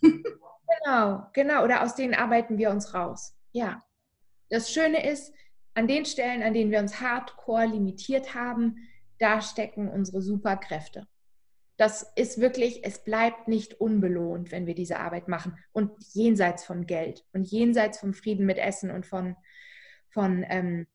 [0.00, 1.64] genau, genau.
[1.64, 3.34] Oder aus denen arbeiten wir uns raus.
[3.52, 3.82] Ja.
[4.50, 5.32] Das Schöne ist,
[5.74, 8.88] an den Stellen, an denen wir uns hardcore limitiert haben,
[9.18, 11.06] da stecken unsere Superkräfte
[11.78, 15.56] das ist wirklich, es bleibt nicht unbelohnt, wenn wir diese Arbeit machen.
[15.72, 19.36] Und jenseits von Geld und jenseits vom Frieden mit Essen und von,
[20.10, 20.88] von ähm,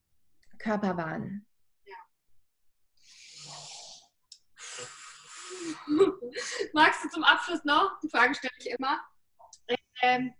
[0.60, 1.46] Körperwahn.
[1.86, 1.96] Ja.
[6.74, 7.98] Magst du zum Abschluss noch?
[8.04, 9.00] Die Frage stelle ich immer.
[10.02, 10.34] Ähm,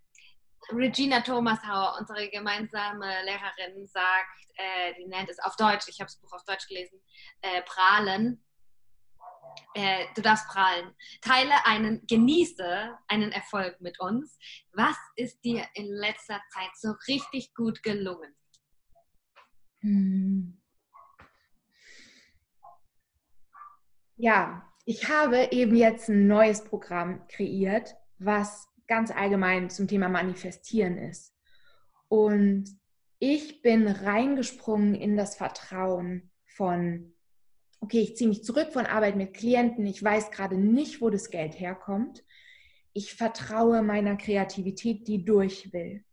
[0.74, 6.18] Regina Thomashauer, unsere gemeinsame Lehrerin, sagt, äh, die nennt es auf Deutsch, ich habe das
[6.18, 7.02] Buch auf Deutsch gelesen,
[7.42, 8.44] äh, prahlen
[9.74, 10.94] äh, du darfst prahlen.
[11.22, 14.38] Teile einen, genieße einen Erfolg mit uns.
[14.74, 18.36] Was ist dir in letzter Zeit so richtig gut gelungen?
[19.82, 20.60] Hm.
[24.16, 30.98] Ja, ich habe eben jetzt ein neues Programm kreiert, was ganz allgemein zum Thema Manifestieren
[30.98, 31.34] ist.
[32.10, 32.66] Und
[33.20, 37.13] ich bin reingesprungen in das Vertrauen von,
[37.84, 41.30] okay, ich ziehe mich zurück von Arbeit mit Klienten, ich weiß gerade nicht, wo das
[41.30, 42.24] Geld herkommt.
[42.94, 46.06] Ich vertraue meiner Kreativität, die durch will.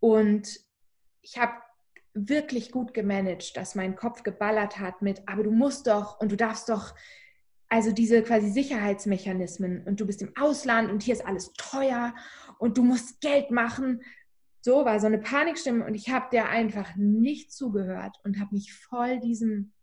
[0.00, 0.58] Und
[1.20, 1.52] ich habe
[2.14, 6.36] wirklich gut gemanagt, dass mein Kopf geballert hat mit, aber du musst doch und du
[6.36, 6.94] darfst doch,
[7.68, 12.14] also diese quasi Sicherheitsmechanismen und du bist im Ausland und hier ist alles teuer
[12.58, 14.02] und du musst Geld machen.
[14.62, 18.72] So war so eine Panikstimme und ich habe der einfach nicht zugehört und habe mich
[18.72, 19.74] voll diesem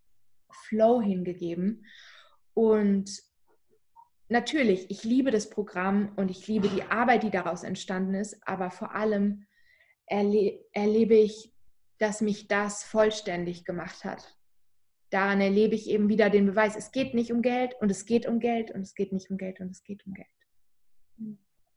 [0.68, 1.86] Flow hingegeben.
[2.54, 3.12] Und
[4.30, 8.72] natürlich, ich liebe das Programm und ich liebe die Arbeit, die daraus entstanden ist, aber
[8.72, 9.46] vor allem
[10.06, 11.54] erle erlebe ich,
[11.98, 14.38] dass mich das vollständig gemacht hat.
[15.10, 18.26] Daran erlebe ich eben wieder den Beweis, es geht nicht um Geld und es geht
[18.26, 20.28] um Geld und es geht nicht um Geld und es geht um Geld.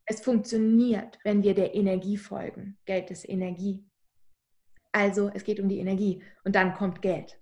[0.06, 2.78] Es funktioniert, wenn wir der Energie folgen.
[2.86, 3.84] Geld ist Energie.
[4.92, 7.38] Also es geht um die Energie und dann kommt Geld.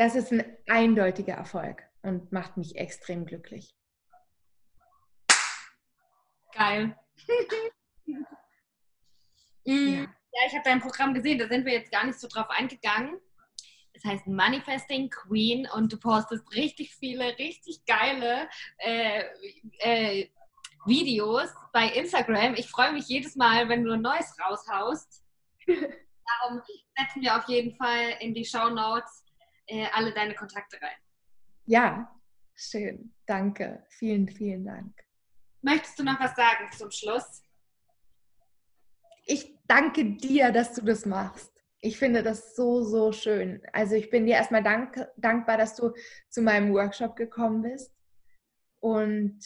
[0.00, 3.76] Das ist ein eindeutiger Erfolg und macht mich extrem glücklich.
[6.54, 6.98] Geil.
[9.66, 10.00] Mm, ja.
[10.00, 13.20] ja, ich habe dein Programm gesehen, da sind wir jetzt gar nicht so drauf eingegangen.
[13.92, 18.48] Es heißt Manifesting Queen und du postest richtig viele, richtig geile
[18.78, 19.24] äh,
[19.80, 20.30] äh,
[20.86, 22.54] Videos bei Instagram.
[22.54, 25.26] Ich freue mich jedes Mal, wenn du ein neues raushaust.
[25.66, 26.62] Darum
[26.96, 29.26] setzen wir auf jeden Fall in die Show Notes
[29.70, 30.96] äh, alle deine Kontakte rein.
[31.66, 32.14] Ja,
[32.54, 33.14] schön.
[33.26, 33.84] Danke.
[33.88, 34.92] Vielen, vielen Dank.
[35.62, 37.44] Möchtest du noch was sagen zum Schluss?
[39.26, 41.52] Ich danke dir, dass du das machst.
[41.80, 43.62] Ich finde das so, so schön.
[43.72, 45.92] Also ich bin dir erstmal dank, dankbar, dass du
[46.28, 47.94] zu meinem Workshop gekommen bist.
[48.80, 49.38] Und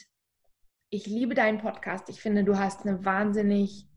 [0.91, 2.09] ich liebe deinen Podcast.
[2.09, 3.89] Ich finde, du hast eine wahnsinnig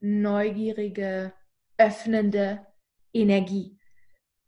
[0.00, 1.32] neugierige,
[1.78, 2.66] öffnende
[3.12, 3.78] Energie.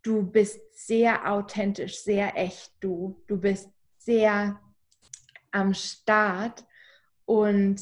[0.04, 2.72] Du bist sehr authentisch, sehr echt.
[2.80, 4.60] Du, du bist sehr
[5.50, 6.64] am Start
[7.24, 7.80] und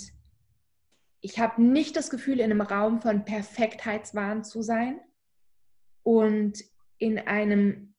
[1.20, 5.00] ich habe nicht das Gefühl, in einem Raum von Perfektheitswahn zu sein
[6.04, 6.62] und
[6.98, 7.94] in einem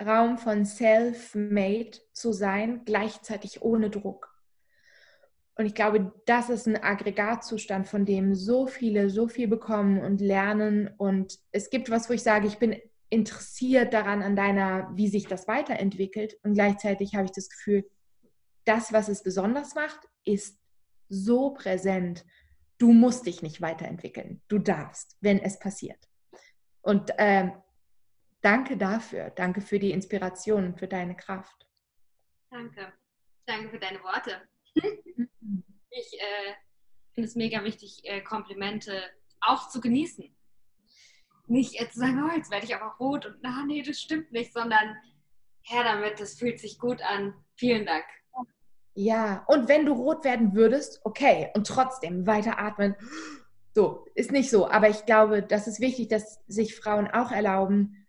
[0.00, 4.40] Raum von Self-Made zu sein, gleichzeitig ohne Druck.
[5.56, 10.20] Und ich glaube, das ist ein Aggregatzustand, von dem so viele so viel bekommen und
[10.20, 10.90] lernen.
[10.96, 12.80] Und es gibt was, wo ich sage, ich bin
[13.14, 16.36] interessiert daran, an deiner, wie sich das weiterentwickelt.
[16.42, 17.88] Und gleichzeitig habe ich das Gefühl,
[18.64, 20.58] das, was es besonders macht, ist
[21.08, 22.24] so präsent
[22.78, 24.42] du musst dich nicht weiterentwickeln.
[24.48, 26.08] Du darfst, wenn es passiert.
[26.82, 27.50] Und äh,
[28.40, 29.30] danke dafür.
[29.30, 31.66] Danke für die Inspiration und für deine Kraft.
[32.50, 32.92] Danke.
[33.46, 34.42] Danke für deine Worte.
[34.74, 36.54] ich äh,
[37.12, 39.02] finde es mega wichtig, äh, Komplimente
[39.40, 40.34] auch zu genießen.
[41.46, 44.52] Nicht zu sagen, oh, jetzt werde ich aber rot und na, nee, das stimmt nicht,
[44.52, 44.96] sondern
[45.62, 47.34] her damit, das fühlt sich gut an.
[47.56, 48.04] Vielen Dank.
[48.94, 52.94] Ja, und wenn du rot werden würdest, okay, und trotzdem weiter atmen.
[53.74, 54.70] So, ist nicht so.
[54.70, 58.06] Aber ich glaube, das ist wichtig, dass sich Frauen auch erlauben.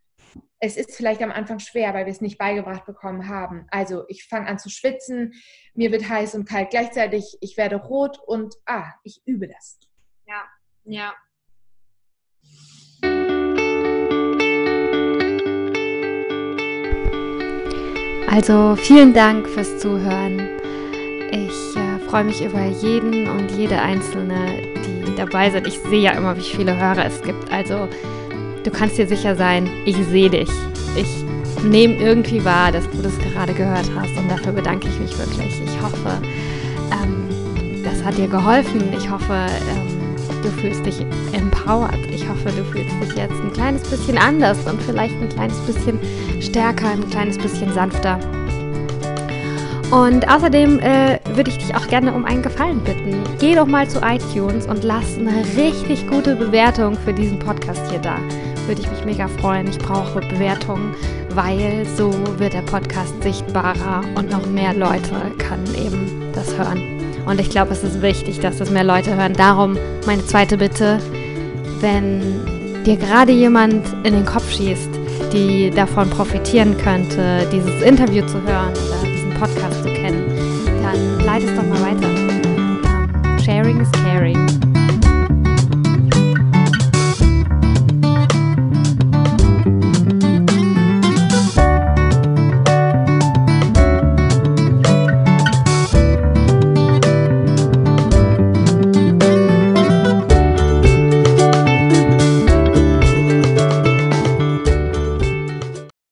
[0.59, 3.65] Es ist vielleicht am Anfang schwer, weil wir es nicht beigebracht bekommen haben.
[3.71, 5.33] Also ich fange an zu schwitzen,
[5.73, 9.79] mir wird heiß und kalt gleichzeitig, ich werde rot und ah, ich übe das.
[10.27, 10.43] Ja,
[10.83, 11.13] ja.
[18.35, 20.41] Also vielen Dank fürs Zuhören.
[21.31, 25.65] Ich äh, freue mich über jeden und jede einzelne, die dabei sind.
[25.65, 27.49] Ich sehe ja immer, wie viele Hörer es gibt.
[27.49, 27.87] Also
[28.61, 30.49] du kannst dir sicher sein, ich sehe dich.
[30.97, 35.17] Ich nehme irgendwie wahr, dass du das gerade gehört hast und dafür bedanke ich mich
[35.17, 35.61] wirklich.
[35.63, 36.21] Ich hoffe,
[36.91, 38.81] ähm, das hat dir geholfen.
[38.97, 39.94] Ich hoffe, ähm,
[40.45, 41.01] du fühlst dich
[41.33, 42.05] empowered.
[42.13, 45.99] Ich hoffe, du fühlst dich jetzt ein kleines bisschen anders und vielleicht ein kleines bisschen
[46.39, 48.19] stärker, ein kleines bisschen sanfter.
[49.91, 53.21] Und außerdem äh, würde ich dich auch gerne um einen Gefallen bitten.
[53.39, 57.99] Geh doch mal zu iTunes und lass eine richtig gute Bewertung für diesen Podcast hier
[57.99, 58.17] da.
[58.67, 59.67] Würde ich mich mega freuen.
[59.67, 60.95] Ich brauche Bewertungen,
[61.29, 66.94] weil so wird der Podcast sichtbarer und noch mehr Leute können eben das hören.
[67.25, 69.33] Und ich glaube, es ist wichtig, dass das mehr Leute hören.
[69.33, 70.99] Darum meine zweite Bitte,
[71.79, 72.21] wenn
[72.85, 74.89] dir gerade jemand in den Kopf schießt,
[75.33, 79.05] die davon profitieren könnte, dieses Interview zu hören oder
[79.39, 80.23] Podcast zu kennen,
[80.81, 83.41] dann leite es doch mal weiter.
[83.43, 84.64] Sharing is caring.